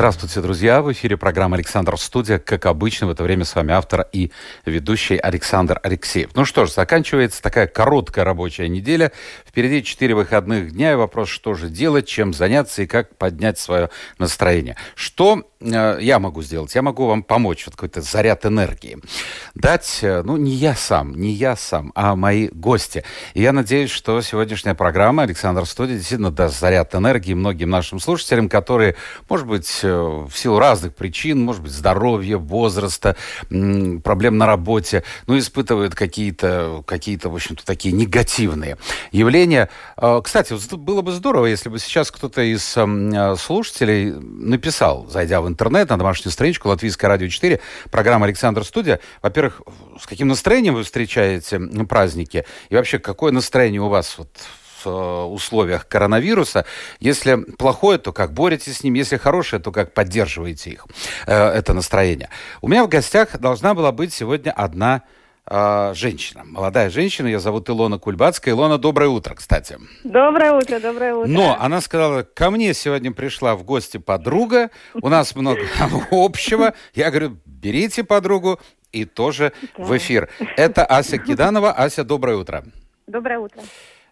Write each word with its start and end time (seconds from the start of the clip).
Здравствуйте, 0.00 0.40
друзья! 0.40 0.80
В 0.80 0.90
эфире 0.92 1.18
программа 1.18 1.56
«Александр 1.56 1.98
Студия». 1.98 2.38
Как 2.38 2.64
обычно, 2.64 3.06
в 3.06 3.10
это 3.10 3.22
время 3.22 3.44
с 3.44 3.54
вами 3.54 3.74
автор 3.74 4.06
и 4.12 4.32
ведущий 4.64 5.18
Александр 5.18 5.78
Алексеев. 5.82 6.30
Ну 6.34 6.46
что 6.46 6.64
ж, 6.64 6.70
заканчивается 6.70 7.42
такая 7.42 7.66
короткая 7.66 8.24
рабочая 8.24 8.70
неделя. 8.70 9.12
Впереди 9.46 9.84
четыре 9.84 10.14
выходных 10.14 10.72
дня 10.72 10.92
и 10.92 10.94
вопрос, 10.94 11.28
что 11.28 11.52
же 11.52 11.68
делать, 11.68 12.08
чем 12.08 12.32
заняться 12.32 12.80
и 12.80 12.86
как 12.86 13.14
поднять 13.18 13.58
свое 13.58 13.90
настроение. 14.16 14.76
Что 14.94 15.42
я 15.62 16.18
могу 16.18 16.42
сделать? 16.42 16.74
Я 16.74 16.80
могу 16.80 17.06
вам 17.06 17.22
помочь, 17.22 17.66
вот 17.66 17.74
какой-то 17.74 18.00
заряд 18.00 18.46
энергии. 18.46 18.98
Дать, 19.54 19.98
э, 20.00 20.22
ну, 20.22 20.38
не 20.38 20.52
я 20.52 20.74
сам, 20.74 21.14
не 21.14 21.32
я 21.32 21.54
сам, 21.54 21.92
а 21.94 22.16
мои 22.16 22.48
гости. 22.48 23.04
И 23.34 23.42
я 23.42 23.52
надеюсь, 23.52 23.90
что 23.90 24.22
сегодняшняя 24.22 24.74
программа 24.74 25.24
«Александр 25.24 25.66
Студия» 25.66 25.96
действительно 25.96 26.30
даст 26.30 26.58
заряд 26.58 26.94
энергии 26.94 27.34
многим 27.34 27.68
нашим 27.68 28.00
слушателям, 28.00 28.48
которые, 28.48 28.96
может 29.28 29.46
быть, 29.46 29.82
в 29.82 30.32
силу 30.34 30.58
разных 30.58 30.94
причин, 30.94 31.42
может 31.42 31.62
быть, 31.62 31.72
здоровья, 31.72 32.38
возраста, 32.38 33.16
проблем 33.48 34.38
на 34.38 34.46
работе, 34.46 35.04
ну, 35.26 35.38
испытывают 35.38 35.94
какие-то, 35.94 36.82
какие-то, 36.86 37.28
в 37.28 37.34
общем-то, 37.34 37.66
такие 37.66 37.94
негативные 37.94 38.78
явления. 39.12 39.68
Кстати, 40.22 40.54
было 40.74 41.02
бы 41.02 41.12
здорово, 41.12 41.46
если 41.46 41.68
бы 41.68 41.78
сейчас 41.78 42.10
кто-то 42.10 42.40
из 42.40 42.74
а, 42.76 43.36
слушателей 43.36 44.12
написал, 44.12 45.06
зайдя 45.10 45.42
в 45.42 45.49
интернет, 45.50 45.90
на 45.90 45.98
домашнюю 45.98 46.32
страничку 46.32 46.68
Латвийское 46.68 47.08
радио 47.08 47.28
4, 47.28 47.60
программа 47.90 48.26
«Александр 48.26 48.64
Студия». 48.64 49.00
Во-первых, 49.22 49.62
с 50.00 50.06
каким 50.06 50.28
настроением 50.28 50.74
вы 50.74 50.84
встречаете 50.84 51.60
праздники? 51.88 52.44
И 52.68 52.74
вообще, 52.74 52.98
какое 52.98 53.32
настроение 53.32 53.80
у 53.80 53.88
вас 53.88 54.16
вот 54.18 54.30
Э, 54.86 55.22
условиях 55.24 55.86
коронавируса. 55.88 56.64
Если 57.00 57.34
плохое, 57.34 57.98
то 57.98 58.12
как 58.12 58.32
боретесь 58.32 58.78
с 58.78 58.82
ним, 58.82 58.94
если 58.94 59.16
хорошее, 59.16 59.60
то 59.60 59.72
как 59.72 59.94
поддерживаете 59.94 60.70
их, 60.70 60.86
э, 61.26 61.34
это 61.34 61.74
настроение. 61.74 62.30
У 62.60 62.68
меня 62.68 62.84
в 62.84 62.88
гостях 62.88 63.38
должна 63.38 63.74
была 63.74 63.92
быть 63.92 64.12
сегодня 64.12 64.50
одна 64.50 65.02
э, 65.50 65.92
женщина, 65.94 66.42
молодая 66.44 66.88
женщина, 66.88 67.26
ее 67.26 67.40
зовут 67.40 67.68
Илона 67.68 67.98
Кульбацкая. 67.98 68.54
Илона, 68.54 68.78
доброе 68.78 69.08
утро, 69.08 69.34
кстати. 69.34 69.76
Доброе 70.04 70.52
утро, 70.52 70.80
доброе 70.80 71.14
утро. 71.14 71.28
Но 71.28 71.56
она 71.60 71.80
сказала, 71.80 72.22
ко 72.22 72.50
мне 72.50 72.72
сегодня 72.72 73.12
пришла 73.12 73.56
в 73.56 73.64
гости 73.64 73.98
подруга, 73.98 74.70
у 74.94 75.08
нас 75.08 75.34
много 75.34 75.60
общего. 76.10 76.74
Я 76.94 77.10
говорю, 77.10 77.36
берите 77.44 78.04
подругу 78.04 78.60
и 78.92 79.04
тоже 79.04 79.52
в 79.76 79.96
эфир. 79.96 80.30
Это 80.56 80.84
Ася 80.84 81.18
Киданова. 81.18 81.72
Ася, 81.72 82.04
доброе 82.04 82.36
утро. 82.36 82.64
Доброе 83.06 83.38
утро. 83.40 83.60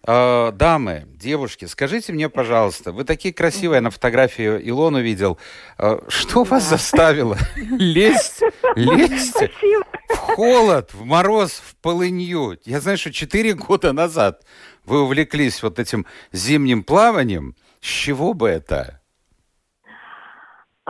Э, 0.06 0.52
дамы, 0.52 1.04
девушки, 1.08 1.64
скажите 1.64 2.12
мне, 2.12 2.28
пожалуйста, 2.28 2.92
вы 2.92 3.04
такие 3.04 3.34
красивые 3.34 3.80
на 3.80 3.90
фотографии 3.90 4.68
Илону 4.68 5.00
видел. 5.00 5.38
Э, 5.78 5.98
что 6.08 6.44
вас 6.44 6.68
заставило 6.68 7.36
лезть, 7.56 8.42
лезть 8.76 9.42
в 10.08 10.14
холод, 10.14 10.94
в 10.94 11.04
мороз, 11.04 11.52
в 11.52 11.76
полынью? 11.82 12.58
Я 12.64 12.80
знаю, 12.80 12.98
что 12.98 13.12
четыре 13.12 13.54
года 13.54 13.92
назад 13.92 14.42
вы 14.84 15.02
увлеклись 15.02 15.62
вот 15.62 15.78
этим 15.78 16.06
зимним 16.32 16.84
плаванием. 16.84 17.54
С 17.80 17.86
чего 17.86 18.34
бы 18.34 18.48
это? 18.48 19.00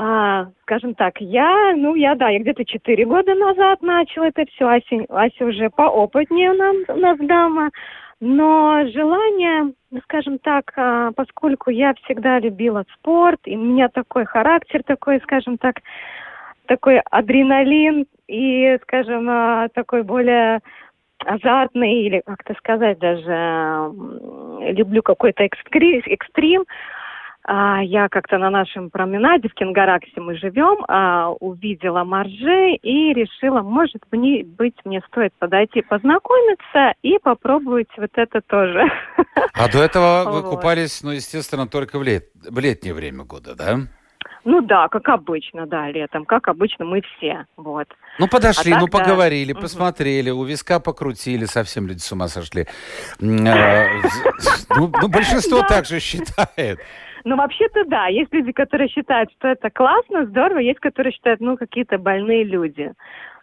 А, 0.00 0.46
скажем 0.62 0.94
так, 0.94 1.14
я, 1.18 1.74
ну, 1.76 1.96
я, 1.96 2.14
да, 2.14 2.28
я 2.28 2.38
где-то 2.38 2.64
четыре 2.64 3.04
года 3.04 3.34
назад 3.34 3.82
начала 3.82 4.26
это 4.26 4.44
все. 4.52 4.68
Ася, 4.68 5.04
Ася 5.08 5.44
уже 5.44 5.70
поопытнее 5.70 6.52
у 6.52 6.54
нас, 6.54 6.76
у 6.88 7.00
нас 7.00 7.18
дама. 7.18 7.70
Но 8.20 8.84
желание, 8.92 9.74
скажем 10.04 10.38
так, 10.38 10.72
а, 10.76 11.12
поскольку 11.12 11.70
я 11.70 11.94
всегда 12.02 12.40
любила 12.40 12.84
спорт, 12.94 13.40
и 13.44 13.56
у 13.56 13.60
меня 13.60 13.88
такой 13.88 14.24
характер 14.24 14.82
такой, 14.84 15.20
скажем 15.20 15.56
так, 15.56 15.76
такой 16.66 16.98
адреналин 16.98 18.06
и, 18.26 18.76
скажем, 18.82 19.28
а, 19.30 19.68
такой 19.72 20.02
более 20.02 20.60
азартный 21.24 22.02
или 22.02 22.22
как-то 22.24 22.54
сказать 22.54 22.98
даже 22.98 23.92
люблю 24.72 25.02
какой-то 25.02 25.44
экстрим, 25.44 26.64
а, 27.50 27.80
я 27.82 28.10
как-то 28.10 28.36
на 28.36 28.50
нашем 28.50 28.90
променаде 28.90 29.48
в 29.48 29.54
Кенгараксе 29.54 30.20
мы 30.20 30.36
живем, 30.36 30.84
а, 30.86 31.30
увидела 31.30 32.04
Марже 32.04 32.74
и 32.82 33.14
решила, 33.14 33.62
может 33.62 34.02
мне, 34.12 34.44
быть, 34.44 34.74
мне 34.84 35.00
стоит 35.08 35.32
подойти 35.38 35.80
познакомиться 35.80 36.92
и 37.02 37.18
попробовать 37.18 37.88
вот 37.96 38.10
это 38.16 38.42
тоже. 38.42 38.84
А 39.54 39.72
до 39.72 39.82
этого 39.82 40.24
вы 40.30 40.42
купались, 40.42 41.02
ну, 41.02 41.10
естественно, 41.10 41.66
только 41.66 41.98
в, 41.98 42.02
лет, 42.02 42.26
в 42.34 42.58
летнее 42.58 42.92
время 42.92 43.24
года, 43.24 43.54
да? 43.56 43.78
Ну 44.44 44.60
да, 44.60 44.88
как 44.88 45.08
обычно, 45.08 45.66
да, 45.66 45.90
летом, 45.90 46.26
как 46.26 46.48
обычно 46.48 46.84
мы 46.84 47.00
все, 47.00 47.46
вот. 47.56 47.88
Ну 48.18 48.28
подошли, 48.28 48.72
а 48.72 48.78
ну 48.78 48.88
так, 48.88 49.00
поговорили, 49.00 49.54
да. 49.54 49.60
посмотрели, 49.60 50.28
у 50.28 50.44
виска 50.44 50.80
покрутили, 50.80 51.46
совсем 51.46 51.86
люди 51.86 52.00
с 52.00 52.12
ума 52.12 52.28
сошли. 52.28 52.66
А, 53.20 53.24
ну, 54.76 54.92
ну, 55.00 55.08
большинство 55.08 55.62
так 55.62 55.86
же 55.86 55.98
считает. 55.98 56.78
Ну, 57.28 57.36
вообще-то 57.36 57.84
да. 57.84 58.06
Есть 58.06 58.32
люди, 58.32 58.52
которые 58.52 58.88
считают, 58.88 59.30
что 59.32 59.48
это 59.48 59.68
классно, 59.68 60.24
здорово. 60.24 60.60
Есть, 60.60 60.80
которые 60.80 61.12
считают, 61.12 61.40
ну, 61.40 61.58
какие-то 61.58 61.98
больные 61.98 62.42
люди. 62.42 62.94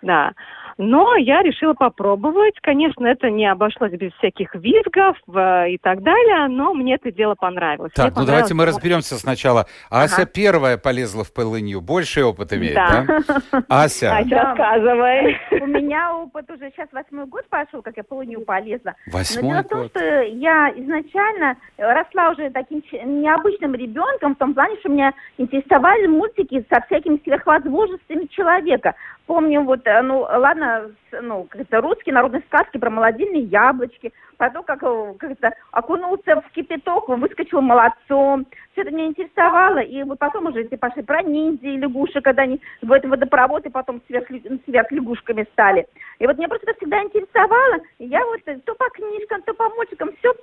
Да. 0.05 0.33
Но 0.77 1.15
я 1.15 1.41
решила 1.41 1.73
попробовать. 1.73 2.55
Конечно, 2.61 3.05
это 3.07 3.29
не 3.29 3.49
обошлось 3.49 3.91
без 3.93 4.11
всяких 4.15 4.53
визгов 4.55 5.17
э, 5.33 5.69
и 5.71 5.77
так 5.77 6.03
далее, 6.03 6.47
но 6.49 6.73
мне 6.73 6.95
это 6.95 7.13
дело 7.13 7.35
понравилось. 7.35 7.93
Так, 7.95 8.11
мне 8.11 8.21
ну 8.21 8.27
давайте 8.27 8.53
мы 8.53 8.65
разберемся 8.65 9.15
сначала. 9.15 9.67
Ася 9.89 10.23
ага. 10.23 10.25
первая 10.25 10.77
полезла 10.77 11.23
в 11.23 11.33
полынью, 11.33 11.79
больший 11.79 12.23
опыт 12.23 12.51
имеет, 12.51 12.75
да? 12.75 13.05
да? 13.07 13.63
Ася. 13.69 14.17
Ася, 14.17 14.35
рассказывай. 14.35 15.37
У 15.61 15.65
меня 15.65 16.13
опыт 16.13 16.51
уже 16.51 16.69
сейчас 16.75 16.89
восьмой 16.91 17.25
год 17.27 17.47
пошел, 17.49 17.81
как 17.81 17.95
я 17.95 18.03
в 18.03 18.07
полынью 18.07 18.41
полезла. 18.41 18.95
Восьмой 19.07 19.55
Но 19.55 19.63
дело 19.63 19.81
год. 19.83 19.91
в 19.91 19.93
том, 19.93 20.01
что 20.01 20.21
я 20.23 20.73
изначально 20.75 21.55
росла 21.77 22.31
уже 22.31 22.49
таким 22.49 22.83
необычным 23.21 23.75
ребенком, 23.75 24.35
в 24.35 24.39
том 24.39 24.53
плане, 24.53 24.75
что 24.81 24.89
меня 24.89 25.13
интересовали 25.37 26.07
мультики 26.07 26.65
со 26.69 26.81
всякими 26.81 27.17
сверхвозможностями 27.23 28.25
человека. 28.25 28.93
Помню, 29.27 29.61
вот, 29.63 29.87
э, 29.87 30.01
ну, 30.03 30.19
ладно, 30.19 30.91
ну, 31.11 31.47
как-то 31.49 31.81
русские 31.81 32.13
народные 32.13 32.43
сказки 32.43 32.77
про 32.77 32.91
молодильные 32.91 33.41
яблочки, 33.41 34.13
про 34.37 34.51
то, 34.51 34.61
как, 34.61 34.83
э, 34.83 35.13
как-то 35.17 35.51
окунулся 35.71 36.41
в 36.41 36.51
кипяток, 36.51 37.09
выскочил 37.09 37.61
молодцом. 37.61 38.45
Все 38.71 38.81
это 38.81 38.91
меня 38.91 39.07
интересовало, 39.07 39.79
и 39.79 40.03
вот 40.03 40.19
потом 40.19 40.45
уже 40.45 40.61
эти 40.61 40.75
пошли 40.75 41.01
про 41.01 41.23
ниндзя 41.23 41.67
и 41.67 41.77
лягушек, 41.77 42.23
когда 42.23 42.43
они 42.43 42.61
в 42.83 42.91
этом 42.91 43.09
водопровод 43.09 43.65
и 43.65 43.69
потом 43.69 43.99
сверх, 44.05 44.27
сверх 44.65 44.91
лягушками 44.91 45.47
стали. 45.53 45.87
И 46.19 46.27
вот 46.27 46.37
меня 46.37 46.47
просто 46.47 46.69
это 46.69 46.77
всегда 46.77 47.01
интересовало, 47.01 47.79
и 47.97 48.05
я 48.05 48.23
вот 48.25 48.41
то 48.43 48.75
по 48.75 48.89
книжкам, 48.91 49.41
то 49.41 49.55
по 49.55 49.69
мультикам 49.69 50.11
все 50.19 50.35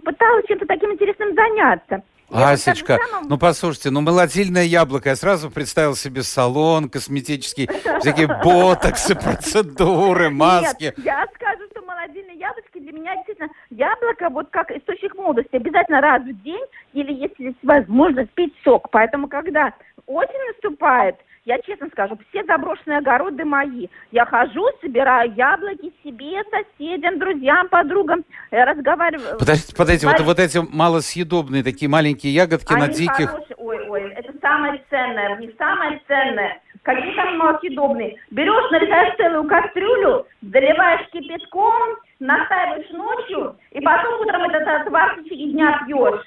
пыталась 0.00 0.46
чем-то 0.46 0.64
таким 0.64 0.92
интересным 0.92 1.34
заняться. 1.34 2.02
Асечка, 2.30 2.98
самым... 3.10 3.28
ну 3.28 3.38
послушайте, 3.38 3.90
ну 3.90 4.00
молодильное 4.00 4.64
яблоко, 4.64 5.10
я 5.10 5.16
сразу 5.16 5.50
представил 5.50 5.94
себе 5.94 6.22
салон 6.22 6.88
косметический, 6.88 7.68
всякие 8.00 8.26
ботоксы, 8.26 9.14
процедуры, 9.14 10.30
маски. 10.30 10.84
Нет, 10.96 10.98
я 10.98 11.26
скажу, 11.34 11.62
что 12.06 12.12
молодильные 12.12 12.38
яблочки 12.38 12.78
для 12.78 12.92
меня 12.92 13.14
действительно 13.16 13.48
яблоко 13.70 14.28
вот 14.30 14.48
как 14.50 14.70
источник 14.70 15.14
молодости. 15.16 15.56
Обязательно 15.56 16.00
раз 16.00 16.22
в 16.22 16.42
день 16.42 16.64
или 16.92 17.12
если 17.12 17.44
есть 17.44 17.58
возможность 17.62 18.30
пить 18.32 18.54
сок. 18.64 18.90
Поэтому 18.90 19.28
когда 19.28 19.72
осень 20.06 20.52
наступает, 20.52 21.16
я 21.44 21.58
честно 21.60 21.88
скажу, 21.88 22.18
все 22.28 22.44
заброшенные 22.44 22.98
огороды 22.98 23.44
мои. 23.44 23.86
Я 24.10 24.26
хожу, 24.26 24.66
собираю 24.80 25.32
яблоки 25.34 25.92
себе, 26.02 26.42
соседям, 26.50 27.18
друзьям, 27.20 27.68
подругам, 27.68 28.24
я 28.50 28.64
разговариваю. 28.64 29.38
Подождите, 29.38 29.76
подождите, 29.76 30.06
вот, 30.08 30.20
вот 30.20 30.38
эти 30.40 30.58
малосъедобные 30.58 31.62
такие 31.62 31.88
маленькие 31.88 32.34
ягодки 32.34 32.72
Они 32.72 32.80
на 32.80 32.88
диких... 32.88 33.30
Хорошие. 33.30 33.56
Ой, 33.58 33.88
ой, 33.88 34.12
это 34.12 34.32
самое 34.40 34.82
ценное, 34.90 35.36
не 35.36 35.52
самое 35.56 36.00
ценное. 36.08 36.60
Какие 36.86 37.14
там 37.14 37.36
малосъедобные? 37.38 38.14
Берешь, 38.30 38.70
нарезаешь 38.70 39.16
целую 39.16 39.42
кастрюлю, 39.48 40.24
заливаешь 40.40 41.08
кипятком, 41.10 41.96
настаиваешь 42.20 42.88
ночью, 42.90 43.56
и 43.72 43.80
потом 43.80 44.20
утром 44.20 44.44
этот 44.44 44.68
отвар 44.68 45.16
в 45.16 45.24
течение 45.24 45.48
дня 45.48 45.82
пьешь. 45.84 46.22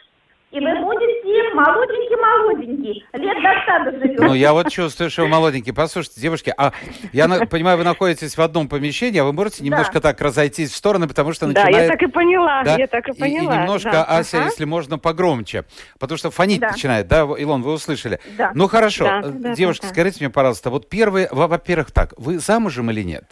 И 0.52 0.60
вы 0.60 0.80
будете 0.84 1.54
молоденький-молоденький, 1.54 3.06
лет 3.14 3.38
до 3.44 3.92
100 3.92 3.98
живете. 4.08 4.24
Ну, 4.24 4.34
я 4.34 4.52
вот 4.54 4.70
чувствую, 4.72 5.12
что 5.12 5.22
вы 5.22 5.28
молоденький. 5.28 5.72
Послушайте, 5.74 6.20
девушки, 6.22 6.52
а 6.58 6.72
я 7.14 7.28
на- 7.28 7.46
понимаю, 7.46 7.78
вы 7.78 7.84
находитесь 7.84 8.36
в 8.36 8.42
одном 8.42 8.68
помещении, 8.68 9.20
а 9.20 9.26
вы 9.26 9.34
можете 9.34 9.64
немножко 9.64 10.02
так 10.02 10.20
разойтись 10.22 10.72
в 10.72 10.76
стороны, 10.76 11.08
потому 11.08 11.34
что 11.34 11.46
Да, 11.46 11.64
начинает... 11.64 11.92
я 11.92 11.96
так 11.96 12.02
и 12.02 12.08
поняла, 12.12 12.64
Да, 12.64 12.78
я 12.78 12.88
так 12.88 13.08
и 13.08 13.12
и- 13.12 13.20
поняла. 13.20 13.54
И, 13.56 13.58
немножко, 13.60 13.92
да. 13.92 14.04
Ася, 14.06 14.38
Ага. 14.38 14.46
если 14.48 14.66
можно, 14.66 14.98
погромче. 14.98 15.66
Потому 16.00 16.18
что 16.18 16.32
фонить 16.32 16.62
Да. 16.62 16.72
начинает, 16.72 17.08
да, 17.08 17.28
Илон, 17.38 17.62
вы 17.62 17.74
услышали? 17.74 18.20
Да. 18.36 18.52
Ну, 18.56 18.68
хорошо. 18.68 19.04
Да, 19.06 19.20
Э, 19.20 19.30
да, 19.32 19.54
Девушки, 19.54 19.84
да, 19.84 19.88
да. 19.90 19.94
скажите 19.94 20.18
мне, 20.22 20.30
пожалуйста, 20.32 20.72
вот 20.72 20.90
первые, 20.90 21.28
во- 21.32 21.48
во-первых, 21.48 21.92
так, 21.92 22.14
вы 22.18 22.40
замужем 22.40 22.90
или 22.90 23.04
нет? 23.04 23.26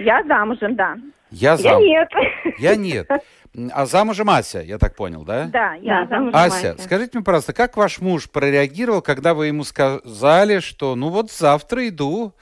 Я 0.00 0.24
замужем, 0.24 0.74
да. 0.74 0.96
Я 1.30 1.50
Я 1.52 1.56
замужем. 1.58 1.86
нет. 1.88 2.08
Я 2.58 2.74
нет. 2.74 3.06
А 3.72 3.86
замужем 3.86 4.30
Ася, 4.30 4.60
я 4.62 4.78
так 4.78 4.94
понял, 4.94 5.24
да? 5.24 5.44
Да, 5.46 5.74
я 5.74 6.04
Да, 6.04 6.16
замужем. 6.16 6.36
Ася, 6.38 6.70
Ася. 6.72 6.82
скажите 6.82 7.10
мне, 7.18 7.24
пожалуйста, 7.24 7.52
как 7.52 7.76
ваш 7.76 8.00
муж 8.00 8.30
прореагировал, 8.30 9.02
когда 9.02 9.34
вы 9.34 9.46
ему 9.48 9.64
сказали, 9.64 10.60
что 10.60 10.94
ну 10.94 11.08
вот 11.08 11.30
завтра 11.32 11.88
иду 11.88 12.32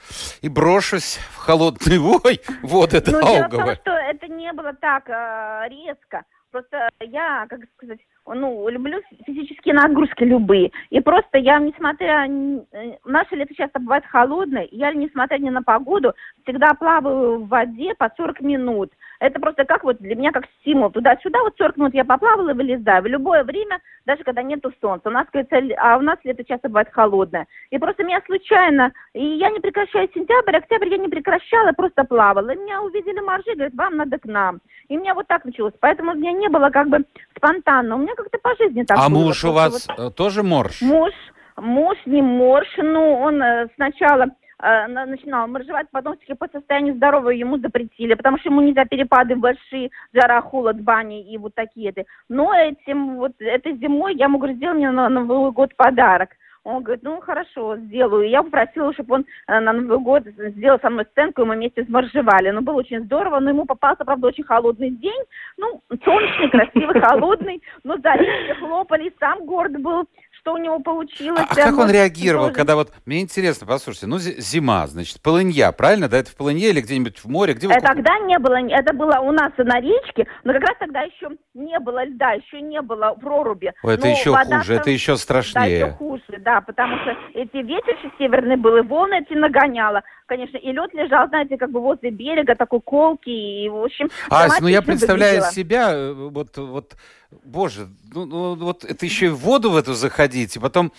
и 0.41 0.49
брошусь 0.49 1.19
в 1.31 1.37
холодный 1.37 1.97
ой, 2.23 2.41
вот 2.61 2.93
это 2.93 3.11
Ну, 3.11 3.21
дело 3.21 3.47
в 3.47 3.49
том, 3.49 3.75
что 3.75 3.91
это 3.91 4.27
не 4.27 4.51
было 4.53 4.73
так 4.73 5.09
э, 5.09 5.69
резко. 5.69 6.23
Просто 6.51 6.89
я, 7.01 7.45
как 7.49 7.59
сказать, 7.75 7.99
ну, 8.33 8.67
люблю 8.69 9.01
физические 9.25 9.73
нагрузки 9.75 10.23
любые. 10.23 10.71
И 10.89 10.99
просто 10.99 11.37
я, 11.37 11.59
несмотря... 11.59 12.25
э, 12.27 12.97
Наше 13.05 13.35
лето 13.35 13.53
часто 13.55 13.79
бывает 13.79 14.05
холодное, 14.05 14.67
я, 14.71 14.91
несмотря 14.93 15.37
ни 15.37 15.49
на 15.49 15.63
погоду, 15.63 16.13
всегда 16.43 16.73
плаваю 16.73 17.39
в 17.39 17.47
воде 17.47 17.93
по 17.95 18.11
40 18.15 18.41
минут. 18.41 18.91
Это 19.19 19.39
просто 19.39 19.65
как 19.65 19.83
вот 19.83 19.97
для 19.97 20.15
меня 20.15 20.31
как 20.31 20.45
стимул. 20.59 20.91
Туда-сюда 20.91 21.39
вот 21.41 21.55
40 21.57 21.77
минут 21.77 21.93
я 21.95 22.05
поплавала 22.05 22.51
и 22.51 22.53
вылезаю. 22.53 23.01
В 23.01 23.07
любое 23.07 23.43
время, 23.43 23.79
даже 24.05 24.23
когда 24.23 24.43
нету 24.43 24.71
солнца. 24.79 25.09
У 25.09 25.11
нас, 25.11 25.25
л- 25.33 25.73
а 25.79 25.97
у 25.97 26.01
нас 26.01 26.19
лето 26.23 26.43
часто 26.43 26.69
бывает 26.69 26.89
холодное. 26.91 27.47
И 27.71 27.79
просто 27.79 28.03
меня 28.03 28.21
случайно, 28.25 28.91
и 29.13 29.23
я 29.25 29.49
не 29.49 29.59
прекращаю 29.59 30.07
сентябрь, 30.13 30.57
октябрь 30.57 30.89
я 30.89 30.97
не 30.97 31.07
прекращала, 31.07 31.71
просто 31.71 32.03
плавала. 32.03 32.51
И 32.51 32.57
меня 32.57 32.81
увидели 32.83 33.19
моржи, 33.19 33.53
говорят, 33.53 33.73
вам 33.73 33.97
надо 33.97 34.19
к 34.19 34.25
нам. 34.25 34.59
И 34.87 34.97
у 34.97 35.01
меня 35.01 35.13
вот 35.15 35.27
так 35.27 35.43
началось. 35.45 35.73
Поэтому 35.79 36.11
у 36.11 36.15
меня 36.15 36.31
не 36.33 36.47
было 36.49 36.69
как 36.69 36.87
бы 36.87 37.03
спонтанно. 37.35 37.95
У 37.95 37.99
меня 37.99 38.13
как-то 38.17 38.37
по 38.39 38.55
жизни 38.55 38.83
так 38.83 38.97
А 38.99 39.09
было. 39.09 39.19
муж 39.25 39.43
у 39.45 39.51
вас 39.51 39.87
вот 39.97 39.99
э, 39.99 40.11
тоже 40.11 40.43
морж? 40.43 40.81
Муж, 40.81 41.13
муж 41.55 41.97
не 42.05 42.21
морж, 42.21 42.67
ну, 42.77 43.13
он 43.13 43.41
э, 43.41 43.67
сначала 43.75 44.23
э, 44.61 44.87
на- 44.87 45.05
начинал 45.05 45.47
моржевать, 45.47 45.87
потом 45.91 46.13
все-таки 46.17 46.33
по 46.33 46.47
состоянию 46.51 46.95
здоровья 46.95 47.37
ему 47.37 47.57
запретили, 47.59 48.15
потому 48.15 48.37
что 48.39 48.49
ему 48.49 48.61
нельзя 48.61 48.85
перепады 48.85 49.35
большие, 49.35 49.91
жара, 50.13 50.41
холод, 50.41 50.81
бани 50.81 51.21
и 51.31 51.37
вот 51.37 51.53
такие 51.55 51.91
то 51.93 52.03
Но 52.29 52.53
этим, 52.53 53.15
вот 53.17 53.33
этой 53.39 53.77
зимой 53.77 54.15
я 54.15 54.27
говорю, 54.37 54.55
сделай 54.55 54.75
мне 54.75 54.91
на 54.91 55.09
Новый 55.09 55.51
год 55.51 55.75
подарок. 55.75 56.29
Он 56.67 56.83
говорит, 56.83 57.01
ну 57.03 57.21
хорошо, 57.21 57.77
сделаю. 57.77 58.27
Я 58.27 58.43
попросила, 58.43 58.93
чтобы 58.93 59.15
он 59.15 59.25
э, 59.47 59.59
на 59.61 59.71
Новый 59.71 59.99
год 59.99 60.23
сделал 60.25 60.77
со 60.81 60.89
мной 60.89 61.05
сценку, 61.11 61.41
и 61.41 61.45
мы 61.45 61.55
вместе 61.55 61.85
сморжевали. 61.85 62.49
Ну, 62.49 62.59
было 62.59 62.75
очень 62.75 63.05
здорово, 63.05 63.39
но 63.39 63.51
ему 63.51 63.65
попался, 63.65 64.03
правда, 64.03 64.27
очень 64.27 64.43
холодный 64.43 64.89
день. 64.89 65.23
Ну, 65.55 65.81
солнечный, 66.03 66.49
красивый, 66.49 66.99
холодный. 67.07 67.63
Но 67.85 67.95
за 67.95 68.11
все 68.17 68.55
хлопали, 68.55 69.13
сам 69.17 69.45
горд 69.45 69.79
был, 69.79 70.09
что 70.39 70.53
у 70.53 70.57
него 70.57 70.79
получилось. 70.79 71.41
А, 71.49 71.51
а 71.51 71.55
как 71.55 71.77
он 71.77 71.89
реагировал, 71.91 72.45
тоже. 72.45 72.55
когда 72.55 72.75
вот... 72.75 72.91
Мне 73.05 73.21
интересно, 73.21 73.67
послушайте, 73.67 74.07
ну 74.07 74.17
зи- 74.17 74.39
зима, 74.39 74.87
значит, 74.87 75.21
полынья, 75.21 75.71
правильно? 75.71 76.07
Да, 76.07 76.17
это 76.17 76.29
в 76.31 76.35
полынье 76.35 76.69
или 76.69 76.81
где-нибудь 76.81 77.19
в 77.19 77.27
море? 77.27 77.53
Где 77.53 77.67
вы 77.67 77.73
Э? 77.73 77.81
Тогда 77.81 78.17
не 78.19 78.37
было, 78.39 78.55
это 78.57 78.93
было 78.93 79.19
у 79.21 79.31
нас 79.31 79.51
на 79.57 79.79
речке, 79.79 80.27
но 80.43 80.53
как 80.53 80.61
раз 80.61 80.77
тогда 80.79 81.01
еще 81.01 81.29
не 81.53 81.79
было 81.79 82.03
льда, 82.05 82.31
еще 82.33 82.61
не 82.61 82.81
было 82.81 83.15
проруби. 83.19 83.73
Ой, 83.83 83.93
это 83.95 84.05
Но 84.05 84.11
еще 84.11 84.33
хуже, 84.35 84.49
там- 84.49 84.61
это 84.61 84.71
еще 84.71 84.77
Да, 84.87 84.91
еще 84.91 85.17
страшнее. 85.17 85.91
хуже, 85.97 86.23
да, 86.39 86.61
потому 86.61 86.95
что 86.99 87.11
эти 87.33 87.57
ветер 87.57 87.95
еще 87.97 88.11
северный 88.17 88.57
был, 88.57 88.77
и 88.77 88.81
волны 88.81 89.21
эти 89.27 89.33
нагоняло, 89.37 90.01
конечно, 90.27 90.57
и 90.57 90.71
лед 90.71 90.93
лежал, 90.93 91.27
знаете, 91.29 91.57
как 91.57 91.71
бы 91.71 91.79
возле 91.79 92.11
берега, 92.11 92.55
такой 92.55 92.81
колкий, 92.81 93.65
и, 93.65 93.69
в 93.69 93.83
общем... 93.83 94.09
Ась, 94.29 94.59
ну 94.59 94.67
я 94.67 94.81
представляю 94.81 95.41
выглядело. 95.41 95.51
себя, 95.53 95.91
э, 95.93 96.13
вот, 96.13 96.57
вот, 96.57 96.95
боже, 97.43 97.87
ну, 98.13 98.25
ну, 98.25 98.55
вот 98.55 98.83
это 98.83 99.05
еще 99.05 99.27
и 99.27 99.29
в 99.29 99.37
воду 99.37 99.71
в 99.71 99.77
эту 99.77 99.93
заходить, 99.93 100.55
и 100.55 100.59
потом, 100.59 100.91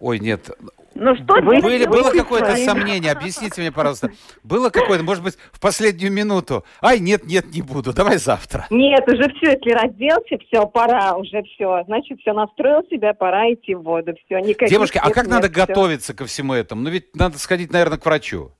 ой, 0.00 0.18
нет, 0.18 0.50
Ну 0.94 1.14
что? 1.14 1.40
Были, 1.40 1.86
вы 1.86 1.90
было 1.90 2.10
какое-то 2.10 2.56
сомнение, 2.56 3.12
объясните 3.12 3.60
мне, 3.60 3.70
пожалуйста, 3.70 4.10
было 4.42 4.70
какое-то, 4.70 5.04
может 5.04 5.22
быть, 5.22 5.38
в 5.52 5.60
последнюю 5.60 6.12
минуту, 6.12 6.64
ай, 6.82 6.98
нет, 6.98 7.24
нет, 7.26 7.46
не 7.52 7.62
буду, 7.62 7.92
давай 7.92 8.18
завтра. 8.18 8.66
Нет, 8.70 9.06
уже 9.06 9.32
все, 9.34 9.52
если 9.52 9.70
разделся, 9.70 10.38
все, 10.46 10.66
пора, 10.66 11.14
уже 11.14 11.42
все. 11.42 11.84
Значит, 11.86 12.20
все, 12.20 12.32
настроил 12.32 12.82
себя, 12.90 13.14
пора 13.14 13.52
идти 13.52 13.74
в 13.74 13.82
воду. 13.82 14.14
Все, 14.24 14.38
никаких... 14.40 14.70
Девушки, 14.70 14.98
а 14.98 15.10
как 15.10 15.26
нет, 15.26 15.34
надо 15.34 15.48
всё. 15.48 15.66
готовиться 15.66 16.14
ко 16.14 16.24
всему 16.24 16.54
этому? 16.54 16.82
Ну 16.82 16.90
ведь 16.90 17.14
надо 17.14 17.38
сходить, 17.38 17.72
наверное, 17.72 17.98
к 17.98 18.04
врачу. 18.04 18.50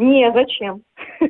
Не, 0.00 0.32
зачем? 0.32 0.82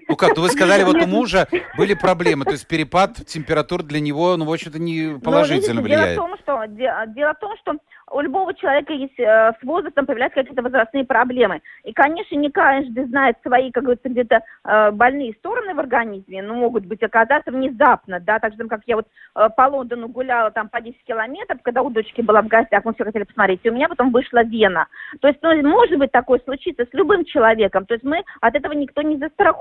Ну 0.08 0.16
как, 0.16 0.36
ну 0.36 0.42
вы 0.42 0.48
сказали, 0.48 0.84
вот 0.84 0.96
у 0.96 1.06
мужа 1.06 1.48
были 1.76 1.94
проблемы, 1.94 2.44
то 2.44 2.52
есть 2.52 2.66
перепад 2.66 3.14
температур 3.26 3.82
для 3.82 4.00
него, 4.00 4.36
ну, 4.36 4.44
в 4.44 4.52
общем-то, 4.52 4.78
не 4.78 5.18
положительно 5.18 5.80
Ну, 5.80 5.86
видите, 5.86 5.98
влияет. 5.98 6.14
Дело 6.16 6.26
в 6.26 6.30
том, 6.30 6.38
что, 6.38 6.64
де- 6.66 7.12
дело 7.14 7.34
в 7.34 7.38
том, 7.38 7.56
что 7.58 7.72
у 8.10 8.20
любого 8.20 8.52
человека 8.54 8.92
есть 8.92 9.18
э, 9.18 9.52
с 9.60 9.62
возрастом 9.62 10.06
появляются 10.06 10.40
какие-то 10.40 10.62
возрастные 10.62 11.04
проблемы. 11.04 11.60
И, 11.84 11.92
конечно, 11.92 12.34
не 12.34 12.50
каждый 12.50 13.04
знает 13.06 13.36
свои, 13.42 13.70
как 13.70 13.84
говорится, 13.84 14.08
где-то 14.08 14.40
э, 14.64 14.90
больные 14.90 15.32
стороны 15.34 15.74
в 15.74 15.80
организме, 15.80 16.42
но 16.42 16.54
могут 16.54 16.86
быть 16.86 17.02
оказаться 17.02 17.52
внезапно, 17.52 18.20
да, 18.20 18.38
так 18.38 18.54
же, 18.54 18.66
как 18.68 18.80
я 18.86 18.96
вот 18.96 19.06
э, 19.36 19.48
по 19.56 19.62
Лондону 19.62 20.08
гуляла 20.08 20.50
там 20.50 20.68
по 20.68 20.80
10 20.80 21.02
километров, 21.04 21.58
когда 21.62 21.82
у 21.82 21.90
дочки 21.90 22.20
была 22.20 22.42
в 22.42 22.48
гостях, 22.48 22.84
мы 22.84 22.94
все 22.94 23.04
хотели 23.04 23.24
посмотреть, 23.24 23.60
и 23.62 23.70
у 23.70 23.74
меня 23.74 23.88
потом 23.88 24.10
вышла 24.10 24.42
вена. 24.42 24.88
То 25.20 25.28
есть, 25.28 25.40
ну, 25.42 25.54
может 25.68 25.98
быть 25.98 26.10
такое 26.10 26.40
случиться 26.44 26.84
с 26.84 26.92
любым 26.92 27.24
человеком, 27.24 27.86
то 27.86 27.94
есть 27.94 28.04
мы 28.04 28.24
от 28.40 28.54
этого 28.56 28.72
никто 28.72 29.02
не 29.02 29.18
застрахован. 29.18 29.59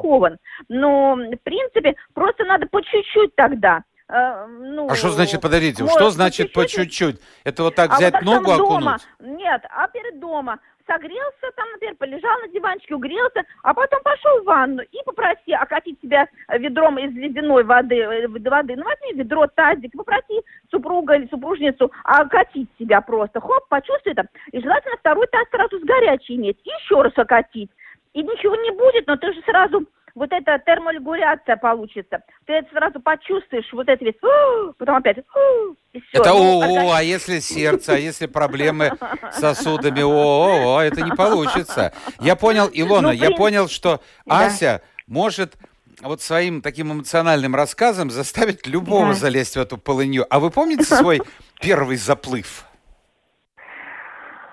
Но, 0.70 1.16
в 1.16 1.38
принципе, 1.44 1.96
просто 2.14 2.46
надо 2.46 2.68
по 2.68 2.82
чуть-чуть 2.82 3.36
тогда. 3.36 3.84
э, 4.08 4.46
ну, 4.48 4.88
А 4.90 4.96
что 4.96 5.10
значит, 5.10 5.42
подождите, 5.42 5.84
может, 5.84 5.98
что 5.98 6.10
значит 6.10 6.54
по 6.54 6.66
чуть-чуть? 6.66 6.92
чуть-чуть? 6.92 7.22
Это 7.44 7.64
вот 7.64 7.76
так 7.76 7.92
А 7.92 7.96
взять 7.96 8.14
вот 8.14 8.20
так 8.20 8.26
ногу 8.26 8.58
дома, 8.58 8.96
окунуть? 8.96 9.38
нет, 9.40 9.62
а 9.70 9.88
перед 9.88 10.20
дома 10.20 10.60
согрелся 10.88 11.52
там, 11.56 11.70
например, 11.74 11.96
полежал 11.98 12.40
на 12.40 12.48
диванчике, 12.48 12.96
угрелся, 12.96 13.44
а 13.62 13.76
потом 13.76 14.00
пошел 14.04 14.42
в 14.42 14.46
ванну 14.46 14.82
и 14.82 14.98
попроси 15.06 15.54
окатить 15.54 16.02
себя 16.02 16.28
ведром 16.58 16.98
из 16.98 17.14
ледяной 17.14 17.64
воды, 17.64 17.98
э, 17.98 18.28
воды. 18.28 18.76
Ну, 18.76 18.84
возьми 18.86 19.14
ведро, 19.14 19.46
тазик, 19.54 19.92
попроси 19.96 20.42
супруга 20.72 21.14
или 21.14 21.28
супружницу 21.28 21.92
окатить 22.04 22.70
себя 22.80 23.02
просто. 23.02 23.40
Хоп, 23.40 23.68
почувствуй 23.70 24.14
это. 24.14 24.24
И 24.52 24.60
желательно 24.60 24.98
второй 24.98 25.28
таз 25.28 25.48
сразу 25.52 25.80
с 25.80 25.84
горячей 25.84 26.38
иметь. 26.38 26.58
И 26.64 26.70
еще 26.70 27.04
раз 27.04 27.14
окатить. 27.16 27.70
И 28.14 28.22
ничего 28.24 28.56
не 28.56 28.72
будет, 28.72 29.08
но 29.08 29.16
ты 29.18 29.32
же 29.34 29.42
сразу 29.46 29.86
вот 30.16 30.32
эта 30.34 30.60
терморегуляция 30.66 31.56
получится. 31.58 32.20
Ты 32.46 32.54
это 32.54 32.70
сразу 32.72 33.00
почувствуешь, 33.00 33.72
вот 33.72 33.88
это 33.88 34.04
весь, 34.04 34.16
потом 34.78 34.96
опять, 34.96 35.18
всё. 35.92 36.02
Это 36.22 36.30
Ну, 36.30 36.60
о, 36.60 36.64
организм- 36.64 36.92
а 36.96 37.04
если 37.04 37.40
сердце, 37.40 37.94
а 37.94 37.98
если 37.98 38.26
проблемы 38.26 38.92
с 39.32 39.40
сосудами, 39.40 40.02
о, 40.02 40.78
о, 40.78 40.82
это 40.82 41.02
не 41.04 41.12
получится. 41.12 41.94
Я 42.20 42.36
понял, 42.36 42.70
Илона, 42.74 43.10
Ну, 43.10 43.14
я 43.14 43.28
блин. 43.28 43.38
понял, 43.38 43.68
что. 43.70 44.02
Ася 44.28 44.82
может 45.08 45.54
вот 46.02 46.22
своим 46.22 46.62
таким 46.62 46.92
эмоциональным 46.94 47.56
рассказом 47.56 48.10
заставить 48.10 48.66
любого 48.68 49.14
залезть 49.14 49.56
в 49.56 49.60
эту 49.60 49.78
полынью. 49.78 50.26
А 50.30 50.40
вы 50.40 50.50
помните 50.50 50.84
свой 50.84 51.22
первый 51.62 51.98
заплыв? 51.98 52.66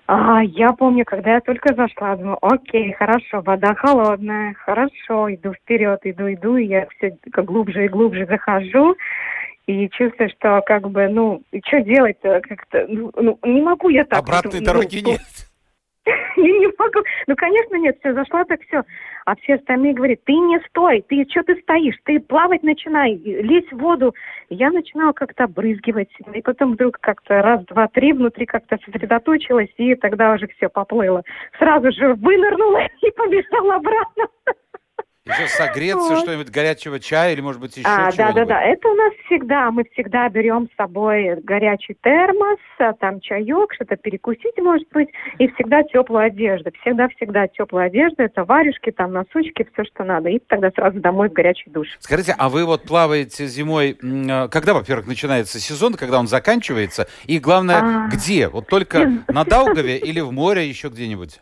А, 0.09 0.41
я 0.43 0.73
помню, 0.73 1.05
когда 1.05 1.35
я 1.35 1.41
только 1.41 1.75
зашла, 1.75 2.15
думаю, 2.15 2.39
окей, 2.41 2.93
хорошо, 2.93 3.43
вода 3.43 3.75
холодная, 3.75 4.55
хорошо, 4.55 5.33
иду 5.35 5.53
вперед, 5.53 6.01
иду, 6.05 6.33
иду, 6.33 6.57
и 6.57 6.67
я 6.67 6.87
все 6.97 7.17
глубже 7.43 7.87
и 7.87 7.89
глубже 7.89 8.25
захожу, 8.27 8.95
и 9.67 9.89
чувствую, 9.89 10.31
что 10.31 10.63
как 10.65 10.89
бы, 10.91 11.09
ну, 11.09 11.43
что 11.67 11.81
делать-то, 11.81 12.41
как-то, 12.41 12.87
ну, 12.89 13.11
ну, 13.17 13.39
не 13.43 13.61
могу 13.61 13.89
я 13.89 14.05
так. 14.05 14.21
Обратной 14.21 14.61
ну, 14.61 14.67
дороги 14.67 15.01
ну, 15.03 15.11
нет. 15.11 15.21
Я 16.47 16.59
не 16.59 16.69
могу. 16.79 17.01
Ну, 17.27 17.35
конечно, 17.35 17.77
нет, 17.77 17.97
все, 17.99 18.15
зашла 18.15 18.45
так 18.45 18.61
все. 18.63 18.85
А 19.25 19.35
все 19.37 19.57
остальные 19.57 19.95
говорят, 19.95 20.21
ты 20.25 20.33
не 20.33 20.61
стой, 20.69 21.05
ты 21.09 21.27
что 21.29 21.43
ты 21.43 21.57
стоишь, 21.63 21.97
ты 22.05 22.21
плавать 22.21 22.63
начинай, 22.63 23.17
лезь 23.17 23.69
в 23.73 23.79
воду. 23.79 24.15
Я 24.49 24.71
начинала 24.71 25.13
как-то 25.13 25.45
обрызгивать. 25.45 26.11
И 26.33 26.43
потом 26.43 26.75
вдруг 26.75 26.99
как-то 27.01 27.43
раз, 27.43 27.65
два, 27.65 27.89
три 27.89 28.13
внутри 28.13 28.47
как-то 28.47 28.79
сосредоточилась, 28.85 29.71
и 29.77 29.97
тогда 29.97 30.35
уже 30.35 30.47
все 30.47 30.69
поплыло. 30.69 31.25
Сразу 31.59 31.91
же 31.91 32.15
вынырнула 32.15 32.83
и 33.03 33.11
побежала 33.11 33.75
обратно. 33.77 34.27
Еще 35.27 35.49
согреться, 35.49 35.99
Вот. 36.15 36.19
что-нибудь 36.21 36.51
горячего 36.51 37.01
чая 37.01 37.33
или, 37.33 37.41
может 37.41 37.61
быть, 37.61 37.77
еще 37.77 37.87
А, 37.89 38.07
да, 38.07 38.13
чего-нибудь. 38.13 38.35
да, 38.37 38.45
да. 38.45 38.63
Это 38.63 38.89
у 38.89 38.95
нас 38.95 39.13
всегда. 39.27 39.71
Мы 39.73 39.85
всегда 39.93 40.29
берем 40.29 40.69
с 40.73 40.77
собой 40.77 41.41
горячий 41.43 41.97
термос, 42.03 42.59
а, 42.79 42.93
там 42.93 43.21
чаек, 43.21 43.73
что-то 43.75 43.97
перекусить, 43.97 44.57
может 44.59 44.89
быть, 44.91 45.09
и 45.39 45.49
всегда 45.49 45.83
теплая 45.83 46.29
одежда. 46.29 46.71
Всегда-всегда 46.83 47.49
теплая 47.49 47.87
одежда. 47.89 48.23
Это 48.25 48.45
варежки, 48.45 48.93
там 48.93 49.13
носочки, 49.13 49.67
все, 49.73 49.85
что 49.85 50.05
надо. 50.05 50.29
И 50.29 50.39
тогда 50.39 50.71
сразу 50.71 51.01
домой 51.01 51.29
в 51.29 51.33
горячий 51.33 51.71
душ. 51.71 51.89
Скажите, 51.99 52.35
а 52.39 52.49
вы 52.49 52.65
вот 52.65 52.85
плаваете 52.85 53.47
зимой, 53.47 53.99
э, 54.01 54.49
когда, 54.49 54.75
во-первых, 54.75 55.07
начинается 55.09 55.59
сезон, 55.59 55.95
когда 55.95 56.21
он 56.21 56.29
заканчивается, 56.29 57.09
и 57.27 57.39
главное, 57.41 57.81
А. 58.07 58.09
где? 58.13 58.49
Вот 58.49 58.69
только 58.69 59.11
на 59.29 59.45
Даугаве 59.45 59.99
или 59.99 60.21
в 60.21 60.31
море 60.31 60.69
еще 60.69 60.89
где-нибудь? 60.89 61.41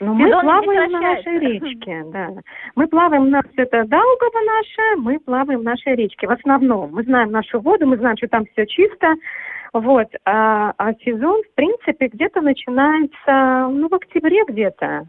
Ну, 0.00 0.14
мы 0.14 0.28
Сезон 0.28 0.42
плаваем 0.42 0.92
на 0.92 1.00
нашей 1.00 1.38
речке, 1.40 2.04
да. 2.06 2.28
Мы 2.76 2.86
плаваем, 2.86 3.22
у 3.22 3.30
нас 3.30 3.44
это 3.56 3.84
Даугава 3.84 4.40
наша, 4.46 5.00
мы 5.00 5.18
плаваем 5.18 5.60
в 5.60 5.64
нашей 5.64 5.96
речке. 5.96 6.28
В 6.28 6.30
основном 6.30 6.92
мы 6.92 7.02
знаем 7.02 7.32
нашу 7.32 7.60
воду, 7.60 7.86
мы 7.86 7.96
знаем, 7.96 8.16
что 8.16 8.28
там 8.28 8.44
все 8.52 8.66
чисто. 8.66 9.14
Вот. 9.72 10.06
А, 10.24 10.72
а 10.78 10.94
сезон, 11.04 11.42
в 11.42 11.54
принципе, 11.54 12.06
где-то 12.06 12.40
начинается, 12.40 13.68
ну, 13.72 13.88
в 13.88 13.94
октябре 13.94 14.44
где-то. 14.48 15.06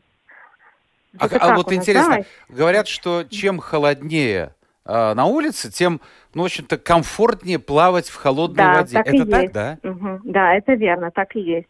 А, 1.17 1.25
а 1.39 1.55
вот 1.55 1.67
нас, 1.67 1.75
интересно, 1.75 2.17
да. 2.17 2.55
говорят, 2.55 2.87
что 2.87 3.23
чем 3.29 3.59
холоднее 3.59 4.53
э, 4.85 5.13
на 5.13 5.25
улице, 5.25 5.71
тем, 5.71 6.01
ну, 6.33 6.43
в 6.43 6.45
общем-то, 6.45 6.77
комфортнее 6.77 7.57
плавать 7.59 8.09
в 8.09 8.15
холодной 8.15 8.57
Да, 8.57 8.73
воде. 8.75 8.93
так 8.97 9.13
и 9.13 9.17
Это 9.17 9.29
так, 9.29 9.41
есть. 9.41 9.53
да? 9.53 9.77
Мгм. 9.83 10.21
Да, 10.23 10.55
это 10.55 10.73
верно, 10.73 11.11
так 11.11 11.35
и 11.35 11.41
есть. 11.41 11.67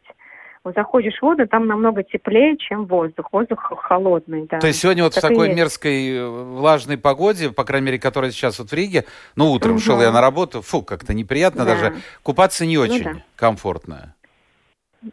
Заходишь 0.75 1.17
в 1.19 1.21
воду, 1.21 1.47
там 1.47 1.67
намного 1.67 2.03
теплее, 2.03 2.57
чем 2.57 2.85
воздух. 2.85 3.29
Воздух 3.31 3.71
холодный, 3.83 4.47
да. 4.49 4.59
То 4.59 4.67
есть 4.67 4.79
сегодня 4.79 5.03
вот 5.03 5.13
в 5.13 5.15
Так 5.21 5.25
и 5.25 5.27
такой 5.33 5.53
мерзкой 5.53 6.15
э, 6.17 6.27
влажной 6.27 6.97
погоде, 6.97 7.51
по 7.51 7.63
крайней 7.63 7.87
мере, 7.87 7.99
которая 7.99 8.31
сейчас 8.31 8.59
вот 8.59 8.69
в 8.69 8.73
Риге, 8.73 9.05
ну, 9.35 9.51
утром 9.51 9.73
Мгм. 9.73 9.79
шел 9.79 10.01
я 10.01 10.11
на 10.11 10.21
работу, 10.21 10.61
фу, 10.61 10.81
как-то 10.81 11.13
неприятно 11.13 11.65
Да. 11.65 11.75
даже, 11.75 11.95
купаться 12.23 12.65
не 12.65 12.77
очень 12.77 13.03
да. 13.03 13.13
комфортно. 13.35 14.15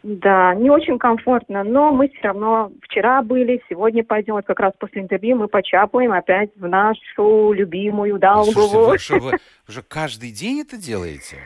Да, 0.02 0.52
не 0.56 0.68
очень 0.68 0.98
комфортно, 0.98 1.62
но 1.62 1.92
мы 1.92 2.08
все 2.08 2.22
равно 2.28 2.72
вчера 2.82 3.22
были, 3.22 3.62
сегодня 3.68 4.02
пойдем, 4.02 4.34
вот 4.34 4.44
как 4.44 4.58
раз 4.58 4.72
после 4.80 5.02
интервью 5.02 5.36
мы 5.36 5.46
почапаем 5.46 6.12
опять 6.12 6.50
в 6.56 6.66
нашу 6.66 7.52
любимую 7.52 8.18
Слушайте, 8.20 8.60
Даугаву. 8.60 8.86
вы, 8.90 8.98
что, 8.98 9.14
вы, 9.20 9.30
вы 9.30 9.72
же 9.72 9.82
каждый 9.86 10.32
день 10.32 10.62
это 10.62 10.76
делаете? 10.76 11.36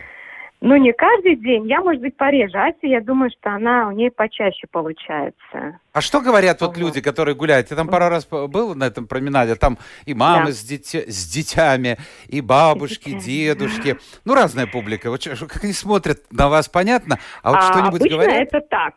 Ну, 0.63 0.77
не 0.77 0.93
каждый 0.93 1.37
день, 1.37 1.67
я, 1.69 1.81
может 1.81 2.03
быть, 2.03 2.17
пореже. 2.19 2.59
Ася, 2.59 2.77
я 2.83 3.01
думаю, 3.01 3.31
что 3.31 3.51
она 3.51 3.89
у 3.89 3.93
нее 3.93 4.11
почаще 4.11 4.67
получается. 4.71 5.81
А 5.95 6.01
что 6.03 6.21
говорят 6.21 6.61
вот 6.61 6.77
люди, 6.77 7.01
которые 7.01 7.35
гуляют? 7.35 7.71
Я 7.71 7.77
там 7.77 7.89
пару 7.89 8.09
раз 8.11 8.27
был 8.27 8.75
на 8.75 8.85
этом 8.85 9.07
променаде, 9.07 9.55
там 9.55 9.79
и 10.05 10.13
мамы 10.13 10.47
Да. 10.47 10.53
с, 10.53 10.63
дитя- 10.63 11.07
с 11.11 11.27
детьми, 11.33 11.97
и 12.29 12.41
бабушки, 12.43 13.19
дедушки. 13.19 13.97
Ну, 14.27 14.35
разная 14.35 14.67
публика. 14.67 15.11
Вот 15.11 15.25
как 15.25 15.65
они 15.65 15.73
смотрят 15.73 16.19
на 16.31 16.49
вас, 16.51 16.69
понятно? 16.69 17.19
А 17.43 17.51
вот 17.53 17.59
А 17.61 17.63
что-нибудь 17.73 18.01
обычно 18.03 18.19
говорят? 18.19 18.37
это 18.49 18.61
так. 18.61 18.95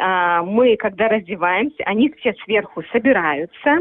А, 0.00 0.42
мы, 0.42 0.76
когда 0.76 1.08
раздеваемся, 1.08 1.82
они 1.86 2.12
все 2.18 2.34
сверху 2.44 2.82
собираются, 2.90 3.78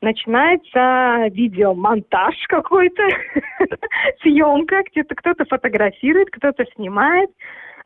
начинается 0.00 1.28
видеомонтаж 1.32 2.34
какой-то, 2.48 3.02
съемка, 4.22 4.82
где-то 4.90 5.14
кто-то 5.14 5.44
фотографирует, 5.44 6.30
кто-то 6.30 6.64
снимает, 6.74 7.30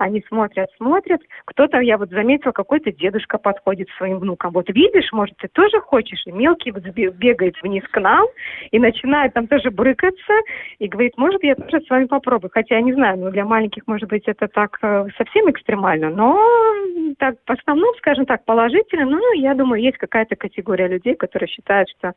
они 0.02 0.22
смотрят, 0.28 0.68
смотрят. 0.76 1.20
Кто-то, 1.44 1.80
я 1.80 1.98
вот 1.98 2.10
заметила, 2.10 2.52
какой-то 2.52 2.92
дедушка 2.92 3.38
подходит 3.38 3.88
своим 3.96 4.18
внукам. 4.18 4.52
Вот 4.52 4.68
видишь, 4.68 5.12
может, 5.12 5.36
ты 5.38 5.48
тоже 5.48 5.80
хочешь? 5.80 6.22
И 6.26 6.32
мелкий 6.32 6.70
вот 6.70 6.82
бегает 6.82 7.54
вниз 7.62 7.84
к 7.90 8.00
нам 8.00 8.26
и 8.70 8.78
начинает 8.78 9.34
там 9.34 9.46
тоже 9.46 9.70
брыкаться 9.70 10.32
и 10.78 10.88
говорит, 10.88 11.16
может, 11.16 11.42
я 11.42 11.54
тоже 11.54 11.84
с 11.84 11.90
вами 11.90 12.06
попробую. 12.06 12.50
Хотя 12.52 12.76
я 12.76 12.82
не 12.82 12.92
знаю, 12.92 13.18
ну, 13.18 13.30
для 13.30 13.44
маленьких, 13.44 13.86
может 13.86 14.08
быть, 14.08 14.24
это 14.26 14.48
так 14.48 14.78
э, 14.82 15.06
совсем 15.16 15.50
экстремально, 15.50 16.10
но 16.10 16.38
так, 17.18 17.36
в 17.46 17.50
основном, 17.52 17.94
скажем 17.98 18.26
так, 18.26 18.44
положительно. 18.44 19.06
Ну, 19.06 19.32
я 19.34 19.54
думаю, 19.54 19.82
есть 19.82 19.98
какая-то 19.98 20.36
категория 20.36 20.88
людей, 20.88 21.14
которые 21.14 21.48
считают, 21.48 21.88
что 21.90 22.12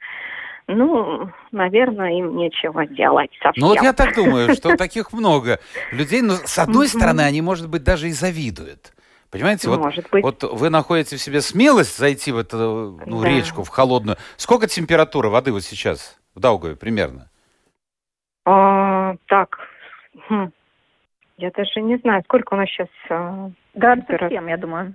ну, 0.68 1.30
наверное, 1.52 2.12
им 2.18 2.36
нечего 2.38 2.86
делать 2.88 3.32
совсем. 3.42 3.62
Ну 3.62 3.68
вот 3.68 3.82
я 3.82 3.94
так 3.94 4.16
думаю, 4.16 4.54
что 4.56 4.76
таких 4.78 5.14
много 5.14 5.60
людей, 5.92 6.22
но 6.22 6.34
с 6.34 6.58
одной 6.58 6.88
стороны 6.88 7.22
они, 7.22 7.42
может 7.42 7.70
быть, 7.70 7.84
даже 7.84 8.08
и 8.10 8.12
завидуют. 8.12 8.94
Понимаете, 9.32 9.70
вот, 9.70 9.80
Может 9.80 10.10
быть. 10.12 10.24
вот 10.24 10.44
вы 10.44 10.70
находите 10.70 11.18
в 11.18 11.22
себе 11.22 11.42
смелость 11.42 11.98
зайти 11.98 12.32
в 12.32 12.38
эту 12.38 13.02
ну, 13.06 13.22
Да. 13.22 13.28
речку, 13.28 13.64
в 13.64 13.70
холодную. 13.70 14.18
Сколько 14.38 14.68
температура 14.68 15.30
воды 15.30 15.52
вот 15.52 15.64
сейчас 15.64 16.18
в 16.36 16.40
Даугаве 16.40 16.76
примерно? 16.76 17.30
А, 18.46 19.16
так, 19.28 19.58
хм, 20.30 20.52
я 21.38 21.52
даже 21.52 21.82
не 21.82 21.98
знаю, 21.98 22.24
сколько 22.24 22.54
у 22.54 22.58
нас 22.58 22.70
сейчас 22.70 22.88
а, 23.10 23.52
Градусов 23.74 24.08
Температура. 24.08 24.40
7, 24.40 24.50
я 24.50 24.58
думаю. 24.58 24.94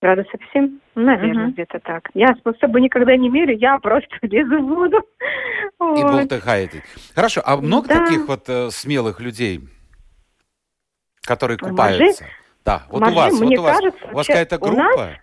Градусов 0.00 0.40
7? 0.52 0.78
Наверное, 0.94 1.44
Мгм. 1.44 1.52
где-то 1.52 1.80
так. 1.80 2.10
Я 2.14 2.28
с 2.34 2.58
собой 2.58 2.80
никогда 2.82 3.16
не 3.16 3.28
мерю, 3.28 3.56
я 3.56 3.78
просто 3.78 4.08
лезу 4.22 4.60
в 4.60 4.66
воду. 4.66 4.98
И 4.98 6.02
Вот. 6.02 6.12
болтыхаете. 6.12 6.82
Хорошо, 7.14 7.42
а 7.44 7.56
много 7.56 7.88
Да. 7.88 8.00
таких 8.00 8.28
вот 8.28 8.48
э, 8.48 8.70
смелых 8.70 9.20
людей, 9.20 9.60
которые 11.26 11.58
купаются? 11.58 12.26
Да, 12.64 12.82
вот 12.88 13.02
у 13.02 13.04
Моржи, 13.04 13.16
вас, 13.16 13.32
вот 13.34 13.46
мне 13.46 13.58
у 13.58 13.62
вас, 13.62 13.76
кажется, 13.76 14.06
у 14.10 14.14
вас 14.16 14.26
какая-то 14.26 14.58
у 14.60 14.72
нас 14.72 14.74
группа? 14.74 15.20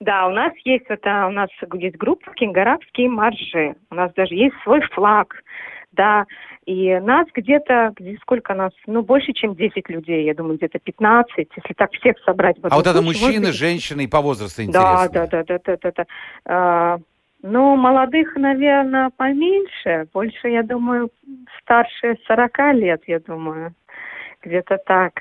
Да, 0.00 0.26
у 0.26 0.30
нас 0.30 0.52
есть 0.64 0.84
это, 0.88 1.26
у 1.28 1.30
нас 1.30 1.48
есть 1.74 1.96
группа 1.96 2.30
Кингарадские 2.34 3.08
марши. 3.08 3.76
У 3.90 3.94
нас 3.94 4.12
даже 4.14 4.34
есть 4.34 4.54
свой 4.62 4.82
флаг. 4.92 5.42
Да, 5.96 6.24
и 6.66 6.98
нас 6.98 7.26
где-то, 7.34 7.92
где 7.96 8.16
сколько 8.22 8.54
нас, 8.54 8.72
ну, 8.86 9.02
больше, 9.02 9.32
чем 9.32 9.54
10 9.54 9.88
людей, 9.88 10.24
я 10.24 10.34
думаю, 10.34 10.56
где-то 10.56 10.78
15, 10.78 11.36
если 11.36 11.74
так 11.74 11.92
всех 11.92 12.16
собрать. 12.24 12.56
А 12.62 12.74
вот 12.74 12.86
это 12.86 13.02
мужчины, 13.02 13.46
быть, 13.46 13.54
женщины 13.54 14.04
и 14.04 14.06
по 14.06 14.20
возрасту 14.20 14.62
интересно. 14.62 15.08
да, 15.12 15.26
да, 15.26 15.44
да, 15.44 15.58
да, 15.64 15.76
да, 15.82 15.92
да. 15.96 16.06
А, 16.46 16.98
ну, 17.42 17.76
молодых, 17.76 18.34
наверное, 18.36 19.10
поменьше. 19.16 20.08
Больше, 20.12 20.48
я 20.48 20.62
думаю, 20.62 21.10
старше 21.60 22.16
40 22.26 22.58
лет, 22.74 23.02
я 23.06 23.20
думаю. 23.20 23.74
Где-то 24.42 24.78
так. 24.86 25.12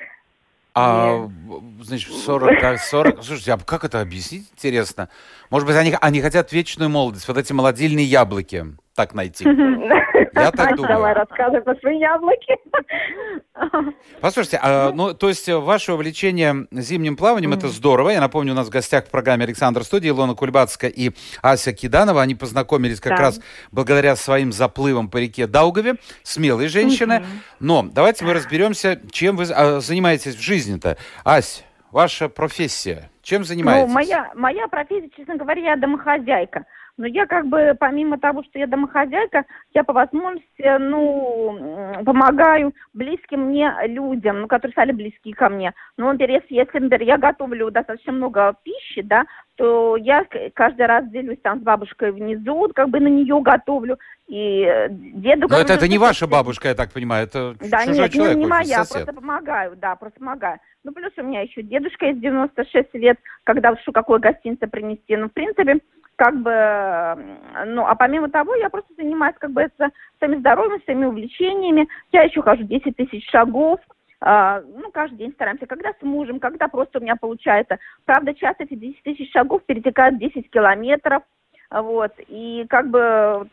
А, 0.76 1.28
Нет. 1.28 1.62
значит, 1.82 2.12
40, 2.12 2.64
а, 2.64 2.78
40... 2.78 3.24
Слушайте, 3.24 3.54
а 3.54 3.58
как 3.58 3.84
это 3.84 4.02
объяснить, 4.02 4.50
интересно? 4.54 5.10
Может 5.52 5.68
быть, 5.68 5.76
они, 5.76 5.94
они 6.02 6.22
хотят 6.22 6.52
вечную 6.52 6.90
молодость, 6.90 7.28
вот 7.28 7.38
эти 7.38 7.54
молодильные 7.54 8.06
яблоки 8.06 8.66
так 8.96 9.14
найти. 9.14 9.46
Я 9.46 10.52
так 10.52 10.76
думаю. 10.76 10.88
Давай 10.94 11.14
рассказывай 11.14 11.62
про 11.62 11.76
свои 11.76 11.98
яблоки. 12.00 12.58
Послушайте, 14.22 14.60
а, 14.62 14.92
ну, 14.92 15.14
то 15.14 15.30
есть 15.30 15.48
э, 15.50 15.58
ваше 15.58 15.94
увлечение 15.94 16.68
зимним 16.72 17.16
плаванием, 17.16 17.54
это 17.54 17.68
здорово. 17.68 18.10
Я 18.10 18.20
напомню, 18.22 18.54
у 18.54 18.56
нас 18.56 18.68
в 18.68 18.70
гостях 18.70 19.06
в 19.06 19.10
программе 19.12 19.46
Александр 19.46 19.84
Студия 19.84 20.12
Илона 20.12 20.34
Кульбацкая 20.36 20.90
и 20.92 21.12
Ася 21.42 21.74
Киданова. 21.74 22.22
Они 22.22 22.36
познакомились 22.36 23.00
как 23.00 23.18
Да. 23.18 23.24
раз 23.24 23.42
благодаря 23.72 24.16
своим 24.16 24.52
заплывам 24.52 25.10
по 25.10 25.18
реке 25.18 25.48
Даугаве. 25.48 25.96
Смелые 26.24 26.70
женщины. 26.70 27.26
Но 27.60 27.84
давайте 27.84 28.26
мы 28.26 28.34
разберемся, 28.34 29.00
чем 29.12 29.38
вы 29.38 29.46
а, 29.52 29.80
занимаетесь 29.80 30.36
в 30.36 30.42
жизни-то. 30.42 30.98
Ась, 31.24 31.64
ваша 31.92 32.30
профессия. 32.30 33.10
Чем 33.22 33.44
занимаетесь? 33.44 33.88
Ну, 33.88 33.94
моя, 33.94 34.32
моя 34.36 34.68
профессия, 34.68 35.10
честно 35.16 35.38
говоря, 35.38 35.62
я 35.62 35.76
домохозяйка. 35.78 36.66
Но 36.98 37.08
я 37.08 37.26
как 37.26 37.48
бы, 37.48 37.76
помимо 37.80 38.20
того, 38.20 38.44
что 38.44 38.60
я 38.60 38.68
домохозяйка, 38.68 39.46
я 39.74 39.84
по 39.84 39.94
возможности, 39.94 40.78
ну, 40.78 42.04
помогаю 42.06 42.74
близким 42.94 43.48
мне 43.48 43.74
людям, 43.88 44.42
ну, 44.42 44.48
которые 44.48 44.74
стали 44.74 44.92
близки 44.92 45.32
ко 45.34 45.50
мне. 45.50 45.74
Ну, 45.98 46.12
например, 46.12 46.44
если, 46.50 46.80
например, 46.80 47.02
я 47.02 47.18
готовлю 47.18 47.72
достаточно 47.72 48.12
много 48.12 48.56
пищи, 48.64 49.02
да, 49.02 49.26
то 49.56 49.98
я 49.98 50.26
каждый 50.54 50.86
раз 50.86 51.10
делюсь 51.10 51.40
там 51.42 51.60
с 51.60 51.64
бабушкой 51.64 52.12
внизу, 52.12 52.70
как 52.76 52.90
бы 52.90 53.00
на 53.00 53.08
нее 53.08 53.42
готовлю, 53.42 53.98
и 54.28 54.64
э, 54.64 54.88
деду 54.90 55.48
Но 55.50 55.58
это, 55.58 55.74
это 55.74 55.88
не 55.88 55.98
ваша 55.98 56.28
бабушка, 56.28 56.70
я 56.70 56.76
так 56.76 56.92
понимаю, 56.92 57.26
это 57.26 57.56
да, 57.60 57.86
чужой 57.86 58.04
нет, 58.04 58.12
человек, 58.12 58.36
не, 58.36 58.46
не 58.46 58.46
общем, 58.46 58.50
моя, 58.50 58.84
сосед. 58.84 59.06
просто 59.06 59.14
помогаю, 59.14 59.76
да, 59.76 59.96
просто 59.96 60.20
помогаю. 60.20 60.60
Ну, 60.84 60.92
плюс 60.92 61.12
у 61.18 61.24
меня 61.24 61.42
еще 61.42 61.62
дедушка 61.62 62.08
из 62.08 62.18
96 62.18 62.94
лет, 62.94 63.18
когда 63.44 63.72
уж 63.72 63.80
какое 63.94 64.20
гостинце 64.20 64.68
принести. 64.68 65.16
Ну, 65.16 65.28
в 65.30 65.34
принципе, 65.34 65.80
как 66.16 66.36
бы, 66.42 66.52
ну, 67.66 67.86
а 67.86 67.96
помимо 67.96 68.30
того, 68.30 68.56
я 68.56 68.70
просто 68.70 68.94
занимаюсь 68.96 69.36
как 69.40 69.52
бы 69.52 69.62
это, 69.62 69.90
своим 70.20 70.40
здоровьем, 70.40 70.82
своими 70.84 71.06
увлечениями. 71.06 71.88
Я 72.12 72.24
еще 72.24 72.42
хожу 72.42 72.64
10 72.64 72.96
тысяч 72.96 73.30
шагов, 73.30 73.80
а, 74.26 74.62
ну, 74.62 74.90
каждый 74.92 75.18
день 75.18 75.34
стараемся, 75.34 75.66
когда 75.66 75.92
с 75.92 76.02
мужем, 76.02 76.40
когда 76.40 76.70
просто 76.70 77.00
у 77.00 77.02
меня 77.02 77.18
получается. 77.18 77.78
Правда, 78.06 78.34
часто 78.34 78.64
эти 78.64 78.76
10 78.76 79.04
тысяч 79.04 79.32
шагов 79.34 79.64
перетекают 79.66 80.16
в 80.16 80.20
10 80.20 80.50
километров, 80.50 81.24
вот, 81.82 82.12
и 82.28 82.66
как 82.70 82.90
бы 82.90 83.48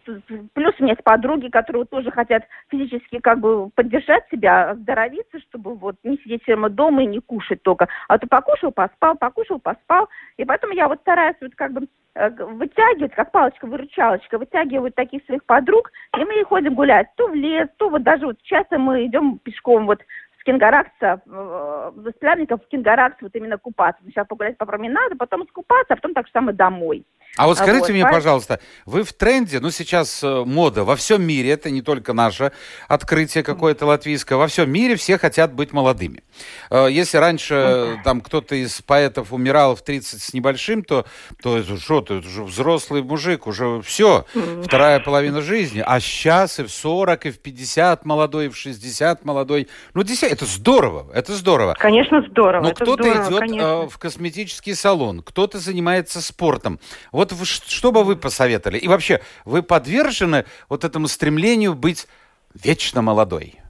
плюс 0.53 0.75
у 0.79 0.83
меня 0.83 0.93
есть 0.93 1.05
подруги, 1.05 1.49
которые 1.49 1.87
тоже 1.87 2.11
хотят 2.11 2.45
физически 2.69 3.19
как 3.19 3.41
бы 3.41 3.71
поддержать 3.71 4.25
себя, 4.31 4.71
оздоровиться, 4.71 5.41
чтобы 5.49 5.75
вот 5.75 5.97
не 6.05 6.19
сидеть 6.19 6.43
все 6.43 6.55
время 6.55 6.69
дома 6.69 7.03
и 7.03 7.07
не 7.07 7.21
кушать 7.21 7.63
только. 7.63 7.89
А 8.09 8.19
то 8.19 8.27
покушал, 8.27 8.73
поспал, 8.73 9.17
покушал, 9.17 9.59
поспал. 9.59 10.09
И 10.37 10.45
поэтому 10.45 10.75
я 10.75 10.89
вот 10.89 11.01
стараюсь 11.01 11.37
вот 11.41 11.55
как 11.55 11.73
бы 11.73 11.87
э, 12.15 12.29
вытягивают, 12.29 13.15
как 13.15 13.33
палочка-выручалочка, 13.33 14.37
вытягивают 14.37 14.95
таких 14.95 15.25
своих 15.25 15.43
подруг, 15.45 15.91
и 16.15 16.23
мы 16.23 16.45
ходим 16.45 16.75
гулять 16.75 17.09
то 17.17 17.27
в 17.27 17.35
лес, 17.35 17.69
то 17.79 17.89
вот 17.89 18.03
даже 18.03 18.27
вот 18.27 18.37
часто 18.43 18.79
мы 18.79 19.07
идем 19.07 19.39
пешком 19.39 19.87
вот 19.87 20.01
с 20.41 20.45
Кингаракса, 20.45 21.21
э, 21.27 21.93
с 22.11 22.19
Пляников 22.19 22.63
в 22.65 22.69
Кингаракс 22.69 23.17
вот 23.21 23.35
именно 23.35 23.59
купаться. 23.59 24.03
Сначала 24.03 24.25
погулять 24.25 24.57
по 24.57 24.65
променаду, 24.65 25.17
потом 25.17 25.45
искупаться, 25.45 25.93
а 25.93 25.97
потом 25.97 26.15
так 26.15 26.27
же 26.27 26.33
самое 26.33 26.57
домой. 26.57 27.05
А 27.37 27.47
вот 27.47 27.59
скажите 27.59 27.81
вот, 27.81 27.91
мне, 27.91 28.03
поэтому... 28.03 28.21
пожалуйста, 28.21 28.61
вы 28.87 29.05
в 29.05 29.13
тренде, 29.13 29.61
ну 29.61 29.71
сейчас 29.71 30.23
э, 30.25 30.45
мода 30.45 30.83
во 30.83 30.97
всем 30.97 31.23
мире, 31.23 31.51
это 31.51 31.71
не 31.71 31.81
только 31.81 32.13
наше 32.13 32.53
открытие 32.89 33.45
какое-то 33.45 33.87
латвийское, 33.87 34.37
во 34.37 34.49
всем 34.49 34.71
мире 34.71 34.97
все 34.97 35.17
хотят 35.17 35.53
быть 35.53 35.73
молодыми. 35.73 36.25
Э, 36.71 36.89
если 36.91 37.19
раньше 37.19 37.55
э, 37.55 37.97
там 38.03 38.21
кто-то 38.21 38.57
из 38.57 38.83
поэтов 38.83 39.33
умирал 39.33 39.77
в 39.77 39.83
30 39.83 40.21
с 40.21 40.35
небольшим, 40.35 40.83
то, 40.83 41.07
то 41.41 41.59
это 41.59 41.77
что, 41.77 42.01
ты 42.01 42.15
уже 42.15 42.43
взрослый 42.43 43.03
мужик, 43.03 43.47
уже 43.47 43.81
все, 43.83 44.27
вторая 44.65 44.99
половина 44.99 45.41
жизни. 45.41 45.83
А 45.87 46.01
сейчас 46.01 46.59
и 46.59 46.65
в 46.65 46.71
40, 46.71 47.27
и 47.27 47.31
в 47.31 47.39
50 47.39 48.05
молодой, 48.05 48.47
и 48.47 48.49
в 48.49 48.57
60 48.57 49.25
молодой. 49.25 49.69
Ну, 49.95 50.03
действительно, 50.03 50.30
это 50.31 50.45
здорово, 50.45 51.07
это 51.13 51.33
здорово. 51.33 51.75
Конечно, 51.79 52.23
здорово. 52.31 52.63
Но 52.63 52.73
кто-то 52.73 53.03
идет 53.03 53.39
конечно. 53.39 53.89
в 53.89 53.99
косметический 53.99 54.75
салон, 54.75 55.23
кто-то 55.23 55.59
занимается 55.59 56.23
спортом. 56.23 56.79
Вот 57.13 57.33
что 57.45 57.93
бы 57.93 58.05
вы 58.05 58.17
посоветовали? 58.17 58.79
И 58.79 58.89
вообще, 58.89 59.21
вы 59.45 59.63
подвержены 59.63 60.45
вот 60.69 60.85
этому 60.85 61.09
стремлению 61.09 61.75
быть 61.75 62.07
вечно 62.55 63.03
молодой? 63.03 63.61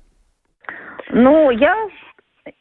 Ну, 1.10 1.50
я 1.50 1.74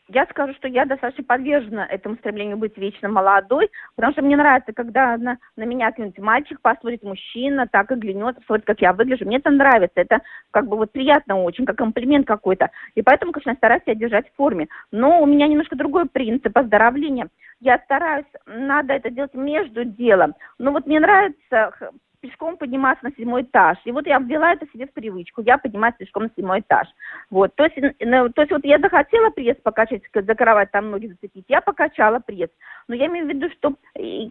я 0.07 0.25
скажу, 0.25 0.53
что 0.55 0.67
я 0.67 0.85
достаточно 0.85 1.23
подвержена 1.23 1.85
этому 1.85 2.15
стремлению 2.15 2.57
быть 2.57 2.77
вечно 2.77 3.09
молодой, 3.09 3.69
потому 3.95 4.13
что 4.13 4.21
мне 4.21 4.35
нравится, 4.35 4.73
когда 4.73 5.17
на, 5.17 5.37
на 5.55 5.63
меня 5.63 5.89
какой-нибудь 5.89 6.19
мальчик 6.19 6.59
посмотрит, 6.61 7.03
мужчина, 7.03 7.67
так 7.67 7.91
и 7.91 7.95
глянет, 7.95 8.35
посмотрит, 8.37 8.65
как 8.65 8.81
я 8.81 8.93
выгляжу. 8.93 9.25
Мне 9.25 9.37
это 9.37 9.49
нравится, 9.49 10.01
это 10.01 10.21
как 10.51 10.67
бы 10.67 10.77
вот 10.77 10.91
приятно 10.91 11.41
очень, 11.41 11.65
как 11.65 11.77
комплимент 11.77 12.27
какой-то. 12.27 12.69
И 12.95 13.01
поэтому, 13.01 13.31
конечно, 13.31 13.53
стараюсь 13.55 13.83
себя 13.83 13.95
держать 13.95 14.29
в 14.29 14.35
форме. 14.35 14.67
Но 14.91 15.21
у 15.21 15.25
меня 15.25 15.47
немножко 15.47 15.75
другой 15.75 16.07
принцип 16.07 16.57
оздоровления. 16.57 17.29
Я 17.59 17.77
стараюсь, 17.79 18.25
надо 18.45 18.93
это 18.93 19.09
делать 19.09 19.33
между 19.33 19.83
делом. 19.83 20.33
Но 20.57 20.71
вот 20.71 20.87
мне 20.87 20.99
нравится 20.99 21.73
пешком 22.21 22.57
подниматься 22.57 23.05
на 23.05 23.11
седьмой 23.11 23.43
этаж. 23.43 23.77
И 23.85 23.91
вот 23.91 24.05
я 24.07 24.19
ввела 24.19 24.53
это 24.53 24.65
себе 24.71 24.87
в 24.87 24.93
привычку. 24.93 25.41
Я 25.41 25.57
поднимаюсь 25.57 25.95
пешком 25.97 26.23
на 26.23 26.29
седьмой 26.35 26.59
этаж. 26.61 26.87
Вот. 27.29 27.55
То 27.55 27.63
есть, 27.63 27.75
то 27.75 28.41
есть 28.41 28.51
вот 28.51 28.65
я 28.65 28.79
захотела 28.79 29.29
пресс 29.29 29.57
покачать, 29.63 30.03
за 30.13 30.35
кровать 30.35 30.71
там 30.71 30.91
ноги 30.91 31.07
зацепить, 31.07 31.45
я 31.47 31.61
покачала 31.61 32.19
пресс. 32.19 32.49
Но 32.87 32.95
я 32.95 33.07
имею 33.07 33.25
в 33.25 33.29
виду, 33.29 33.49
что 33.51 33.75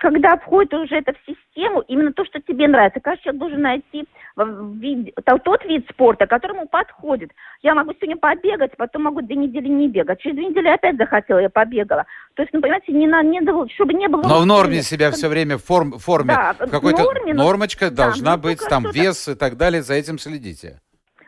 когда 0.00 0.36
входит 0.36 0.74
уже 0.74 0.96
это 0.96 1.12
в 1.12 1.18
систему, 1.26 1.47
именно 1.88 2.12
то, 2.12 2.24
что 2.26 2.40
тебе 2.40 2.68
нравится, 2.68 3.00
каждый 3.00 3.22
человек 3.22 3.40
должен 3.40 3.62
найти 3.62 4.04
вид, 4.36 5.14
тот 5.44 5.64
вид 5.64 5.86
спорта, 5.90 6.26
которому 6.26 6.68
подходит. 6.68 7.30
Я 7.62 7.74
могу 7.74 7.92
сегодня 7.94 8.16
побегать, 8.16 8.76
потом 8.76 9.04
могу 9.04 9.22
две 9.22 9.34
недели 9.34 9.68
не 9.68 9.88
бегать. 9.88 10.20
Через 10.20 10.36
две 10.36 10.46
недели 10.46 10.68
опять 10.68 10.96
захотела, 10.96 11.38
я 11.38 11.48
побегала. 11.48 12.04
То 12.34 12.42
есть, 12.42 12.52
ну, 12.52 12.60
понимаете, 12.60 12.92
не, 12.92 13.06
на, 13.06 13.22
не, 13.22 13.40
чтобы 13.74 13.94
не 13.94 14.08
было... 14.08 14.22
Но 14.22 14.40
в 14.40 14.46
норме 14.46 14.82
себя 14.82 15.10
все 15.10 15.28
время 15.28 15.56
в 15.56 15.64
форм, 15.64 15.92
форме, 15.98 16.34
да, 16.34 16.54
в 16.66 16.70
какой-то 16.70 17.02
норме, 17.02 17.34
нормочке 17.34 17.78
Привычка 17.78 17.90
да, 17.90 18.04
должна 18.04 18.36
ну, 18.36 18.42
быть, 18.42 18.60
там 18.68 18.90
вес 18.90 19.28
и 19.28 19.34
так 19.34 19.56
далее, 19.56 19.82
за 19.82 19.94
этим 19.94 20.18
следите. 20.18 20.80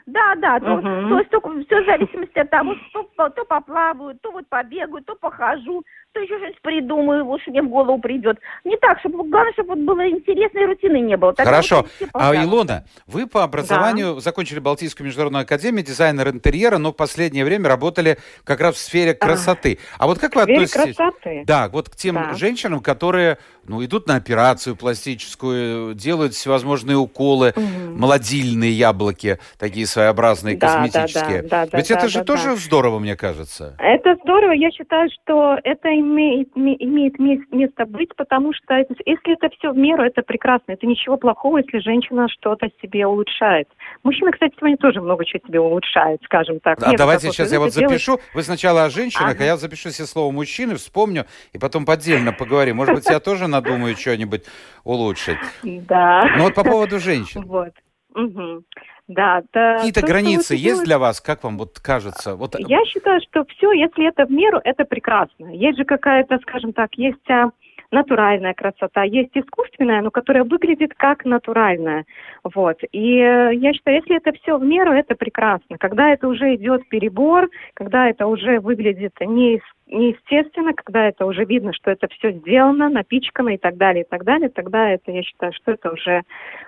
Да, 0.06 0.34
да, 0.37 0.58
то, 0.58 0.75
угу. 0.75 0.82
то 0.82 1.18
есть 1.18 1.30
только 1.30 1.50
все 1.64 1.82
в 1.82 1.87
зависимости 1.87 2.38
от 2.38 2.50
того, 2.50 2.75
то, 2.92 3.28
то 3.28 3.44
поплаваю, 3.44 4.18
то 4.20 4.32
вот 4.32 4.49
побегаю, 4.49 5.04
то 5.04 5.14
похожу, 5.14 5.84
то 6.12 6.20
еще 6.20 6.36
что-нибудь 6.38 6.62
придумаю, 6.62 7.24
вот 7.24 7.40
что 7.42 7.50
мне 7.50 7.62
в 7.62 7.68
голову 7.68 7.98
придет. 8.00 8.38
Не 8.64 8.76
так, 8.78 8.98
чтобы 9.00 9.28
главное, 9.28 9.52
чтобы 9.52 9.74
вот 9.74 9.78
было 9.78 10.08
интересно 10.08 10.58
и 10.58 10.64
рутины 10.66 11.00
не 11.00 11.16
было. 11.16 11.32
Тогда 11.32 11.50
Хорошо. 11.50 11.86
Вот 12.00 12.10
а 12.12 12.34
Илона, 12.34 12.84
вы 13.06 13.26
по 13.26 13.44
образованию 13.44 14.14
да. 14.14 14.20
закончили 14.20 14.58
Балтийскую 14.58 15.06
международную 15.06 15.42
академию, 15.42 15.84
дизайнер 15.84 16.28
интерьера, 16.28 16.78
но 16.78 16.92
в 16.92 16.96
последнее 16.96 17.44
время 17.44 17.68
работали 17.68 18.18
как 18.44 18.60
раз 18.60 18.74
в 18.76 18.78
сфере 18.78 19.14
красоты. 19.14 19.78
А, 19.98 20.04
а 20.04 20.06
вот 20.08 20.18
как 20.18 20.34
вы 20.34 20.42
относитесь? 20.42 20.96
Красоты. 20.96 21.44
Да, 21.46 21.68
вот 21.68 21.88
к 21.88 21.96
тем 21.96 22.14
да. 22.16 22.34
женщинам, 22.34 22.80
которые 22.80 23.38
ну, 23.64 23.84
идут 23.84 24.08
на 24.08 24.16
операцию 24.16 24.74
пластическую, 24.76 25.94
делают 25.94 26.34
всевозможные 26.34 26.96
уколы, 26.96 27.52
угу. 27.54 27.62
молодильные 27.96 28.72
яблоки, 28.72 29.38
такие 29.58 29.86
своеобразные, 29.86 30.56
да, 30.56 30.66
косметические. 30.66 31.42
Да, 31.42 31.64
да, 31.64 31.66
да, 31.70 31.78
Ведь 31.78 31.88
да, 31.88 31.94
это 31.94 32.02
да, 32.02 32.08
же 32.08 32.18
да, 32.18 32.24
тоже 32.24 32.44
да. 32.50 32.56
здорово, 32.56 32.98
мне 32.98 33.16
кажется. 33.16 33.76
Это 33.78 34.16
здорово. 34.24 34.52
Я 34.52 34.70
считаю, 34.70 35.08
что 35.10 35.56
это 35.62 35.88
имеет, 36.00 36.49
имеет 36.57 37.19
место 37.50 37.87
быть, 37.87 38.14
потому 38.16 38.52
что 38.52 38.75
если 38.76 39.35
это 39.35 39.49
все 39.57 39.73
в 39.73 39.76
меру, 39.76 40.02
это 40.02 40.23
прекрасно. 40.23 40.73
Это 40.73 40.87
ничего 40.87 41.16
плохого, 41.16 41.59
если 41.59 41.78
женщина 41.78 42.28
что-то 42.28 42.69
себе 42.83 43.07
улучшает. 43.07 43.69
Мужчина, 44.02 44.32
кстати, 44.32 44.54
сегодня 44.58 44.76
тоже 44.76 45.00
много 45.00 45.25
чего 45.25 45.41
себе 45.47 45.60
улучшает, 45.60 46.21
скажем 46.25 46.60
так. 46.60 46.78
А 46.82 46.97
давайте 46.97 47.28
такого, 47.28 47.34
сейчас 47.34 47.52
я 47.52 47.60
вот 47.60 47.71
делать... 47.71 47.91
запишу. 47.91 48.19
Вы 48.34 48.43
сначала 48.43 48.84
о 48.84 48.91
женщинах, 48.91 49.34
ага. 49.34 49.45
а 49.45 49.47
я 49.47 49.56
запишу 49.56 49.91
себе 49.91 50.06
слово 50.06 50.32
мужчины, 50.32 50.76
вспомню, 50.76 51.26
и 51.52 51.58
потом 51.58 51.84
поддельно 51.84 52.32
поговорим. 52.32 52.76
Может 52.76 52.95
быть, 52.95 53.06
я 53.08 53.21
тоже 53.21 53.47
надумаю 53.47 53.97
что-нибудь 53.97 54.45
улучшить. 54.84 55.39
Да. 55.91 56.25
Ну 56.36 56.45
вот 56.45 56.54
по 56.54 56.65
поводу 56.65 56.99
женщин. 56.99 57.45
Вот. 57.50 57.73
Угу. 58.15 58.65
Да, 59.10 59.42
да. 59.52 59.78
Какие-то 59.78 60.02
границы 60.02 60.54
есть 60.54 60.64
делать... 60.64 60.84
для 60.84 60.99
вас, 61.00 61.20
как 61.20 61.42
вам 61.42 61.58
вот 61.58 61.80
кажется? 61.80 62.36
Вот... 62.36 62.54
Я 62.58 62.84
считаю, 62.84 63.20
что 63.28 63.44
все, 63.46 63.73
если 63.73 64.08
это 64.08 64.25
в 64.25 64.30
меру, 64.30 64.60
это 64.62 64.84
прекрасно. 64.84 65.46
Есть 65.46 65.78
же 65.78 65.84
какая-то, 65.84 66.38
скажем 66.42 66.73
так, 66.73 66.94
есть 66.94 67.28
а, 67.28 67.50
натуральная 67.90 68.54
красота, 68.54 69.02
есть 69.02 69.30
искусственная, 69.34 70.02
но 70.02 70.10
которая 70.10 70.44
выглядит 70.44 70.92
как 70.96 71.24
натуральная. 71.24 72.04
Вот. 72.44 72.78
И 72.92 73.16
э, 73.18 73.54
я 73.54 73.72
считаю, 73.72 73.96
если 73.96 74.16
это 74.16 74.32
все 74.40 74.56
в 74.56 74.62
меру, 74.62 74.92
это 74.92 75.14
прекрасно. 75.14 75.76
Когда 75.78 76.12
это 76.12 76.28
уже 76.28 76.54
идет 76.54 76.88
перебор, 76.88 77.48
когда 77.74 78.08
это 78.08 78.26
уже 78.26 78.60
выглядит 78.60 79.14
не, 79.20 79.60
неестественно, 79.86 80.72
когда 80.72 81.08
это 81.08 81.26
уже 81.26 81.44
видно, 81.44 81.72
что 81.72 81.90
это 81.90 82.06
все 82.08 82.32
сделано, 82.32 82.88
напичкано 82.88 83.50
и 83.50 83.58
так 83.58 83.76
далее, 83.76 84.04
и 84.04 84.08
так 84.08 84.24
далее, 84.24 84.48
тогда 84.48 84.88
это, 84.88 85.10
я 85.10 85.22
считаю, 85.22 85.52
что 85.52 85.72
это 85.72 85.90
уже... 85.90 86.22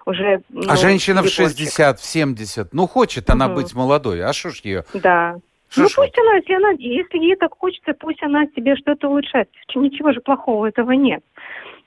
уже 0.06 0.42
ну, 0.48 0.62
а 0.68 0.76
женщина 0.76 1.22
в 1.22 1.28
60, 1.28 1.98
в 1.98 2.04
70, 2.04 2.72
ну, 2.72 2.86
хочет 2.86 3.30
она 3.30 3.46
угу. 3.46 3.56
быть 3.56 3.74
молодой, 3.74 4.22
а 4.24 4.32
что 4.32 4.50
ж 4.50 4.60
ее... 4.64 4.84
Да. 4.94 5.36
Ну 5.76 5.86
пусть 5.94 6.18
она, 6.18 6.34
если 6.36 6.54
она, 6.54 6.70
если 6.78 7.18
ей 7.18 7.36
так 7.36 7.54
хочется, 7.58 7.94
пусть 7.94 8.22
она 8.22 8.46
себе 8.54 8.76
что-то 8.76 9.08
улучшает. 9.08 9.48
Ничего 9.74 10.12
же 10.12 10.20
плохого 10.20 10.66
этого 10.66 10.92
нет. 10.92 11.22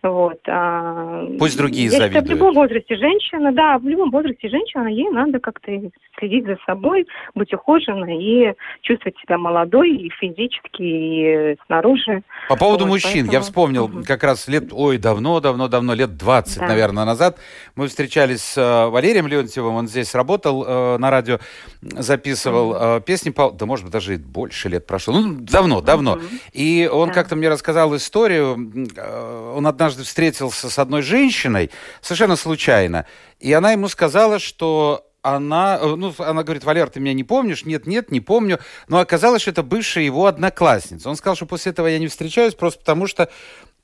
Вот. 0.05 0.39
А, 0.47 1.25
Пусть 1.39 1.57
другие 1.57 1.85
я 1.85 1.97
завидуют. 1.97 2.27
В 2.27 2.29
любом 2.29 2.53
возрасте 2.53 2.95
женщина, 2.95 3.51
да, 3.51 3.79
в 3.79 3.87
любом 3.87 4.11
возрасте 4.11 4.49
женщина, 4.49 4.87
ей 4.87 5.09
надо 5.09 5.39
как-то 5.39 5.71
следить 6.19 6.45
за 6.45 6.57
собой, 6.67 7.07
быть 7.33 7.51
ухоженной 7.51 8.23
и 8.23 8.53
чувствовать 8.81 9.17
себя 9.17 9.39
молодой 9.39 9.95
и 9.95 10.09
физически, 10.11 10.83
и 10.83 11.57
снаружи. 11.65 12.21
По 12.49 12.55
поводу 12.55 12.83
вот, 12.83 12.91
мужчин, 12.91 13.11
поэтому... 13.11 13.33
я 13.33 13.41
вспомнил 13.41 13.85
угу. 13.85 14.03
как 14.05 14.23
раз 14.23 14.47
лет, 14.47 14.65
ой, 14.71 14.99
давно-давно-давно, 14.99 15.95
лет 15.95 16.15
20, 16.17 16.59
да. 16.59 16.67
наверное, 16.67 17.05
назад, 17.05 17.39
мы 17.75 17.87
встречались 17.87 18.43
с 18.43 18.57
э, 18.57 18.89
Валерием 18.89 19.25
Леонтьевым, 19.25 19.73
он 19.73 19.87
здесь 19.87 20.13
работал 20.13 20.63
э, 20.67 20.97
на 20.99 21.09
радио, 21.09 21.39
записывал 21.81 22.69
угу. 22.69 22.77
э, 22.79 23.01
песни, 23.01 23.31
по, 23.31 23.49
да, 23.49 23.65
может 23.65 23.85
быть, 23.85 23.93
даже 23.93 24.17
больше 24.17 24.69
лет 24.69 24.85
прошло, 24.85 25.19
ну, 25.19 25.37
давно, 25.39 25.81
давно. 25.81 26.13
Угу. 26.13 26.21
И 26.53 26.87
он 26.91 27.07
да. 27.07 27.15
как-то 27.15 27.35
мне 27.35 27.49
рассказал 27.49 27.95
историю, 27.95 28.55
э, 28.95 29.53
он 29.55 29.65
однажды 29.65 29.94
однажды 29.95 30.03
встретился 30.03 30.69
с 30.69 30.77
одной 30.77 31.01
женщиной, 31.01 31.71
совершенно 32.01 32.36
случайно, 32.36 33.05
и 33.39 33.53
она 33.53 33.71
ему 33.71 33.88
сказала, 33.88 34.39
что 34.39 35.05
она, 35.21 35.79
э, 35.81 35.95
ну, 35.95 36.13
она 36.19 36.43
говорит, 36.43 36.63
Валер, 36.63 36.89
ты 36.89 36.99
меня 36.99 37.13
не 37.13 37.23
помнишь? 37.23 37.65
Нет, 37.65 37.88
нет, 37.88 38.12
не 38.12 38.21
помню. 38.21 38.60
Но 38.88 38.99
оказалось, 38.99 39.41
что 39.41 39.51
это 39.51 39.63
бывшая 39.63 40.03
его 40.03 40.27
одноклассница. 40.27 41.10
Он 41.10 41.15
сказал, 41.15 41.36
что 41.36 41.47
после 41.47 41.71
этого 41.71 41.88
я 41.88 41.97
не 41.97 42.08
встречаюсь, 42.08 42.53
просто 42.53 42.79
потому 42.79 43.08
что 43.08 43.29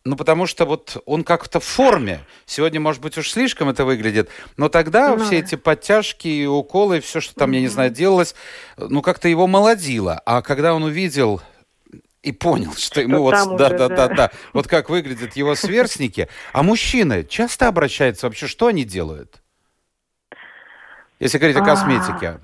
ну, 0.03 0.15
потому 0.15 0.47
что 0.47 0.65
вот 0.65 0.97
он 1.05 1.23
как-то 1.23 1.59
в 1.59 1.63
форме. 1.63 2.21
Сегодня, 2.47 2.79
может 2.79 3.01
быть, 3.01 3.17
уж 3.17 3.29
слишком 3.29 3.69
это 3.69 3.85
выглядит. 3.85 4.29
Но 4.57 4.67
тогда 4.67 5.15
ну, 5.15 5.23
все 5.23 5.39
эти 5.39 5.55
подтяжки 5.55 6.27
и 6.27 6.45
уколы, 6.47 7.01
все, 7.01 7.21
что 7.21 7.35
там, 7.35 7.51
я 7.51 7.61
не 7.61 7.67
знаю, 7.67 7.91
делалось, 7.91 8.33
ну, 8.77 9.01
как-то 9.03 9.27
его 9.27 9.45
молодило. 9.45 10.19
А 10.25 10.41
когда 10.41 10.73
он 10.73 10.83
увидел 10.83 11.41
и 12.23 12.31
понял, 12.31 12.71
что, 12.73 12.81
что 12.81 13.01
ему 13.01 13.21
вот 13.21 13.57
да, 13.57 13.69
да, 13.69 13.89
да, 13.89 14.07
да, 14.07 14.31
вот 14.53 14.67
как 14.67 14.89
выглядят 14.89 15.35
его 15.35 15.55
сверстники. 15.55 16.27
А 16.53 16.63
мужчины 16.63 17.23
часто 17.23 17.67
обращаются 17.67 18.27
вообще, 18.27 18.47
что 18.47 18.67
они 18.67 18.83
делают? 18.83 19.41
Если 21.19 21.37
говорить 21.37 21.57
о 21.57 21.65
косметике 21.65 22.39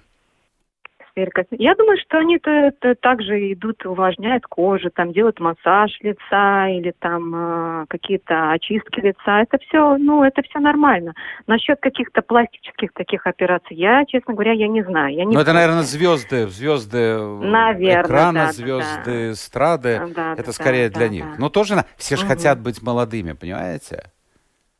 сфере 1.18 1.32
Я 1.52 1.76
думаю, 1.76 1.98
что 2.00 2.20
они 2.20 2.38
-то, 2.38 2.52
это 2.52 2.96
также 2.96 3.54
идут, 3.54 3.86
увлажняют 3.86 4.46
кожу, 4.46 4.90
там 4.90 5.12
делают 5.12 5.40
массаж 5.40 5.98
лица 6.02 6.68
или 6.70 6.94
там 7.00 7.34
э, 7.36 7.86
какие-то 7.90 8.52
очистки 8.52 9.00
лица. 9.00 9.42
Это 9.42 9.58
все, 9.60 9.98
ну, 9.98 10.24
это 10.24 10.42
все 10.44 10.60
нормально. 10.60 11.14
Насчет 11.48 11.80
каких-то 11.80 12.22
пластических 12.22 12.92
таких 12.94 13.26
операций, 13.26 13.76
я, 13.76 14.06
честно 14.06 14.34
говоря, 14.34 14.54
я 14.54 14.68
не 14.68 14.84
знаю. 14.84 15.16
Я 15.16 15.26
не 15.26 15.36
ну, 15.36 15.42
это, 15.42 15.54
наверное, 15.54 15.84
звезды, 15.84 16.48
звезды 16.48 17.18
наверное, 17.18 18.04
экрана, 18.04 18.46
да, 18.48 18.52
звезды 18.52 19.28
да, 19.28 19.32
эстрады. 19.32 20.02
Да, 20.16 20.34
это 20.34 20.46
да, 20.46 20.52
скорее 20.52 20.90
да, 20.90 21.00
для 21.00 21.08
да, 21.08 21.14
них. 21.14 21.26
Да. 21.26 21.36
Но 21.40 21.50
тоже, 21.50 21.86
все 21.98 22.16
же 22.16 22.24
угу. 22.24 22.34
хотят 22.34 22.60
быть 22.60 22.82
молодыми, 22.82 23.34
понимаете? 23.34 24.12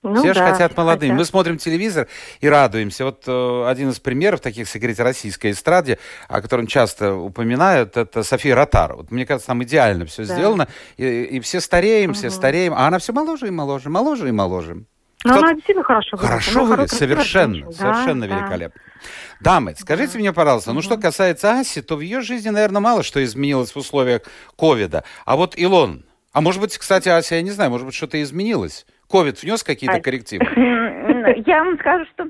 Ну 0.04 0.16
Все 0.22 0.34
же 0.34 0.40
да, 0.40 0.52
хотят 0.52 0.78
молодыми. 0.78 1.10
хотят. 1.10 1.18
Мы 1.20 1.26
смотрим 1.26 1.58
телевизор 1.58 2.08
и 2.40 2.48
радуемся. 2.48 3.04
Вот 3.04 3.24
э, 3.26 3.66
один 3.68 3.90
из 3.90 4.00
примеров 4.00 4.42
таких, 4.42 4.60
если 4.68 4.78
говорить 4.78 5.00
российской 5.00 5.52
эстраде, 5.52 5.98
о 6.28 6.40
котором 6.42 6.68
часто 6.68 7.16
упоминают, 7.16 7.98
это 7.98 8.22
София 8.22 8.56
Ротар. 8.56 8.96
Вот 8.96 9.10
мне 9.12 9.26
кажется, 9.26 9.48
там 9.48 9.64
идеально 9.64 10.06
все 10.06 10.24
Да. 10.26 10.34
сделано. 10.36 10.68
И, 10.98 11.24
и 11.24 11.40
все 11.40 11.60
стареем, 11.62 12.14
все 12.14 12.28
Мгм. 12.28 12.36
стареем, 12.36 12.74
а 12.76 12.88
она 12.88 13.00
все 13.00 13.12
моложе 13.12 13.48
и 13.48 13.50
моложе, 13.52 13.90
моложе 13.90 14.30
и 14.30 14.32
моложе. 14.32 14.84
Но 15.26 15.32
Кто- 15.34 15.40
она 15.44 15.54
действительно 15.56 15.84
хорошо 15.84 16.16
выглядит. 16.16 16.30
Хорошо 16.44 16.60
Она 16.60 16.70
выглядит, 16.70 16.92
совершенно. 16.92 17.66
Да, 17.66 17.72
совершенно 17.72 18.28
да. 18.28 18.36
великолепно. 18.38 18.82
Дамы, 19.42 19.76
скажите 19.80 20.14
Да. 20.14 20.20
мне, 20.20 20.32
пожалуйста, 20.32 20.70
ну 20.70 20.76
Мгм. 20.76 20.84
что 20.84 20.98
касается 20.98 21.60
Аси, 21.60 21.82
то 21.82 21.96
в 21.96 22.02
ее 22.02 22.22
жизни, 22.22 22.50
наверное, 22.50 22.82
мало 22.82 23.02
что 23.02 23.22
изменилось 23.24 23.72
в 23.74 23.78
условиях 23.78 24.22
ковида. 24.58 25.04
А 25.26 25.36
вот 25.36 25.58
Илон, 25.58 26.06
а 26.34 26.42
может 26.42 26.62
быть, 26.62 26.78
кстати, 26.78 27.10
Ася, 27.10 27.36
я 27.36 27.42
не 27.42 27.52
знаю, 27.52 27.72
может 27.72 27.88
быть, 27.88 27.96
что-то 27.96 28.22
изменилось? 28.22 28.86
Ковид 29.10 29.42
внес 29.42 29.64
какие-то 29.64 29.98
Ась. 29.98 30.04
коррективы? 30.04 30.46
Я 31.46 31.64
вам 31.64 31.78
скажу, 31.80 32.06
что 32.14 32.26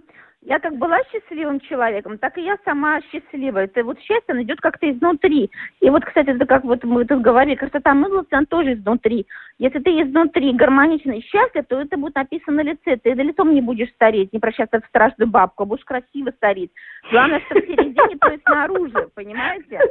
я 0.48 0.60
как 0.60 0.78
была 0.78 0.98
счастливым 1.12 1.60
человеком, 1.60 2.18
так 2.18 2.38
и 2.38 2.42
я 2.42 2.58
сама 2.64 3.02
счастливая. 3.12 3.66
Это 3.66 3.84
вот 3.84 4.00
счастье, 4.00 4.32
оно 4.32 4.42
идет 4.44 4.62
как-то 4.62 4.90
изнутри. 4.90 5.52
И 5.82 5.90
вот, 5.90 6.06
кстати, 6.06 6.30
это 6.30 6.46
как 6.46 6.64
вот 6.64 6.86
мы 6.86 7.04
тут 7.04 7.22
говорили, 7.22 7.56
красота 7.56 7.94
мыдлась, 7.94 8.28
она 8.32 8.46
тоже 8.46 8.74
изнутри. 8.74 9.28
Если 9.60 9.80
ты 9.80 9.90
изнутри 10.02 10.54
гармонично 10.54 11.12
и 11.12 11.22
счастлив, 11.22 11.66
то 11.68 11.82
это 11.82 11.98
будет 11.98 12.16
написано 12.16 12.64
на 12.64 12.70
лице. 12.70 12.96
Ты 12.96 13.14
на 13.16 13.22
лицом 13.22 13.54
не 13.54 13.62
будешь 13.62 13.90
стареть, 13.90 14.32
не 14.32 14.40
прощаться 14.40 14.80
в 14.80 14.86
страшную 14.86 15.30
бабку, 15.30 15.64
а 15.64 15.66
будешь 15.66 15.84
красиво 15.84 16.32
стареть. 16.38 16.72
Главное, 17.12 17.42
что 17.42 17.56
в 17.56 17.66
середине, 17.66 18.18
то 18.18 18.30
есть 18.30 18.44
снаружи, 18.44 19.10
понимаете? 19.16 19.82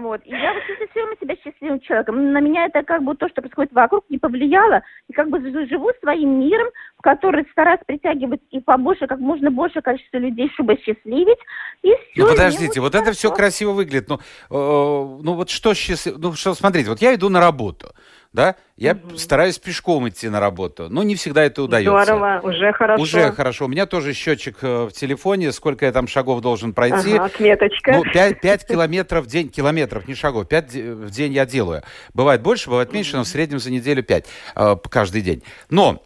Вот. 0.00 0.20
И 0.24 0.30
я 0.30 0.54
вот 0.54 0.62
чувствую 0.64 0.88
все 0.90 1.02
время 1.02 1.16
себя 1.20 1.36
счастливым 1.42 1.80
человеком. 1.80 2.32
На 2.32 2.40
меня 2.40 2.66
это 2.66 2.82
как 2.82 3.02
бы 3.02 3.14
то, 3.14 3.28
что 3.28 3.42
происходит 3.42 3.72
вокруг, 3.72 4.04
не 4.08 4.18
повлияло. 4.18 4.82
И 5.08 5.12
как 5.12 5.28
бы 5.28 5.40
живу 5.40 5.90
своим 6.00 6.40
миром, 6.40 6.68
в 6.98 7.02
который 7.02 7.46
стараюсь 7.50 7.80
притягивать 7.86 8.40
и 8.50 8.60
побольше, 8.60 9.06
как 9.06 9.18
можно 9.18 9.50
больше 9.50 9.80
количество 9.80 9.97
людей, 10.12 10.50
чтобы 10.54 10.76
счастливить. 10.76 11.38
И 11.82 11.88
все. 11.88 12.22
Ну 12.22 12.28
подождите, 12.28 12.80
вот 12.80 12.94
это 12.94 13.12
все 13.12 13.30
красиво 13.30 13.72
выглядит. 13.72 14.08
Ну, 14.08 14.16
э, 14.16 14.18
ну 14.50 15.34
вот 15.34 15.50
что 15.50 15.74
счастлив... 15.74 16.14
Ну 16.18 16.32
что, 16.34 16.54
смотрите, 16.54 16.90
вот 16.90 17.00
я 17.00 17.14
иду 17.14 17.28
на 17.28 17.40
работу, 17.40 17.92
да, 18.32 18.56
я 18.76 18.94
Мгм. 18.94 19.16
стараюсь 19.16 19.58
пешком 19.58 20.08
идти 20.08 20.28
на 20.28 20.40
работу, 20.40 20.88
но 20.90 21.02
не 21.02 21.14
всегда 21.14 21.44
это 21.44 21.62
удается. 21.62 22.04
Здорово, 22.04 22.40
уже 22.42 22.72
хорошо. 22.72 23.02
Уже 23.02 23.32
хорошо. 23.32 23.64
У 23.66 23.68
меня 23.68 23.86
тоже 23.86 24.12
счетчик 24.12 24.58
э, 24.62 24.84
в 24.84 24.92
телефоне, 24.92 25.52
сколько 25.52 25.86
я 25.86 25.92
там 25.92 26.08
шагов 26.08 26.40
должен 26.40 26.72
пройти. 26.72 27.14
Ага, 27.14 27.26
отметочка. 27.26 27.92
Ну, 27.92 28.02
5, 28.02 28.40
5 28.40 28.66
километров 28.66 29.24
в 29.24 29.28
день, 29.28 29.48
километров, 29.48 30.08
не 30.08 30.14
шагов, 30.14 30.48
5 30.48 30.74
в 30.74 31.10
день 31.10 31.32
я 31.32 31.46
делаю. 31.46 31.82
Бывает 32.12 32.42
больше, 32.42 32.70
бывает 32.70 32.92
меньше, 32.92 33.16
но 33.16 33.24
в 33.24 33.28
среднем 33.28 33.60
за 33.60 33.70
неделю 33.70 34.02
5 34.02 34.26
э, 34.56 34.76
каждый 34.90 35.22
день. 35.22 35.42
Но 35.70 36.02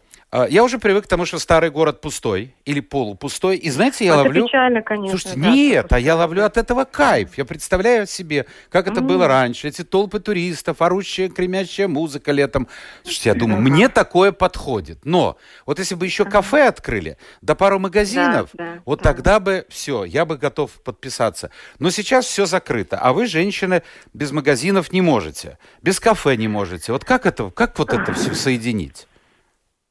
я 0.49 0.63
уже 0.63 0.79
привык 0.79 1.03
к 1.03 1.07
тому, 1.07 1.25
что 1.25 1.37
старый 1.37 1.69
город 1.69 2.01
пустой 2.01 2.55
или 2.65 2.79
полупустой. 2.79 3.57
И 3.57 3.69
знаете, 3.69 4.05
я 4.05 4.13
Это 4.13 4.23
ловлю... 4.23 4.45
печально, 4.47 4.81
конечно. 4.81 5.09
Слушайте, 5.17 5.39
да, 5.39 5.49
нет, 5.51 5.93
а 5.93 5.99
я 5.99 6.15
ловлю 6.15 6.43
от 6.45 6.57
этого 6.57 6.85
кайф. 6.85 7.37
Я 7.37 7.45
представляю 7.45 8.07
себе, 8.07 8.47
как 8.69 8.87
это 8.87 9.01
М. 9.01 9.07
было 9.07 9.27
раньше. 9.27 9.67
Эти 9.67 9.83
толпы 9.83 10.19
туристов, 10.19 10.81
орущая, 10.81 11.29
кремящая 11.29 11.87
музыка 11.87 12.31
летом. 12.31 12.67
Слушайте, 13.03 13.29
я 13.29 13.35
думаю, 13.35 13.61
мне 13.61 13.89
такое 13.89 14.31
подходит. 14.31 14.99
Но 15.05 15.37
вот 15.65 15.77
если 15.79 15.93
бы 15.95 16.05
еще 16.05 16.25
кафе 16.25 16.67
открыли, 16.67 17.17
да 17.41 17.53
пару 17.53 17.77
магазинов, 17.77 18.49
Да, 18.53 18.63
да, 18.75 18.79
вот 18.85 19.01
да. 19.01 19.13
тогда 19.13 19.39
бы 19.39 19.65
все, 19.69 20.03
я 20.03 20.25
бы 20.25 20.37
готов 20.37 20.71
подписаться. 20.83 21.51
Но 21.79 21.91
сейчас 21.91 22.25
все 22.25 22.45
закрыто, 22.47 22.97
а 22.97 23.13
вы, 23.13 23.27
женщины, 23.27 23.83
без 24.13 24.31
магазинов 24.31 24.91
не 24.91 25.01
можете, 25.01 25.57
без 25.81 25.99
кафе 25.99 26.35
не 26.37 26.47
можете. 26.47 26.91
Вот 26.91 27.05
как 27.05 27.25
это, 27.25 27.51
как 27.51 27.77
вот 27.77 27.93
это 27.93 28.13
все 28.13 28.33
соединить? 28.33 29.07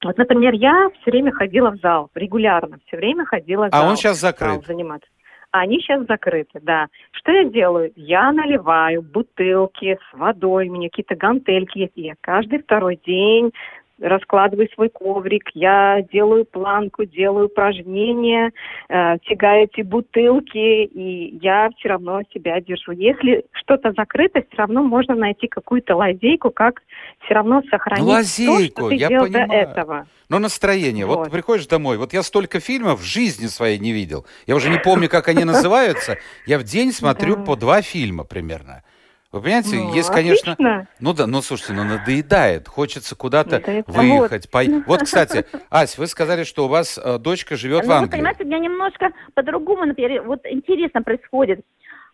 Вот, 0.04 0.16
например, 0.18 0.52
я 0.54 0.88
все 1.00 1.10
время 1.10 1.30
ходила 1.32 1.70
в 1.70 1.76
зал, 1.76 2.10
регулярно, 2.14 2.78
все 2.86 2.96
время 2.96 3.24
ходила 3.24 3.64
в 3.70 3.74
А 3.74 3.78
зал. 3.80 3.88
он 3.90 3.96
сейчас 3.96 4.18
зал 4.20 4.30
закрыт. 4.32 4.66
заниматься. 4.66 5.08
А 5.52 5.60
Они 5.60 5.80
сейчас 5.80 6.06
закрыты, 6.06 6.60
да. 6.62 6.86
Что 7.12 7.30
я 7.30 7.44
делаю? 7.44 7.92
Я 7.94 8.32
наливаю 8.32 9.02
бутылки 9.02 9.98
с 10.10 10.16
водой, 10.16 10.68
у 10.68 10.72
меня 10.72 10.88
какие-то 10.88 11.14
гантельки 11.14 11.78
есть. 11.78 11.92
И 11.96 12.02
я 12.02 12.14
каждый 12.22 12.60
второй 12.62 12.98
день 13.04 13.52
раскладываю 14.00 14.68
свой 14.74 14.88
коврик, 14.88 15.50
я 15.54 16.02
делаю 16.12 16.44
планку, 16.44 17.04
делаю 17.04 17.46
упражнения, 17.46 18.52
э, 18.88 19.18
тягаю 19.28 19.64
эти 19.64 19.82
бутылки, 19.82 20.84
и 20.84 21.38
я 21.42 21.70
все 21.76 21.88
равно 21.88 22.22
себя 22.32 22.60
держу. 22.60 22.92
Если 22.92 23.44
что-то 23.52 23.92
закрыто, 23.96 24.40
все 24.40 24.56
равно 24.56 24.82
можно 24.82 25.14
найти 25.14 25.46
какую-то 25.48 25.96
лазейку, 25.96 26.50
как 26.50 26.82
все 27.24 27.34
равно 27.34 27.62
сохранить 27.70 28.04
лазейку, 28.04 28.74
то, 28.74 28.80
что 28.80 28.88
ты 28.90 28.94
я 28.96 29.08
делал 29.08 29.26
до 29.26 29.32
понимаю. 29.32 29.60
этого. 29.60 30.06
Но 30.28 30.38
настроение. 30.38 31.06
Вот. 31.06 31.18
Вот. 31.18 31.30
приходишь 31.30 31.66
домой. 31.66 31.98
Вот 31.98 32.12
я 32.12 32.22
столько 32.22 32.58
фильмов 32.58 33.00
в 33.00 33.04
жизни 33.04 33.46
своей 33.46 33.78
не 33.78 33.92
видел. 33.92 34.26
Я 34.46 34.56
уже 34.56 34.70
не 34.70 34.78
помню, 34.78 35.08
как 35.08 35.28
они 35.28 35.44
называются. 35.44 36.16
Я 36.46 36.58
в 36.58 36.64
день 36.64 36.92
смотрю 36.92 37.44
по 37.44 37.54
два 37.54 37.82
фильма 37.82 38.24
примерно. 38.24 38.82
Вы 39.32 39.40
понимаете, 39.40 39.76
Ну, 39.76 39.94
есть, 39.94 40.10
конечно... 40.10 40.52
отлично. 40.52 40.86
Ну 41.00 41.14
да, 41.14 41.26
ну 41.26 41.40
слушайте, 41.40 41.72
ну 41.72 41.84
надоедает. 41.84 42.68
Хочется 42.68 43.16
куда-то 43.16 43.52
Надоедает. 43.60 43.88
выехать. 43.88 44.50
пой- 44.50 44.82
Вот, 44.86 45.00
кстати, 45.02 45.46
Ась, 45.70 45.96
вы 45.96 46.06
сказали, 46.06 46.44
что 46.44 46.66
у 46.66 46.68
вас 46.68 46.98
э, 47.02 47.18
дочка 47.18 47.56
живет 47.56 47.84
в 47.84 47.88
Ну, 47.88 47.92
вы 47.94 47.98
Англии. 48.00 48.10
понимаете, 48.18 48.44
у 48.44 48.46
меня 48.46 48.58
немножко 48.58 49.10
по-другому, 49.34 49.86
например, 49.86 50.22
вот 50.22 50.40
интересно 50.44 51.02
происходит. 51.02 51.60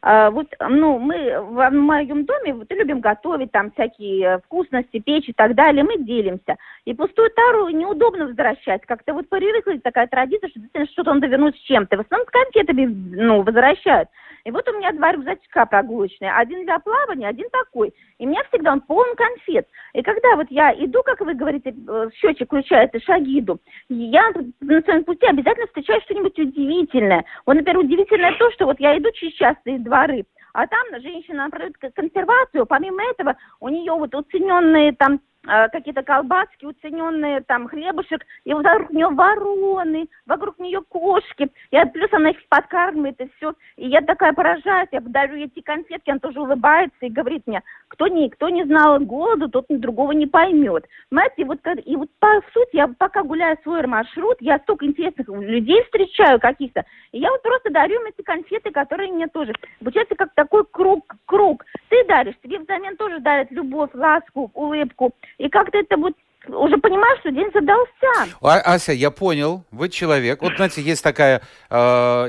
А, 0.00 0.30
вот, 0.30 0.46
ну, 0.60 1.00
мы 1.00 1.40
в 1.40 1.70
моем 1.70 2.24
доме 2.24 2.54
вот, 2.54 2.70
любим 2.70 3.00
готовить 3.00 3.50
там 3.50 3.72
всякие 3.72 4.36
э, 4.36 4.38
вкусности, 4.46 5.00
печь 5.00 5.28
и 5.28 5.32
так 5.32 5.56
далее, 5.56 5.82
мы 5.82 5.98
делимся. 5.98 6.54
И 6.84 6.94
пустую 6.94 7.30
тару 7.30 7.68
неудобно 7.70 8.26
возвращать. 8.26 8.82
Как-то 8.86 9.12
вот 9.12 9.28
привыкла 9.28 9.72
такая 9.82 10.06
традиция, 10.06 10.50
что 10.50 10.60
действительно 10.60 10.86
что-то 10.92 11.14
надо 11.14 11.26
вернуть 11.26 11.56
с 11.56 11.60
чем-то. 11.62 11.96
В 11.96 12.00
основном 12.02 12.28
конфетами, 12.30 12.86
ну, 12.86 13.42
возвращают. 13.42 14.08
И 14.48 14.50
вот 14.50 14.66
у 14.66 14.72
меня 14.72 14.92
два 14.92 15.12
рюкзачка 15.12 15.66
прогулочные. 15.66 16.32
Один 16.32 16.64
для 16.64 16.78
плавания, 16.78 17.28
один 17.28 17.50
такой. 17.50 17.92
И 18.16 18.24
у 18.24 18.30
меня 18.30 18.42
всегда 18.44 18.72
он 18.72 18.80
полон 18.80 19.14
конфет. 19.14 19.68
И 19.92 20.02
когда 20.02 20.36
вот 20.36 20.46
я 20.48 20.72
иду, 20.72 21.02
как 21.02 21.20
вы 21.20 21.34
говорите, 21.34 21.74
э, 21.86 22.08
счетчик 22.14 22.46
включается, 22.46 22.98
шаги 23.00 23.40
иду, 23.40 23.58
я 23.90 24.22
на 24.60 24.80
своем 24.80 25.04
пути 25.04 25.26
обязательно 25.26 25.66
встречаю 25.66 26.00
что-нибудь 26.00 26.38
удивительное. 26.38 27.26
Вот, 27.44 27.56
например, 27.56 27.80
удивительное 27.80 28.32
то, 28.38 28.50
что 28.52 28.64
вот 28.64 28.80
я 28.80 28.96
иду 28.96 29.10
через 29.12 29.34
частные 29.34 29.80
дворы, 29.80 30.24
а 30.54 30.66
там 30.66 30.80
женщина 31.02 31.50
продает 31.50 31.76
консервацию, 31.76 32.64
помимо 32.64 33.02
этого 33.10 33.36
у 33.60 33.68
нее 33.68 33.92
вот 33.92 34.14
уцененные 34.14 34.92
там 34.92 35.20
какие-то 35.44 36.02
колбаски, 36.02 36.64
уцененные 36.64 37.40
там 37.40 37.68
хлебушек, 37.68 38.24
и 38.44 38.52
вокруг 38.52 38.90
нее 38.90 39.08
вороны, 39.08 40.08
вокруг 40.26 40.58
нее 40.58 40.82
кошки, 40.88 41.48
и 41.70 41.78
плюс 41.92 42.12
она 42.12 42.30
их 42.30 42.48
подкармливает, 42.48 43.20
и 43.20 43.30
все. 43.36 43.54
И 43.76 43.88
я 43.88 44.00
такая 44.00 44.32
поражаюсь, 44.32 44.88
я 44.92 45.00
дарю 45.00 45.36
ей 45.36 45.46
эти 45.46 45.60
конфетки, 45.60 46.10
она 46.10 46.18
тоже 46.18 46.40
улыбается 46.40 46.98
и 47.00 47.10
говорит 47.10 47.46
мне, 47.46 47.62
кто 47.88 48.08
не, 48.08 48.28
кто 48.28 48.48
не 48.48 48.64
знал 48.64 48.98
голоду, 49.00 49.48
тот 49.48 49.66
другого 49.68 50.12
не 50.12 50.26
поймет. 50.26 50.86
Понимаете, 51.08 51.44
вот, 51.44 51.60
и 51.84 51.96
вот 51.96 52.10
по 52.18 52.40
сути, 52.52 52.76
я 52.76 52.88
пока 52.88 53.22
гуляю 53.22 53.56
свой 53.62 53.86
маршрут, 53.86 54.36
я 54.40 54.58
столько 54.58 54.86
интересных 54.86 55.28
людей 55.28 55.82
встречаю 55.84 56.40
каких-то, 56.40 56.84
и 57.12 57.20
я 57.20 57.30
вот 57.30 57.42
просто 57.42 57.70
дарю 57.70 58.00
им 58.00 58.06
эти 58.06 58.22
конфеты, 58.22 58.70
которые 58.70 59.10
мне 59.12 59.28
тоже. 59.28 59.54
Получается, 59.80 60.14
как 60.14 60.34
такой 60.34 60.64
круг, 60.70 61.16
круг. 61.26 61.64
Ты 61.88 62.04
даришь, 62.06 62.34
тебе 62.42 62.58
взамен 62.58 62.96
тоже 62.96 63.20
дарят 63.20 63.50
любовь, 63.50 63.90
ласку, 63.94 64.50
улыбку. 64.54 65.14
И 65.38 65.48
как-то 65.48 65.78
это 65.78 65.96
вот 65.96 66.14
уже 66.48 66.76
понимаешь, 66.78 67.20
что 67.20 67.30
день 67.30 67.50
задался. 67.52 68.32
А- 68.40 68.74
Ася, 68.74 68.92
я 68.92 69.10
понял, 69.10 69.64
вы 69.70 69.88
человек. 69.88 70.42
Вот, 70.42 70.54
знаете, 70.56 70.82
есть 70.82 71.02
такая 71.02 71.42
э, 71.70 71.76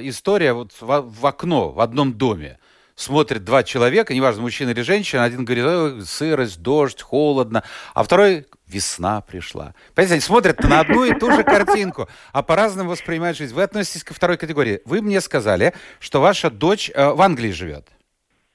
история 0.03 0.53
вот 0.53 0.71
в, 0.79 1.01
в 1.01 1.25
окно 1.25 1.69
в 1.69 1.79
одном 1.79 2.13
доме. 2.13 2.59
Смотрят 2.95 3.45
два 3.45 3.63
человека, 3.63 4.13
неважно, 4.13 4.41
мужчина 4.41 4.71
или 4.71 4.81
женщина. 4.81 5.23
Один 5.23 5.45
говорит, 5.45 5.63
«Ой, 5.65 6.01
сырость, 6.05 6.61
дождь, 6.61 7.01
холодно. 7.01 7.63
А 7.93 8.03
второй, 8.03 8.45
весна 8.67 9.21
пришла. 9.21 9.73
Понимаете, 9.95 10.13
они 10.15 10.21
смотрят 10.21 10.61
на 10.63 10.81
одну 10.81 11.05
и 11.05 11.17
ту 11.17 11.31
же 11.31 11.43
картинку, 11.43 12.09
а 12.33 12.43
по-разному 12.43 12.89
воспринимают 12.89 13.37
жизнь. 13.37 13.55
Вы 13.55 13.63
относитесь 13.63 14.03
ко 14.03 14.13
второй 14.13 14.37
категории. 14.37 14.81
Вы 14.85 15.01
мне 15.01 15.21
сказали, 15.21 15.73
что 15.99 16.19
ваша 16.19 16.49
дочь 16.49 16.91
э, 16.93 17.09
в 17.09 17.21
Англии 17.21 17.51
живет. 17.51 17.87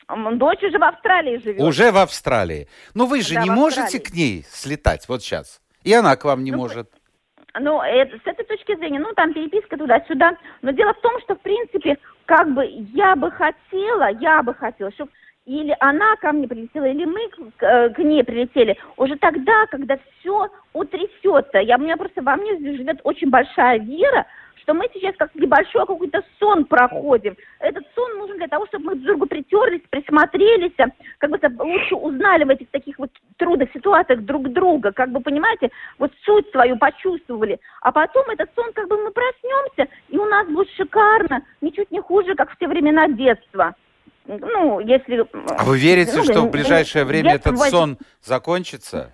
Дочь 0.08 0.62
уже 0.62 0.78
в 0.78 0.84
Австралии 0.84 1.38
живет. 1.38 1.60
Уже 1.60 1.90
в 1.90 1.98
Австралии. 1.98 2.68
Но 2.94 3.06
вы 3.06 3.22
же 3.22 3.34
Да, 3.34 3.42
не 3.42 3.50
можете 3.50 4.00
к 4.00 4.12
ней 4.12 4.44
слетать 4.48 5.08
вот 5.08 5.22
сейчас. 5.22 5.60
И 5.82 5.92
она 5.92 6.16
к 6.16 6.24
вам 6.24 6.44
не 6.44 6.50
Ну, 6.50 6.58
может. 6.58 6.90
Ну, 7.58 7.80
это, 7.80 8.16
с 8.16 8.26
этой 8.26 8.44
точки 8.44 8.76
зрения, 8.76 8.98
ну, 8.98 9.12
там 9.14 9.32
переписка 9.32 9.76
туда-сюда. 9.76 10.36
Но 10.62 10.72
дело 10.72 10.92
в 10.94 11.00
том, 11.00 11.20
что, 11.20 11.36
в 11.36 11.40
принципе, 11.40 11.98
как 12.26 12.52
бы 12.52 12.64
я 12.94 13.14
бы 13.14 13.30
хотела, 13.30 14.10
я 14.20 14.42
бы 14.42 14.54
хотела, 14.54 14.90
чтобы 14.92 15.10
или 15.46 15.76
она 15.80 16.16
ко 16.16 16.32
мне 16.32 16.48
прилетела, 16.48 16.86
или 16.86 17.04
мы 17.04 17.28
к, 17.28 17.62
э, 17.62 17.90
к 17.90 17.98
ней 17.98 18.24
прилетели, 18.24 18.78
уже 18.96 19.16
тогда, 19.16 19.66
когда 19.66 19.98
все 20.18 20.48
утрясется. 20.72 21.58
Я, 21.58 21.76
у 21.76 21.80
меня 21.80 21.96
просто 21.96 22.22
во 22.22 22.36
мне 22.36 22.56
живет 22.58 23.00
очень 23.04 23.28
большая 23.28 23.78
вера, 23.78 24.26
что 24.64 24.74
мы 24.74 24.88
сейчас 24.92 25.14
как 25.16 25.34
небольшой 25.34 25.86
какой-то 25.86 26.22
сон 26.40 26.64
проходим. 26.64 27.36
Этот 27.60 27.84
сон 27.94 28.18
нужен 28.18 28.38
для 28.38 28.48
того, 28.48 28.66
чтобы 28.66 28.86
мы 28.86 28.94
друг 28.94 29.04
другу 29.04 29.26
притерлись, 29.26 29.82
присмотрелись, 29.90 30.72
как 31.18 31.30
бы 31.30 31.38
лучше 31.62 31.94
узнали 31.94 32.44
в 32.44 32.48
этих 32.48 32.70
таких 32.70 32.98
вот 32.98 33.10
трудных 33.36 33.70
ситуациях 33.72 34.20
друг 34.22 34.48
друга, 34.48 34.92
как 34.92 35.10
бы, 35.10 35.20
понимаете, 35.20 35.70
вот 35.98 36.12
суть 36.24 36.50
свою 36.50 36.78
почувствовали. 36.78 37.60
А 37.82 37.92
потом 37.92 38.28
этот 38.30 38.50
сон, 38.54 38.72
как 38.72 38.88
бы 38.88 38.96
мы 38.96 39.10
проснемся, 39.10 39.92
и 40.08 40.16
у 40.16 40.24
нас 40.24 40.46
будет 40.48 40.70
шикарно, 40.70 41.42
ничуть 41.60 41.90
не 41.90 42.00
хуже, 42.00 42.34
как 42.34 42.50
в 42.50 42.58
те 42.58 42.66
времена 42.66 43.06
детства. 43.08 43.74
Ну, 44.26 44.80
если... 44.80 45.26
А 45.58 45.64
вы 45.64 45.78
верите, 45.78 46.16
ну, 46.16 46.24
что 46.24 46.40
в 46.40 46.50
ближайшее 46.50 47.04
время 47.04 47.34
этот 47.34 47.58
сон 47.58 47.98
закончится? 48.22 49.12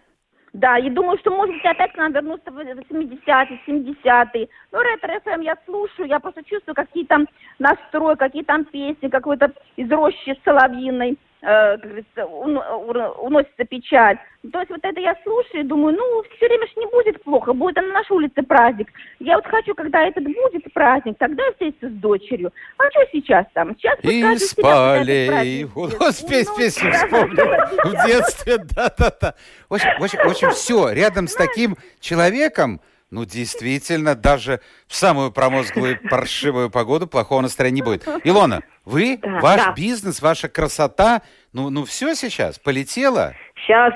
Да, 0.52 0.78
и 0.78 0.90
думаю, 0.90 1.16
что, 1.18 1.30
может 1.30 1.54
быть, 1.54 1.64
опять 1.64 1.92
к 1.92 1.96
нам 1.96 2.12
вернуться 2.12 2.50
в 2.50 2.58
70-е, 2.58 3.60
70-е. 3.66 4.48
Ну, 4.72 4.80
ретро-FM 4.81 5.40
я 5.42 5.56
слушаю, 5.64 6.08
я 6.08 6.18
просто 6.18 6.42
чувствую 6.42 6.74
какие 6.74 7.04
там 7.04 7.28
настрой, 7.60 8.16
какие 8.16 8.42
там 8.42 8.64
песни, 8.64 9.08
какой-то 9.08 9.52
из 9.76 9.90
рощи 9.90 10.36
соловьиной 10.44 11.18
как 11.40 11.81
говорится, 11.81 12.26
уносится 12.26 13.64
печаль. 13.64 14.18
То 14.53 14.59
есть 14.59 14.70
вот 14.70 14.81
это 14.83 15.00
я 15.00 15.14
слушаю 15.22 15.61
и 15.61 15.66
думаю, 15.66 15.96
ну, 15.96 16.22
все 16.37 16.46
время 16.46 16.66
ж 16.66 16.70
не 16.76 16.87
будет 16.87 17.22
плохо, 17.22 17.53
будет 17.53 17.76
на 17.76 17.83
нашей 17.83 18.12
улице 18.12 18.42
праздник. 18.42 18.88
Я 19.18 19.37
вот 19.37 19.46
хочу, 19.46 19.74
когда 19.74 20.07
этот 20.07 20.24
будет 20.24 20.72
праздник, 20.72 21.16
тогда 21.18 21.42
встретиться 21.53 21.88
с 21.88 21.92
дочерью. 21.92 22.50
А 22.79 22.90
что 22.90 23.00
сейчас 23.12 23.46
там? 23.53 23.76
Сейчас 23.76 23.98
Из 24.00 24.55
полей. 24.55 25.66
Успеть 25.66 26.48
ну, 26.48 26.57
песню 26.57 26.92
вспомнил 26.92 27.46
в 27.85 28.07
детстве, 28.07 28.59
да-да-да. 28.74 29.35
Общем, 29.68 29.90
в 29.98 30.31
общем, 30.31 30.50
все, 30.50 30.90
рядом 30.90 31.29
с 31.29 31.35
таким 31.35 31.76
человеком, 32.00 32.81
ну, 33.11 33.25
действительно, 33.25 34.14
даже 34.14 34.61
в 34.87 34.94
самую 34.94 35.33
промозглую 35.33 35.99
паршивую 36.09 36.70
погоду 36.70 37.07
плохого 37.07 37.40
настроения 37.40 37.77
не 37.77 37.83
будет. 37.83 38.07
Илона, 38.25 38.62
вы, 38.85 39.18
да, 39.20 39.40
ваш 39.40 39.64
да. 39.64 39.73
бизнес, 39.73 40.23
ваша 40.23 40.49
красота, 40.49 41.23
ну, 41.53 41.70
ну 41.70 41.85
все 41.85 42.14
сейчас, 42.14 42.59
полетело? 42.59 43.35
Сейчас, 43.57 43.92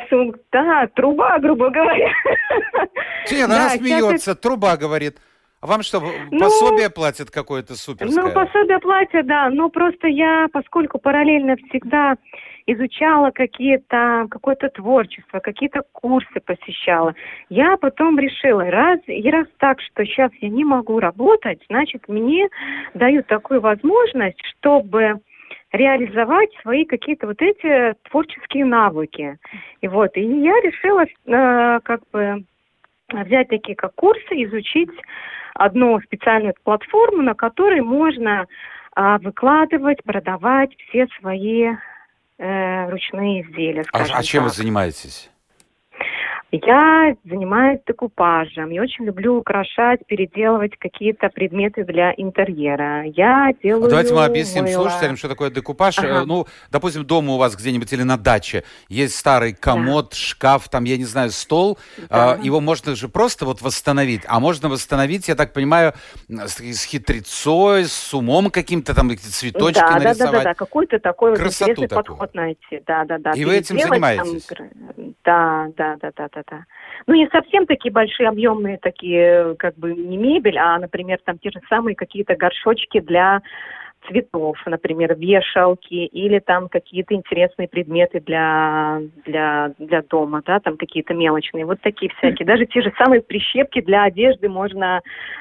да, 0.53 0.89
труба, 0.95 1.39
грубо 1.39 1.71
говоря. 1.71 2.13
Нет, 3.31 3.45
она 3.45 3.69
да, 3.69 3.77
смеется, 3.77 4.33
это... 4.33 4.41
труба 4.41 4.77
говорит. 4.77 5.19
А 5.65 5.67
вам 5.67 5.81
что, 5.81 5.99
ну, 6.31 6.41
пособие 6.41 6.91
платят 6.91 7.31
какое-то 7.31 7.75
суперское? 7.75 8.23
Ну, 8.23 8.33
пособие 8.33 8.79
платят, 8.81 9.27
да. 9.27 9.49
Но 9.49 9.71
просто 9.71 10.09
я, 10.09 10.47
поскольку 10.53 10.99
параллельно 10.99 11.57
всегда 11.57 12.17
изучала 12.67 13.31
какие-то, 13.31 14.27
какое-то 14.31 14.69
творчество, 14.69 15.39
какие-то 15.39 15.81
курсы 15.93 16.39
посещала, 16.45 17.15
я 17.49 17.79
потом 17.79 18.19
решила, 18.19 18.71
раз, 18.71 19.01
и 19.07 19.31
раз 19.31 19.47
так, 19.57 19.81
что 19.81 20.05
сейчас 20.05 20.33
я 20.43 20.51
не 20.51 20.67
могу 20.67 21.01
работать, 21.01 21.63
значит, 21.71 22.09
мне 22.09 22.51
дают 22.93 23.27
такую 23.29 23.63
возможность, 23.63 24.43
чтобы 24.59 25.21
реализовать 25.73 26.51
свои 26.61 26.85
какие-то 26.85 27.27
вот 27.27 27.41
эти 27.41 27.95
творческие 28.11 28.67
навыки. 28.67 29.39
И 29.81 29.89
вот, 29.89 30.15
и 30.19 30.21
я 30.21 30.61
решила 30.61 31.05
э, 31.05 31.81
как 31.83 32.03
бы 32.13 32.45
взять 33.13 33.49
такие 33.49 33.77
как 33.77 33.95
курсы, 33.95 34.35
изучить 34.45 34.91
одну 35.55 36.01
специальную 36.01 36.55
платформу, 36.65 37.23
на 37.23 37.35
которой 37.35 37.81
можно 37.81 38.47
а, 38.95 39.19
выкладывать, 39.19 40.03
продавать 40.03 40.71
все 40.89 41.07
свои 41.21 41.71
э, 42.39 42.91
ручные 42.91 43.43
изделия. 43.43 43.85
А, 43.93 44.03
а 44.03 44.23
чем 44.23 44.45
так. 44.45 44.51
вы 44.51 44.57
занимаетесь? 44.57 45.31
Я 46.63 47.17
занимаюсь 47.25 47.81
декупажем. 47.85 48.71
Я 48.71 48.83
очень 48.83 49.05
люблю 49.05 49.39
украшать, 49.39 50.07
переделывать 50.07 50.77
какие-то 50.79 51.29
предметы 51.29 51.83
для 51.83 52.13
интерьера. 52.17 53.03
Я 53.05 53.53
делаю... 53.61 53.91
Давайте 53.91 54.15
мы 54.15 54.25
объясним 54.25 54.65
мыло. 54.65 54.83
слушателям, 54.83 55.17
что 55.17 55.29
такое 55.29 55.51
декупаж. 55.51 55.99
Ага. 55.99 56.25
Ну, 56.25 56.47
допустим, 56.71 57.05
дома 57.05 57.35
у 57.35 57.39
вас 57.39 57.57
где-нибудь 57.57 57.93
или 57.93 58.05
на 58.05 58.17
даче 58.17 58.63
есть 58.89 59.17
старый 59.17 59.53
комод, 59.53 60.11
да. 60.11 60.17
шкаф, 60.17 60.69
там, 60.69 60.85
я 60.85 60.97
не 60.97 61.05
знаю, 61.05 61.31
стол. 61.31 61.77
Да. 62.09 62.39
Его 62.41 62.61
можно 62.61 62.95
же 62.95 63.09
просто 63.09 63.47
вот 63.47 63.61
восстановить. 63.61 64.23
А 64.29 64.39
можно 64.39 64.69
восстановить, 64.69 65.27
я 65.27 65.35
так 65.35 65.53
понимаю, 65.53 65.93
с 66.29 66.85
хитрецой, 66.85 67.87
с 67.87 68.15
умом 68.15 68.51
каким-то, 68.51 68.95
там, 68.95 69.11
цветочки 69.17 69.81
да, 69.81 69.99
нарисовать. 69.99 70.19
Да, 70.19 70.27
да, 70.27 70.33
да, 70.33 70.45
да. 70.45 70.55
какой-то 70.55 71.01
такой 71.01 71.35
Красоту 71.35 71.65
вот 71.65 71.73
интересный 71.73 71.89
такую. 71.89 72.05
подход 72.05 72.35
найти. 72.35 72.83
Да, 72.87 73.05
да, 73.07 73.19
да. 73.19 73.33
И 73.33 73.45
вы 73.45 73.57
этим 73.57 73.81
занимаетесь? 73.81 74.45
Там... 74.45 74.71
Да, 75.25 75.67
да, 75.77 75.97
да, 76.01 76.11
да, 76.17 76.29
да 76.33 76.44
да. 76.51 76.65
Ну, 77.07 77.15
не 77.15 77.29
совсем 77.29 77.67
такие 77.67 77.93
большие, 77.93 78.29
объемные 78.29 78.79
такие, 78.79 79.55
как 79.59 79.77
бы 79.77 79.95
не 79.95 80.17
мебель, 80.17 80.59
а, 80.59 80.79
например, 80.79 81.19
там 81.25 81.39
те 81.39 81.51
же 81.51 81.61
самые 81.69 81.95
какие-то 81.95 82.37
горшочки 82.37 83.01
для 83.01 83.43
цветов, 84.07 84.57
например, 84.67 85.15
вешалки 85.17 85.95
или 85.95 86.39
там 86.39 86.69
какие-то 86.69 87.15
интересные 87.15 87.69
предметы 87.69 88.21
для, 88.21 89.01
для, 89.25 89.73
для 89.79 90.03
дома, 90.03 90.43
да, 90.45 90.61
там 90.61 90.77
какие-то 90.77 91.15
мелочные, 91.15 91.65
вот 91.65 91.81
такие 91.81 92.13
всякие. 92.19 92.47
Даже 92.47 92.67
те 92.67 92.83
же 92.83 92.93
самые 92.99 93.23
прищепки 93.23 93.81
для 93.81 94.05
одежды 94.05 94.49
можно 94.49 95.01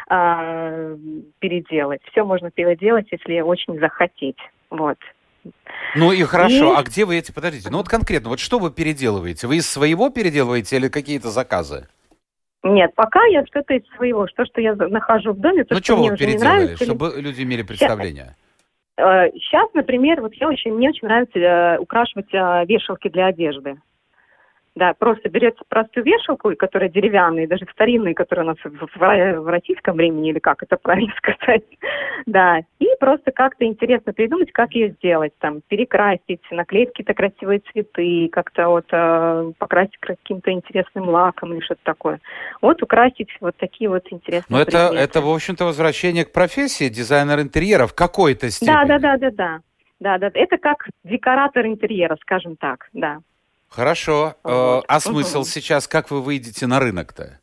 э, 0.10 0.98
переделать. 1.40 2.02
Все 2.12 2.24
можно 2.24 2.52
переделать, 2.52 3.08
если 3.12 3.42
очень 3.42 3.80
захотеть. 3.80 4.38
Вот. 4.70 4.98
Ну 5.96 6.12
и 6.12 6.24
хорошо, 6.24 6.74
и... 6.74 6.78
а 6.78 6.84
где 6.84 7.06
вы 7.06 7.18
эти, 7.18 7.32
подождите, 7.32 7.70
ну 7.70 7.78
вот 7.78 7.88
конкретно, 7.88 8.30
вот 8.30 8.40
что 8.40 8.60
вы 8.60 8.72
переделываете? 8.72 9.48
Вы 9.48 9.58
из 9.58 9.70
своего 9.70 10.10
переделываете 10.10 10.78
или 10.78 10.88
какие-то 10.88 11.30
заказы? 11.30 11.88
Нет, 12.64 12.92
пока 12.96 13.24
я 13.26 13.46
что-то 13.46 13.74
из 13.74 13.84
своего, 13.96 14.28
что, 14.28 14.46
что 14.46 14.62
я 14.62 14.74
нахожу 14.76 15.34
в 15.34 15.40
доме, 15.40 15.66
то, 15.66 15.76
ну, 15.76 15.80
что, 15.80 15.94
что 15.94 15.98
мне 15.98 16.12
вы 16.12 16.18
переделали, 16.18 16.44
нравится, 16.44 16.86
чтобы 16.86 17.14
люди 17.18 17.44
имели 17.44 17.62
представление? 17.62 18.36
Сейчас, 18.96 19.70
э, 19.74 19.78
например, 19.78 20.22
вот 20.22 20.34
я 20.36 20.48
очень, 20.48 20.72
мне 20.74 20.90
очень 20.90 21.08
нравится 21.08 21.40
э, 21.40 21.78
украшивать 21.80 22.34
э, 22.34 22.66
вешалки 22.66 23.10
для 23.10 23.28
одежды. 23.28 23.76
Да, 24.76 24.96
просто 24.96 25.30
берете 25.30 25.58
простую 25.70 26.04
вешалку, 26.04 26.52
которая 26.58 26.90
деревянная, 26.90 27.48
даже 27.48 27.66
старинная, 27.74 28.16
которая 28.16 28.46
у 28.46 28.50
нас 28.50 28.58
в, 28.64 28.88
в, 28.96 29.48
российском 29.48 29.96
времени, 29.98 30.32
или 30.32 30.40
как 30.40 30.64
это 30.64 30.78
правильно 30.78 31.14
сказать, 31.18 31.64
да, 32.26 32.60
и 32.80 32.88
просто 33.00 33.32
как-то 33.32 33.66
интересно 33.66 34.14
придумать, 34.14 34.52
как 34.52 34.72
ее 34.72 34.90
сделать, 34.94 35.34
там, 35.38 35.62
перекрасить, 35.68 36.42
наклеить 36.50 36.90
какие-то 36.90 37.14
красивые 37.14 37.62
цветы, 37.72 38.30
как-то 38.32 38.70
вот 38.70 38.86
э, 38.92 39.52
покрасить 39.60 39.98
каким-то 40.00 40.52
интересным 40.52 41.08
лаком 41.08 41.54
или 41.54 41.60
что-то 41.60 41.82
такое. 41.84 42.20
Вот 42.60 42.82
украсить 42.82 43.30
вот 43.42 43.56
такие 43.58 43.92
вот 43.92 44.08
интересные 44.10 44.44
Ну, 44.50 44.58
это, 44.58 44.92
это, 44.92 45.22
в 45.22 45.30
общем-то, 45.30 45.66
возвращение 45.66 46.26
к 46.26 46.32
профессии 46.32 46.90
дизайнер 46.90 47.40
интерьера 47.42 47.86
в 47.86 47.94
какой-то 47.94 48.50
степени. 48.50 48.74
Да, 48.74 48.86
да, 48.86 48.98
да, 48.98 49.18
да, 49.18 49.32
да. 49.32 49.60
Да, 50.00 50.18
да, 50.18 50.32
это 50.34 50.58
как 50.58 50.88
декоратор 51.04 51.66
интерьера, 51.66 52.18
скажем 52.22 52.58
так, 52.58 52.90
да. 52.92 53.20
Хорошо. 53.76 54.36
Э, 54.44 54.52
вот. 54.52 54.86
А 54.88 55.00
смысл 55.00 55.40
угу. 55.40 55.46
сейчас, 55.46 55.88
как 55.88 56.12
вы 56.12 56.22
выйдете 56.22 56.68
на 56.68 56.80
рынок-то? 56.80 57.40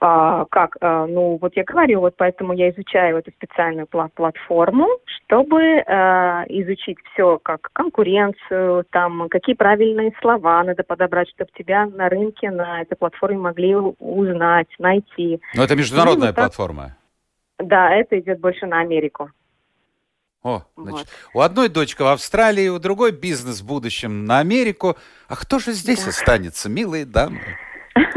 А, 0.00 0.44
как? 0.50 0.76
А, 0.80 1.06
ну, 1.06 1.38
вот 1.40 1.56
я 1.56 1.64
говорю, 1.64 2.00
вот 2.00 2.14
поэтому 2.18 2.52
я 2.52 2.68
изучаю 2.70 3.18
эту 3.18 3.30
специальную 3.30 3.86
пла- 3.86 4.10
платформу, 4.14 4.88
чтобы 5.06 5.78
а, 5.86 6.44
изучить 6.48 6.98
все, 7.12 7.38
как 7.38 7.70
конкуренцию, 7.72 8.84
там, 8.90 9.28
какие 9.30 9.54
правильные 9.54 10.12
слова 10.20 10.62
надо 10.64 10.82
подобрать, 10.82 11.30
чтобы 11.30 11.50
тебя 11.56 11.86
на 11.86 12.08
рынке, 12.08 12.50
на 12.50 12.82
этой 12.82 12.96
платформе 12.96 13.38
могли 13.38 13.76
узнать, 13.76 14.68
найти. 14.78 15.40
Но 15.54 15.64
это 15.64 15.74
международная 15.74 16.28
вот 16.28 16.36
платформа? 16.36 16.96
Да, 17.58 17.94
это 17.94 18.18
идет 18.18 18.40
больше 18.40 18.66
на 18.66 18.80
Америку. 18.80 19.30
О, 20.44 20.62
значит, 20.76 21.08
вот. 21.32 21.40
у 21.40 21.40
одной 21.40 21.70
дочка 21.70 22.04
в 22.04 22.08
Австралии, 22.08 22.68
у 22.68 22.78
другой 22.78 23.12
бизнес 23.12 23.62
в 23.62 23.66
будущем 23.66 24.26
на 24.26 24.40
Америку. 24.40 24.96
А 25.26 25.36
кто 25.36 25.58
же 25.58 25.72
здесь 25.72 26.04
да. 26.04 26.10
останется, 26.10 26.68
милые 26.68 27.06
дамы? 27.06 27.40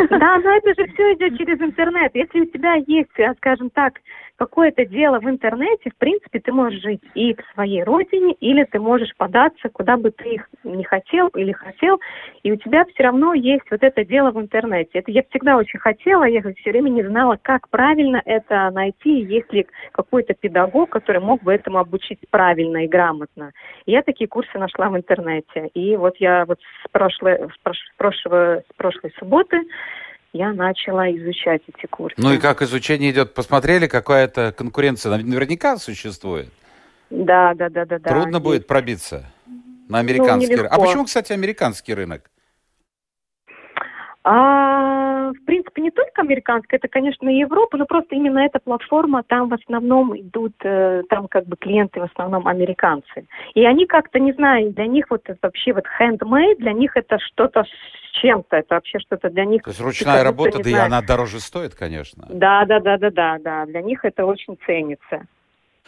Да, 0.09 0.39
но 0.39 0.49
это 0.51 0.69
же 0.69 0.91
все 0.93 1.13
идет 1.13 1.37
через 1.37 1.59
интернет. 1.61 2.11
Если 2.15 2.41
у 2.41 2.45
тебя 2.45 2.75
есть, 2.87 3.11
скажем 3.37 3.69
так, 3.69 3.93
какое-то 4.38 4.86
дело 4.86 5.19
в 5.19 5.30
интернете, 5.30 5.89
в 5.89 5.97
принципе, 5.97 6.39
ты 6.39 6.52
можешь 6.52 6.82
жить 6.82 7.02
и 7.15 7.34
в 7.34 7.54
своей 7.54 7.84
родине, 7.84 8.34
или 8.39 8.63
ты 8.63 8.80
можешь 8.80 9.15
податься, 9.17 9.69
куда 9.69 9.97
бы 9.97 10.12
ты 10.12 10.36
их 10.36 10.50
не 10.63 10.84
хотел 10.84 11.28
или 11.30 11.52
хотел, 11.52 12.00
и 12.43 12.52
у 12.52 12.56
тебя 12.56 12.86
все 12.86 13.04
равно 13.04 13.34
есть 13.34 13.65
вот 13.69 13.84
это 13.84 14.06
дело 14.06 14.32
в 14.32 14.39
интернете. 14.39 15.00
Это 15.00 15.12
я 15.12 15.23
всегда 15.30 15.58
очень 15.58 15.80
хотела, 15.80 16.23
я 16.23 16.41
все 16.41 16.71
время 16.71 16.89
не 16.89 17.04
знала, 17.04 17.38
как 17.41 17.67
правильно 17.69 18.21
это 18.26 18.69
найти, 18.71 19.21
есть 19.21 19.52
ли 19.52 19.67
какой-то 19.91 20.34
педагог, 20.36 20.89
который 20.89 21.21
мог 21.21 21.41
бы 21.43 21.54
этому 21.54 21.80
обучить 21.80 22.19
правильно 22.30 22.86
и 22.86 22.88
грамотно. 22.88 23.52
Я 23.86 24.04
такие 24.04 24.28
курсы 24.28 24.58
нашла 24.58 24.89
в 24.89 24.97
интернете. 24.97 25.69
И 25.73 25.95
вот 25.97 26.17
я 26.17 26.45
вот 26.45 26.60
с 26.86 26.91
прошлой, 26.91 27.50
с 27.50 27.58
прошлого, 27.97 28.62
с 28.69 28.76
прошлой 28.78 29.12
субботы 29.17 29.63
я 30.33 30.53
начала 30.53 31.09
изучать 31.11 31.61
эти 31.67 31.85
курсы. 31.87 32.15
Ну 32.17 32.33
и 32.33 32.37
как 32.37 32.61
изучение 32.61 33.11
идет? 33.11 33.33
Посмотрели, 33.33 33.87
какая-то 33.87 34.53
конкуренция 34.55 35.17
наверняка 35.17 35.77
существует? 35.77 36.49
Да, 37.09 37.53
да, 37.53 37.69
да, 37.69 37.85
да. 37.85 37.99
Трудно 37.99 38.33
да, 38.33 38.39
будет 38.39 38.67
пробиться 38.67 39.25
на 39.87 39.99
американский 39.99 40.55
ну, 40.55 40.63
рынок. 40.63 40.73
А 40.73 40.79
почему, 40.79 41.05
кстати, 41.05 41.31
американский 41.31 41.93
рынок? 41.93 42.29
А, 44.23 45.06
в 45.33 45.45
принципе, 45.45 45.81
не 45.81 45.91
только 45.91 46.21
американская, 46.21 46.79
это, 46.79 46.87
конечно, 46.87 47.29
и 47.29 47.39
Европа, 47.39 47.77
но 47.77 47.85
просто 47.85 48.15
именно 48.15 48.39
эта 48.39 48.59
платформа, 48.59 49.23
там 49.23 49.49
в 49.49 49.53
основном 49.53 50.17
идут, 50.19 50.53
э, 50.63 51.03
там 51.09 51.27
как 51.27 51.45
бы 51.45 51.55
клиенты 51.57 51.99
в 51.99 52.03
основном 52.03 52.47
американцы. 52.47 53.27
И 53.53 53.65
они 53.65 53.85
как-то, 53.85 54.19
не 54.19 54.33
знаю, 54.33 54.71
для 54.73 54.87
них 54.87 55.05
вот 55.09 55.21
это 55.25 55.37
вообще 55.41 55.73
вот 55.73 55.85
handmade, 55.99 56.57
для 56.57 56.73
них 56.73 56.95
это 56.95 57.19
что-то 57.19 57.63
с 57.63 58.21
чем-то, 58.21 58.57
это 58.57 58.75
вообще 58.75 58.99
что-то 58.99 59.29
для 59.29 59.45
них... 59.45 59.63
То 59.63 59.69
есть 59.69 59.81
ручная 59.81 60.23
работа, 60.23 60.61
да 60.63 60.69
и 60.69 60.73
она 60.73 61.01
дороже 61.01 61.39
стоит, 61.39 61.75
конечно. 61.75 62.25
Да, 62.29 62.65
да, 62.65 62.79
да, 62.79 62.97
да, 62.97 63.11
да, 63.11 63.37
да, 63.39 63.65
для 63.65 63.81
них 63.81 64.03
это 64.03 64.25
очень 64.25 64.57
ценится. 64.65 65.27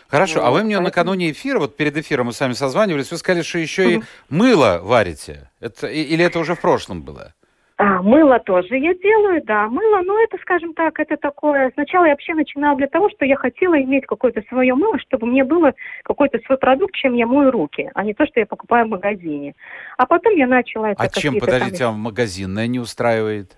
Хорошо, 0.07 0.39
вот, 0.39 0.47
а 0.47 0.51
вы 0.51 0.63
мне 0.63 0.75
поэтому... 0.75 0.87
накануне 0.87 1.31
эфира, 1.31 1.59
вот 1.59 1.77
перед 1.77 1.95
эфиром 1.95 2.27
мы 2.27 2.33
с 2.33 2.39
вами 2.39 2.53
созванивались, 2.53 3.11
вы 3.11 3.17
сказали, 3.17 3.43
что 3.43 3.59
еще 3.59 3.93
и 3.93 4.01
мыло 4.29 4.79
варите. 4.81 5.51
Это, 5.59 5.87
или 5.87 6.25
это 6.25 6.39
уже 6.39 6.55
в 6.55 6.61
прошлом 6.61 7.03
было? 7.03 7.33
А, 7.81 8.01
мыло 8.01 8.39
тоже 8.39 8.77
я 8.77 8.93
делаю, 8.93 9.41
да. 9.45 9.69
Мыло, 9.69 10.01
ну 10.03 10.21
это, 10.21 10.37
скажем 10.41 10.73
так, 10.73 10.99
это 10.99 11.15
такое... 11.15 11.71
Сначала 11.75 12.03
я 12.03 12.11
вообще 12.11 12.33
начинала 12.33 12.75
для 12.75 12.87
того, 12.87 13.09
что 13.09 13.23
я 13.23 13.37
хотела 13.37 13.81
иметь 13.81 14.05
какое-то 14.05 14.41
свое 14.49 14.75
мыло, 14.75 14.99
чтобы 14.99 15.27
мне 15.27 15.45
было 15.45 15.73
какой-то 16.03 16.39
свой 16.39 16.57
продукт, 16.57 16.93
чем 16.93 17.13
я 17.13 17.25
мою 17.25 17.51
руки, 17.51 17.89
а 17.93 18.03
не 18.03 18.13
то, 18.13 18.25
что 18.25 18.41
я 18.41 18.45
покупаю 18.45 18.85
в 18.85 18.89
магазине. 18.89 19.55
А 19.97 20.05
потом 20.05 20.35
я 20.35 20.45
начала... 20.45 20.91
Это 20.91 21.03
а 21.03 21.07
чем, 21.07 21.39
подождите, 21.39 21.85
там... 21.85 21.95
а 21.95 21.97
магазинное 21.97 22.67
не 22.67 22.79
устраивает? 22.79 23.57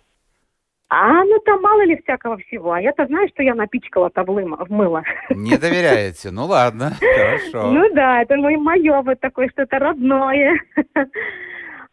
А, 0.90 1.24
ну 1.24 1.40
там 1.40 1.60
мало 1.60 1.84
ли 1.84 2.00
всякого 2.04 2.38
всего. 2.38 2.74
А 2.74 2.82
я-то 2.82 3.08
знаю, 3.08 3.28
что 3.30 3.42
я 3.42 3.56
напичкала 3.56 4.12
таблым 4.12 4.56
в 4.56 4.70
мыло. 4.70 5.02
Не 5.32 5.58
доверяете? 5.58 6.30
Ну 6.30 6.46
ладно, 6.46 6.92
хорошо. 7.00 7.72
Ну 7.72 7.92
да, 7.96 8.22
это 8.22 8.36
мое 8.36 9.02
вот 9.02 9.20
такое 9.20 9.50
что-то 9.50 9.80
родное. 9.80 10.60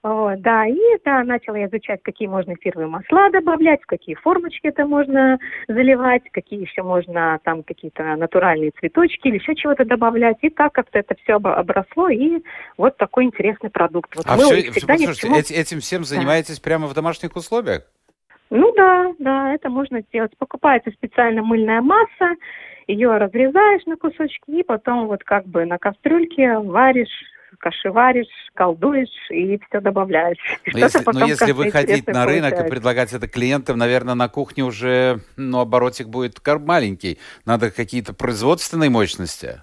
Вот, 0.02 0.40
да, 0.42 0.64
и 0.64 0.78
да, 1.04 1.24
начала 1.24 1.56
я 1.56 1.66
изучать, 1.66 2.00
какие 2.04 2.28
можно 2.28 2.52
эфировые 2.52 2.88
масла 2.88 3.30
добавлять, 3.30 3.82
в 3.82 3.86
какие 3.86 4.14
формочки 4.14 4.68
это 4.68 4.86
можно 4.86 5.40
заливать, 5.66 6.22
какие 6.30 6.60
еще 6.60 6.84
можно 6.84 7.40
там 7.42 7.64
какие-то 7.64 8.14
натуральные 8.14 8.70
цветочки 8.78 9.26
или 9.26 9.38
еще 9.38 9.56
чего-то 9.56 9.84
добавлять. 9.84 10.36
И 10.42 10.50
так 10.50 10.72
как-то 10.72 11.00
это 11.00 11.16
все 11.22 11.34
обросло, 11.34 12.08
и 12.10 12.42
вот 12.76 12.96
такой 12.96 13.24
интересный 13.24 13.70
продукт. 13.70 14.14
Вот 14.14 14.24
а 14.28 14.36
все, 14.36 14.72
слушайте, 14.72 15.14
чему... 15.14 15.36
этим 15.36 15.80
всем 15.80 16.04
занимаетесь 16.04 16.60
да. 16.60 16.64
прямо 16.64 16.86
в 16.86 16.94
домашних 16.94 17.34
условиях? 17.34 17.82
Ну 18.50 18.72
да, 18.76 19.12
да, 19.18 19.52
это 19.52 19.68
можно 19.68 20.00
сделать. 20.02 20.30
Покупается 20.38 20.92
специально 20.92 21.42
мыльная 21.42 21.82
масса, 21.82 22.36
ее 22.86 23.16
разрезаешь 23.16 23.84
на 23.86 23.96
кусочки, 23.96 24.48
и 24.50 24.62
потом 24.62 25.08
вот 25.08 25.24
как 25.24 25.44
бы 25.46 25.64
на 25.66 25.76
кастрюльке 25.78 26.58
варишь 26.58 27.08
кашеваришь, 27.58 28.26
колдуешь 28.54 29.08
и 29.30 29.58
все 29.68 29.80
добавляешь. 29.80 30.38
Но 30.72 30.78
если, 30.78 31.02
но 31.12 31.26
если 31.26 31.52
выходить 31.52 32.06
на 32.06 32.24
рынок 32.26 32.50
получается. 32.50 32.66
и 32.66 32.70
предлагать 32.70 33.12
это 33.12 33.28
клиентам, 33.28 33.78
наверное, 33.78 34.14
на 34.14 34.28
кухне 34.28 34.64
уже 34.64 35.20
ну, 35.36 35.60
оборотик 35.60 36.08
будет 36.08 36.40
маленький. 36.46 37.18
Надо 37.44 37.70
какие-то 37.70 38.12
производственные 38.12 38.90
мощности. 38.90 39.62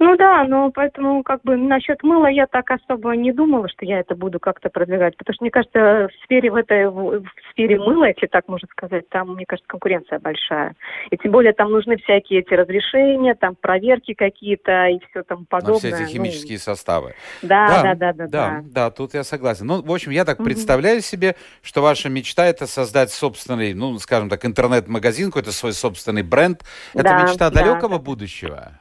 Ну 0.00 0.16
да, 0.16 0.44
но 0.44 0.70
поэтому 0.70 1.22
как 1.22 1.42
бы 1.42 1.56
насчет 1.56 2.02
мыла 2.02 2.26
я 2.26 2.46
так 2.46 2.70
особо 2.70 3.14
не 3.14 3.32
думала, 3.32 3.68
что 3.68 3.84
я 3.84 4.00
это 4.00 4.16
буду 4.16 4.40
как-то 4.40 4.68
продвигать, 4.68 5.16
потому 5.16 5.34
что 5.34 5.44
мне 5.44 5.50
кажется 5.50 6.08
в 6.08 6.24
сфере 6.24 6.50
в 6.50 6.56
этой 6.56 6.88
в, 6.88 7.20
в 7.20 7.30
сфере 7.52 7.78
мыла, 7.78 8.06
если 8.06 8.26
так 8.26 8.48
можно 8.48 8.66
сказать, 8.72 9.08
там 9.08 9.34
мне 9.34 9.46
кажется 9.46 9.68
конкуренция 9.68 10.18
большая, 10.18 10.74
и 11.10 11.16
тем 11.16 11.30
более 11.30 11.52
там 11.52 11.70
нужны 11.70 11.96
всякие 11.98 12.40
эти 12.40 12.54
разрешения, 12.54 13.34
там 13.34 13.54
проверки 13.54 14.14
какие-то 14.14 14.86
и 14.88 14.98
все 15.10 15.22
там 15.22 15.46
подобное. 15.46 15.74
Ну, 15.74 15.78
все 15.78 15.88
эти 15.90 16.02
ну. 16.02 16.08
химические 16.08 16.58
ну, 16.58 16.62
составы. 16.62 17.14
Да, 17.42 17.82
да, 17.82 17.94
да, 17.94 17.94
да, 17.94 18.12
да, 18.12 18.26
да. 18.26 18.60
Да, 18.64 18.90
тут 18.90 19.14
я 19.14 19.22
согласен. 19.22 19.66
Ну, 19.66 19.82
в 19.82 19.92
общем, 19.92 20.10
я 20.10 20.24
так 20.24 20.40
угу. 20.40 20.44
представляю 20.44 21.00
себе, 21.02 21.36
что 21.62 21.82
ваша 21.82 22.08
мечта 22.08 22.46
это 22.46 22.66
создать 22.66 23.10
собственный, 23.10 23.74
ну, 23.74 23.98
скажем 23.98 24.28
так, 24.28 24.44
интернет-магазин, 24.44 25.28
какой-то 25.28 25.52
свой 25.52 25.72
собственный 25.72 26.22
бренд. 26.22 26.62
Это 26.94 27.04
да, 27.04 27.22
мечта 27.22 27.50
далекого 27.50 27.98
да. 27.98 28.04
будущего. 28.04 28.72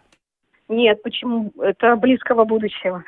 Нет, 0.70 1.02
почему? 1.04 1.52
Это 1.62 1.96
близкого 1.96 2.46
будущего. 2.46 3.04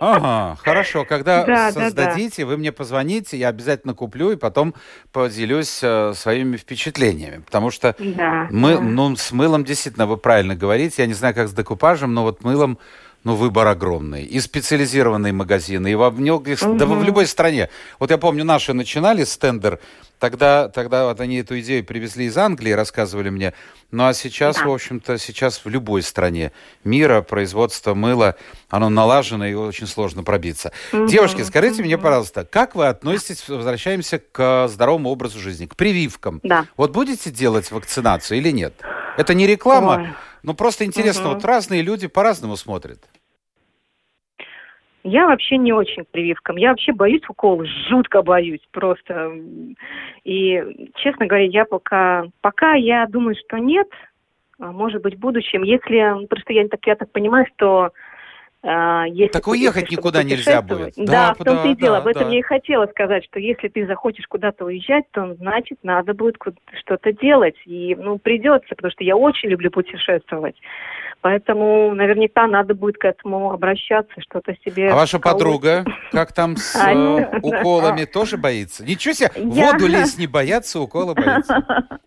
Ага, 0.00 0.56
хорошо. 0.56 1.04
Когда 1.04 1.44
да, 1.46 1.72
создадите, 1.72 2.42
да, 2.42 2.44
да. 2.44 2.48
вы 2.48 2.56
мне 2.58 2.72
позвоните, 2.72 3.36
я 3.36 3.48
обязательно 3.48 3.94
куплю 3.94 4.32
и 4.32 4.36
потом 4.36 4.74
поделюсь 5.12 5.80
э, 5.82 6.12
своими 6.14 6.56
впечатлениями. 6.56 7.42
Потому 7.42 7.70
что 7.70 7.94
да, 7.98 8.48
мы, 8.50 8.74
да. 8.74 8.80
ну, 8.80 9.16
с 9.16 9.32
мылом 9.32 9.64
действительно 9.64 10.06
вы 10.06 10.16
правильно 10.16 10.54
говорите. 10.54 11.02
Я 11.02 11.06
не 11.06 11.14
знаю, 11.14 11.34
как 11.34 11.48
с 11.48 11.52
декупажем, 11.52 12.12
но 12.14 12.22
вот 12.22 12.42
мылом 12.42 12.78
ну, 13.26 13.34
выбор 13.34 13.66
огромный. 13.66 14.22
И 14.22 14.38
специализированные 14.38 15.32
магазины, 15.32 15.90
и 15.90 15.96
во 15.96 16.12
многих, 16.12 16.62
угу. 16.62 16.74
да 16.74 16.86
в 16.86 17.02
любой 17.02 17.26
стране. 17.26 17.68
Вот 17.98 18.12
я 18.12 18.18
помню, 18.18 18.44
наши 18.44 18.72
начинали 18.72 19.24
стендер, 19.24 19.80
тогда, 20.20 20.68
тогда 20.68 21.06
вот 21.06 21.20
они 21.20 21.38
эту 21.38 21.58
идею 21.58 21.84
привезли 21.84 22.26
из 22.26 22.38
Англии, 22.38 22.70
рассказывали 22.70 23.30
мне. 23.30 23.52
Ну, 23.90 24.06
а 24.06 24.14
сейчас, 24.14 24.58
да. 24.58 24.66
в 24.66 24.70
общем-то, 24.72 25.18
сейчас 25.18 25.64
в 25.64 25.68
любой 25.68 26.02
стране 26.02 26.52
мира 26.84 27.20
производство 27.20 27.94
мыла, 27.94 28.36
оно 28.68 28.90
налажено, 28.90 29.44
и 29.44 29.54
очень 29.54 29.88
сложно 29.88 30.22
пробиться. 30.22 30.70
Угу. 30.92 31.08
Девушки, 31.08 31.42
скажите 31.42 31.80
угу. 31.80 31.86
мне, 31.86 31.98
пожалуйста, 31.98 32.46
как 32.48 32.76
вы 32.76 32.86
относитесь, 32.86 33.48
возвращаемся 33.48 34.20
к 34.20 34.68
здоровому 34.68 35.10
образу 35.10 35.40
жизни, 35.40 35.66
к 35.66 35.74
прививкам? 35.74 36.38
Да. 36.44 36.66
Вот 36.76 36.92
будете 36.92 37.32
делать 37.32 37.72
вакцинацию 37.72 38.38
или 38.38 38.52
нет? 38.52 38.74
Это 39.16 39.34
не 39.34 39.48
реклама, 39.48 39.94
Ой. 39.94 40.08
но 40.44 40.54
просто 40.54 40.84
интересно, 40.84 41.30
угу. 41.30 41.34
вот 41.34 41.44
разные 41.44 41.82
люди 41.82 42.06
по-разному 42.06 42.56
смотрят. 42.56 43.00
Я 45.08 45.28
вообще 45.28 45.56
не 45.56 45.72
очень 45.72 46.04
к 46.04 46.08
прививкам. 46.08 46.56
Я 46.56 46.70
вообще 46.70 46.92
боюсь 46.92 47.22
уколов, 47.28 47.68
жутко 47.88 48.22
боюсь 48.22 48.66
просто. 48.72 49.34
И, 50.24 50.90
честно 50.96 51.26
говоря, 51.26 51.44
я 51.44 51.64
пока, 51.64 52.24
пока 52.40 52.74
я 52.74 53.06
думаю, 53.06 53.36
что 53.36 53.58
нет, 53.58 53.86
а 54.58 54.72
может 54.72 55.02
быть, 55.02 55.14
в 55.14 55.20
будущем, 55.20 55.62
если, 55.62 56.26
просто 56.26 56.52
я 56.54 56.66
так, 56.66 56.84
я 56.86 56.96
так 56.96 57.12
понимаю, 57.12 57.46
что 57.54 57.90
если 58.66 59.32
так 59.32 59.46
уехать 59.46 59.90
никуда 59.90 60.22
нельзя 60.22 60.60
будет. 60.60 60.94
Да, 60.96 61.04
да 61.04 61.34
в 61.34 61.44
том-то 61.44 61.62
да, 61.62 61.70
и 61.70 61.76
дело. 61.76 61.96
Да, 61.96 62.02
Об 62.02 62.06
этом 62.08 62.24
да. 62.24 62.30
я 62.30 62.38
и 62.38 62.42
хотела 62.42 62.86
сказать, 62.86 63.24
что 63.24 63.38
если 63.38 63.68
ты 63.68 63.86
захочешь 63.86 64.26
куда-то 64.26 64.64
уезжать, 64.64 65.04
то 65.12 65.34
значит 65.34 65.78
надо 65.82 66.14
будет 66.14 66.36
что-то 66.80 67.12
делать. 67.12 67.54
И 67.64 67.94
ну 67.94 68.18
придется, 68.18 68.74
потому 68.74 68.90
что 68.90 69.04
я 69.04 69.16
очень 69.16 69.48
люблю 69.50 69.70
путешествовать. 69.70 70.56
Поэтому 71.20 71.94
наверняка 71.94 72.46
надо 72.46 72.74
будет 72.74 72.98
к 72.98 73.04
этому 73.04 73.50
обращаться, 73.50 74.20
что-то 74.20 74.54
себе... 74.64 74.90
А 74.90 74.94
ваша 74.94 75.18
подруга, 75.18 75.84
как 76.12 76.32
там 76.32 76.56
с 76.56 76.76
э, 76.76 77.38
уколами, 77.42 78.04
тоже 78.04 78.36
боится? 78.36 78.84
Ничего 78.84 79.14
себе, 79.14 79.30
воду 79.36 79.86
лезть 79.86 80.18
не 80.18 80.26
боятся, 80.26 80.78
уколы 80.78 81.14
боятся. 81.14 81.64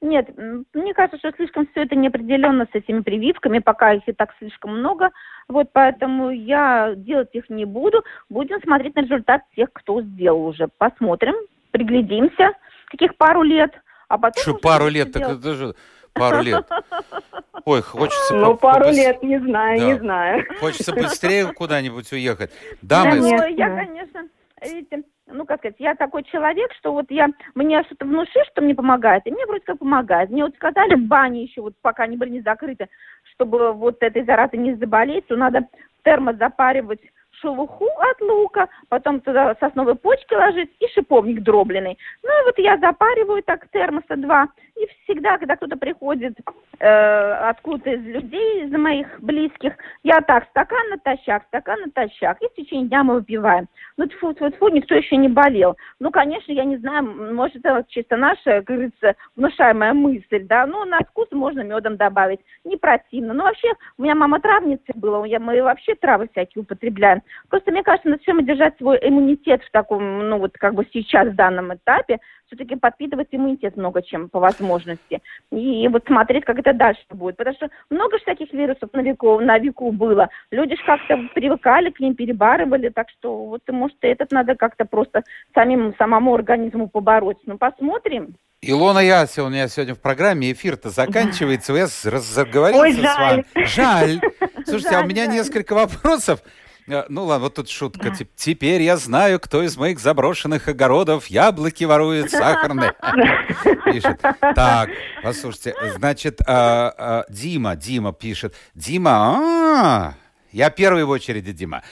Нет, 0.00 0.28
мне 0.74 0.94
кажется, 0.94 1.18
что 1.18 1.32
слишком 1.36 1.66
все 1.68 1.82
это 1.82 1.96
неопределенно 1.96 2.66
с 2.70 2.74
этими 2.74 3.00
прививками, 3.00 3.58
пока 3.58 3.92
их 3.92 4.02
и 4.06 4.12
так 4.12 4.34
слишком 4.38 4.78
много. 4.78 5.10
Вот 5.48 5.70
поэтому 5.72 6.30
я 6.30 6.94
делать 6.96 7.30
их 7.32 7.48
не 7.50 7.64
буду. 7.64 8.04
Будем 8.28 8.60
смотреть 8.62 8.94
на 8.96 9.00
результат 9.00 9.42
тех, 9.54 9.68
кто 9.72 10.02
сделал 10.02 10.46
уже. 10.46 10.68
Посмотрим, 10.78 11.34
приглядимся, 11.70 12.52
каких 12.86 13.16
пару 13.16 13.42
лет. 13.42 13.72
А 14.08 14.18
потом 14.18 14.42
что 14.42 14.54
пару 14.54 14.88
лет? 14.88 15.12
Так 15.12 15.22
это 15.22 15.54
же 15.54 15.74
пару 16.12 16.42
лет. 16.42 16.66
Ой, 17.64 17.82
хочется... 17.82 18.34
Ну, 18.34 18.54
по- 18.54 18.68
пару 18.68 18.84
побыс... 18.84 18.96
лет, 18.96 19.22
не 19.22 19.40
знаю, 19.40 19.78
да. 19.80 19.86
не 19.86 19.98
знаю. 19.98 20.44
Хочется 20.60 20.92
быстрее 20.94 21.52
куда-нибудь 21.52 22.12
уехать. 22.12 22.52
Дамы... 22.80 23.20
Да, 23.20 23.48
нет, 23.48 23.58
я, 23.58 23.68
конечно, 23.76 24.28
видите, 24.62 25.02
ну, 25.28 25.44
как 25.44 25.58
сказать, 25.58 25.76
я 25.78 25.94
такой 25.94 26.22
человек, 26.24 26.72
что 26.78 26.92
вот 26.92 27.06
я, 27.10 27.28
мне 27.54 27.82
что-то 27.84 28.06
внушишь, 28.06 28.46
что 28.52 28.62
мне 28.62 28.74
помогает, 28.74 29.26
и 29.26 29.30
мне 29.30 29.44
вроде 29.46 29.64
как 29.64 29.78
помогает. 29.78 30.30
Мне 30.30 30.44
вот 30.44 30.54
сказали 30.54 30.94
в 30.94 31.06
бане 31.06 31.44
еще, 31.44 31.62
вот 31.62 31.74
пока 31.82 32.06
не 32.06 32.16
были 32.16 32.30
не 32.30 32.40
закрыты, 32.40 32.88
чтобы 33.34 33.72
вот 33.72 34.02
этой 34.02 34.24
заразой 34.24 34.58
не 34.58 34.74
заболеть, 34.74 35.26
то 35.26 35.36
надо 35.36 35.66
термос 36.04 36.36
запаривать 36.36 37.00
шелуху 37.40 37.86
от 37.86 38.20
лука, 38.20 38.68
потом 38.88 39.20
туда 39.20 39.56
сосновые 39.60 39.96
почки 39.96 40.34
ложить 40.34 40.70
и 40.80 40.88
шиповник 40.88 41.42
дробленый. 41.42 41.98
Ну 42.22 42.30
и 42.30 42.44
вот 42.46 42.58
я 42.58 42.76
запариваю 42.78 43.42
так 43.42 43.68
термоса 43.70 44.16
два. 44.16 44.48
И 44.76 44.86
всегда, 45.04 45.38
когда 45.38 45.56
кто-то 45.56 45.78
приходит 45.78 46.34
э, 46.80 47.32
откуда-то 47.48 47.92
из 47.92 48.02
людей, 48.02 48.64
из 48.64 48.72
моих 48.72 49.20
близких, 49.20 49.72
я 50.02 50.20
так, 50.20 50.46
стакан 50.50 50.90
натощак, 50.90 51.44
стакан 51.48 51.80
натощак. 51.80 52.42
И 52.42 52.48
в 52.48 52.54
течение 52.54 52.88
дня 52.88 53.02
мы 53.02 53.14
выпиваем. 53.14 53.68
Ну, 53.96 54.06
тьфу, 54.06 54.34
тьфу, 54.34 54.50
тьфу, 54.50 54.68
никто 54.68 54.94
еще 54.94 55.16
не 55.16 55.28
болел. 55.28 55.78
Ну, 55.98 56.10
конечно, 56.10 56.52
я 56.52 56.64
не 56.64 56.76
знаю, 56.76 57.04
может, 57.34 57.56
это 57.56 57.86
чисто 57.88 58.18
наша, 58.18 58.60
как 58.60 58.64
говорится, 58.64 59.14
внушаемая 59.34 59.94
мысль, 59.94 60.44
да. 60.44 60.66
Ну, 60.66 60.84
на 60.84 60.98
вкус 60.98 61.28
можно 61.32 61.62
медом 61.62 61.96
добавить. 61.96 62.40
Не 62.64 62.76
противно. 62.76 63.32
Ну, 63.32 63.44
вообще, 63.44 63.72
у 63.96 64.02
меня 64.02 64.14
мама 64.14 64.40
травница 64.40 64.92
была, 64.94 65.26
я, 65.26 65.40
мы 65.40 65.62
вообще 65.62 65.94
травы 65.94 66.28
всякие 66.32 66.62
употребляем. 66.62 67.22
Просто 67.48 67.70
мне 67.70 67.82
кажется, 67.82 68.08
надо 68.08 68.22
все 68.22 68.32
время 68.32 68.46
держать 68.46 68.76
свой 68.78 68.98
иммунитет 69.02 69.62
в 69.62 69.70
таком, 69.70 70.28
ну 70.28 70.38
вот 70.38 70.52
как 70.58 70.74
бы 70.74 70.86
сейчас, 70.92 71.28
в 71.28 71.34
данном 71.34 71.74
этапе, 71.74 72.18
все-таки 72.46 72.76
подпитывать 72.76 73.28
иммунитет 73.32 73.76
много 73.76 74.02
чем 74.02 74.28
по 74.28 74.40
возможности. 74.40 75.20
И 75.50 75.88
вот 75.88 76.04
смотреть, 76.06 76.44
как 76.44 76.58
это 76.58 76.72
дальше 76.72 77.02
будет. 77.10 77.36
Потому 77.36 77.56
что 77.56 77.68
много 77.90 78.18
же 78.18 78.24
таких 78.24 78.52
вирусов 78.52 78.90
на 78.92 79.00
веку, 79.00 79.40
на 79.40 79.58
веку 79.58 79.90
было. 79.92 80.28
Люди 80.50 80.76
же 80.76 80.82
как-то 80.84 81.18
привыкали 81.34 81.90
к 81.90 82.00
ним, 82.00 82.14
перебарывали. 82.14 82.88
Так 82.88 83.08
что 83.10 83.46
вот, 83.46 83.62
может, 83.68 83.96
этот 84.02 84.30
надо 84.32 84.54
как-то 84.54 84.84
просто 84.84 85.22
самим, 85.54 85.94
самому 85.98 86.34
организму 86.34 86.88
побороть. 86.88 87.38
Ну, 87.46 87.58
посмотрим. 87.58 88.36
Илона 88.62 89.00
Яся 89.00 89.44
у 89.44 89.48
меня 89.48 89.68
сегодня 89.68 89.94
в 89.94 90.00
программе, 90.00 90.50
эфир-то 90.50 90.88
заканчивается, 90.90 91.74
я 91.74 91.84
разговорился 92.10 92.80
Ой, 92.80 92.92
жаль. 92.92 93.04
с 93.04 93.18
вами. 93.18 93.44
Жаль. 93.66 94.20
Слушайте, 94.64 94.90
жаль, 94.90 95.02
а 95.02 95.04
у 95.04 95.08
меня 95.08 95.26
жаль. 95.26 95.34
несколько 95.34 95.74
вопросов. 95.74 96.40
Э, 96.88 97.04
ну 97.08 97.24
ладно, 97.24 97.44
вот 97.44 97.54
тут 97.54 97.68
шутка. 97.68 98.10
Да. 98.10 98.16
Теперь 98.36 98.82
я 98.82 98.96
знаю, 98.96 99.40
кто 99.40 99.62
из 99.62 99.76
моих 99.76 99.98
заброшенных 99.98 100.68
огородов 100.68 101.26
яблоки 101.26 101.84
ворует 101.84 102.30
сахарные. 102.30 102.94
Пишет. 103.84 104.20
Так, 104.20 104.90
послушайте, 105.22 105.74
значит, 105.96 106.40
а, 106.46 106.94
а, 106.96 107.24
Дима, 107.28 107.76
Дима 107.76 108.12
пишет. 108.12 108.54
Дима, 108.74 109.10
а, 109.12 110.14
я 110.52 110.70
первый 110.70 111.04
в 111.04 111.10
очереди, 111.10 111.52
Дима. 111.52 111.82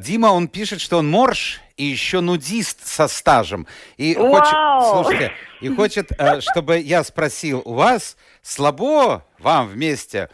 Дима, 0.00 0.26
он 0.28 0.48
пишет, 0.48 0.80
что 0.80 0.98
он 0.98 1.10
морж 1.10 1.60
и 1.76 1.84
еще 1.84 2.20
нудист 2.20 2.86
со 2.86 3.08
стажем. 3.08 3.66
И 3.96 4.14
хочет, 4.14 4.54
слушайте, 4.90 5.32
и 5.60 5.68
хочет, 5.68 6.12
э, 6.18 6.40
чтобы 6.40 6.78
я 6.78 7.02
спросил 7.04 7.62
у 7.64 7.74
вас, 7.74 8.16
слабо 8.42 9.24
вам 9.38 9.68
вместе 9.68 10.28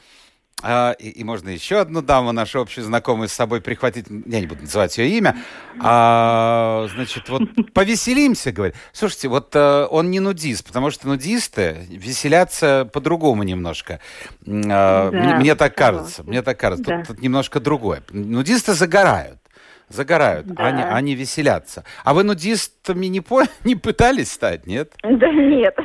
а, 0.63 0.93
и, 0.93 1.11
и 1.11 1.23
можно 1.23 1.51
еще 1.51 1.81
одну 1.81 2.01
даму, 2.01 2.33
нашу 2.33 2.61
общую 2.61 2.85
знакомую, 2.85 3.29
с 3.29 3.33
собой 3.33 3.61
прихватить. 3.61 4.07
Я 4.09 4.41
не 4.41 4.47
буду 4.47 4.63
называть 4.63 4.97
ее 4.97 5.11
имя. 5.19 5.37
А, 5.81 6.87
значит, 6.95 7.29
вот 7.29 7.43
повеселимся, 7.75 8.53
говорит. 8.53 8.75
Слушайте, 8.93 9.29
вот 9.29 9.53
а, 9.55 9.87
он 9.87 10.11
не 10.11 10.19
нудист, 10.19 10.67
потому 10.67 10.91
что 10.91 11.09
нудисты 11.09 11.87
веселятся 11.91 12.89
по-другому 12.91 13.43
немножко. 13.43 14.01
А, 14.47 15.11
да, 15.11 15.19
мне, 15.19 15.35
мне 15.37 15.55
так 15.57 15.75
кажется. 15.75 16.25
Мне 16.25 16.41
так 16.41 16.59
кажется. 16.59 16.85
Да. 16.85 16.99
Тут, 16.99 17.09
тут 17.09 17.21
немножко 17.21 17.61
другое. 17.61 18.03
Нудисты 18.11 18.73
загорают 18.73 19.39
загорают, 19.89 20.49
да. 20.49 20.67
они, 20.67 20.83
они 20.83 21.15
веселятся. 21.15 21.85
А 22.03 22.13
вы 22.13 22.25
нудистами 22.25 23.07
не, 23.07 23.21
по, 23.21 23.43
не 23.65 23.77
пытались 23.77 24.33
стать, 24.33 24.67
нет? 24.67 24.93
Да 25.03 25.31
нет. 25.31 25.77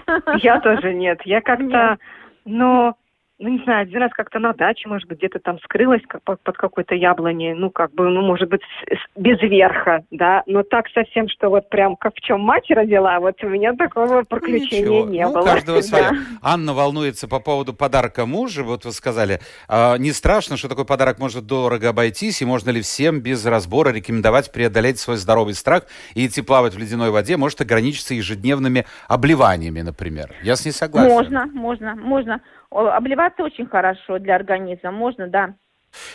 Я 0.41 0.59
тоже 0.59 0.93
нет. 0.93 1.21
Я 1.25 1.41
как-то, 1.41 1.97
но 2.45 2.95
ну, 3.41 3.49
не 3.49 3.63
знаю, 3.63 3.81
один 3.81 3.99
раз 3.99 4.11
как-то 4.13 4.37
на 4.39 4.53
даче, 4.53 4.87
может 4.87 5.07
быть, 5.07 5.17
где-то 5.17 5.39
там 5.39 5.59
скрылась 5.61 6.01
как, 6.07 6.21
под, 6.23 6.39
какой-то 6.43 6.93
яблоней, 6.93 7.53
ну, 7.53 7.71
как 7.71 7.91
бы, 7.93 8.07
ну, 8.07 8.21
может 8.21 8.49
быть, 8.49 8.61
с, 8.87 9.19
без 9.19 9.41
верха, 9.41 10.03
да, 10.11 10.43
но 10.45 10.61
так 10.61 10.85
совсем, 10.93 11.27
что 11.27 11.49
вот 11.49 11.67
прям 11.69 11.95
как 11.95 12.13
в 12.15 12.21
чем 12.21 12.41
мать 12.41 12.69
родила, 12.69 13.19
вот 13.19 13.43
у 13.43 13.49
меня 13.49 13.73
такого 13.73 14.21
приключения 14.21 15.01
Ничего. 15.01 15.09
не 15.09 15.25
ну, 15.25 15.33
было. 15.33 15.43
каждого 15.43 15.81
свое. 15.81 16.11
Анна 16.43 16.73
волнуется 16.73 17.27
по 17.27 17.39
поводу 17.39 17.73
подарка 17.73 18.27
мужа, 18.27 18.63
вот 18.63 18.85
вы 18.85 18.91
сказали, 18.91 19.39
а, 19.67 19.97
не 19.97 20.11
страшно, 20.11 20.55
что 20.55 20.69
такой 20.69 20.85
подарок 20.85 21.17
может 21.17 21.47
дорого 21.47 21.89
обойтись, 21.89 22.43
и 22.43 22.45
можно 22.45 22.69
ли 22.69 22.81
всем 22.81 23.21
без 23.21 23.43
разбора 23.43 23.89
рекомендовать 23.89 24.51
преодолеть 24.51 24.99
свой 24.99 25.17
здоровый 25.17 25.55
страх 25.55 25.85
и 26.13 26.27
идти 26.27 26.43
плавать 26.43 26.75
в 26.75 26.77
ледяной 26.77 27.09
воде, 27.09 27.37
может 27.37 27.59
ограничиться 27.59 28.13
ежедневными 28.13 28.85
обливаниями, 29.07 29.81
например. 29.81 30.31
Я 30.43 30.55
с 30.55 30.63
ней 30.63 30.71
согласен. 30.71 31.09
Можно, 31.09 31.45
можно, 31.47 31.95
можно. 31.95 32.41
Обливаться 32.71 33.43
очень 33.43 33.67
хорошо 33.67 34.17
для 34.17 34.35
организма, 34.35 34.91
можно, 34.91 35.27
да. 35.27 35.55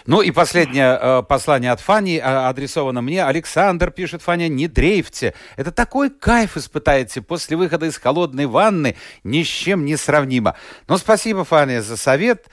Ну 0.06 0.22
и 0.22 0.30
последнее 0.30 0.98
э, 1.00 1.22
послание 1.22 1.72
от 1.72 1.80
Фани, 1.80 2.16
э, 2.16 2.22
адресовано 2.22 3.02
мне. 3.02 3.24
Александр 3.24 3.90
пишет, 3.90 4.22
Фаня, 4.22 4.48
не 4.48 4.68
дрейфьте. 4.68 5.34
Это 5.56 5.70
такой 5.70 6.10
кайф 6.10 6.56
испытаете 6.56 7.20
после 7.20 7.56
выхода 7.56 7.86
из 7.86 7.98
холодной 7.98 8.46
ванны, 8.46 8.96
ни 9.22 9.42
с 9.42 9.46
чем 9.46 9.84
не 9.84 9.96
сравнимо. 9.96 10.56
Но 10.88 10.96
спасибо, 10.96 11.44
Фаня, 11.44 11.82
за 11.82 11.96
совет. 11.96 12.46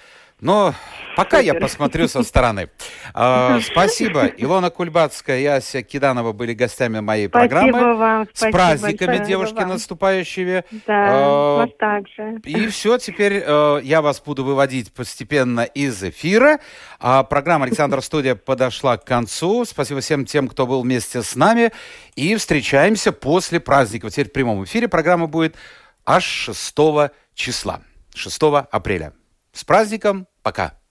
Но 0.44 0.76
пока 1.16 1.40
я 1.40 1.54
посмотрю 1.54 2.08
со 2.08 2.22
стороны. 2.24 2.70
А, 3.16 3.60
спасибо. 3.62 4.26
Илона 4.26 4.72
Кульбацкая 4.72 5.40
и 5.40 5.46
Ася 5.46 5.84
Киданова 5.84 6.32
были 6.32 6.56
гостями 6.56 7.00
моей 7.00 7.28
программы. 7.28 7.94
Вам, 7.96 8.28
С 8.34 8.50
праздниками, 8.50 9.24
девушки 9.24 9.62
наступающими. 9.62 10.64
Да, 10.88 11.08
а, 11.10 11.58
вас 11.58 11.70
также. 11.78 12.42
И 12.44 12.68
все, 12.70 12.98
теперь 12.98 13.44
а, 13.46 13.78
я 13.78 14.02
вас 14.02 14.20
буду 14.20 14.44
выводить 14.44 14.92
постепенно 14.92 15.62
из 15.62 16.02
эфира. 16.04 16.60
А 17.00 17.22
программа 17.24 17.66
«Александр 17.66 18.02
Студия» 18.02 18.34
подошла 18.34 18.98
к 18.98 19.06
концу. 19.06 19.64
Спасибо 19.66 20.00
всем 20.00 20.26
тем, 20.26 20.48
кто 20.48 20.66
был 20.66 20.82
вместе 20.82 21.22
с 21.22 21.36
нами. 21.36 21.72
И 22.16 22.36
встречаемся 22.36 23.12
после 23.12 23.60
праздника. 23.60 24.10
Теперь 24.10 24.30
в 24.30 24.34
прямом 24.34 24.64
эфире 24.64 24.88
программа 24.88 25.28
будет 25.28 25.56
аж 26.04 26.24
6 26.24 26.76
числа. 27.36 27.82
6 28.16 28.42
апреля. 28.72 29.14
С 29.52 29.64
праздником! 29.64 30.26
Пока! 30.44 30.83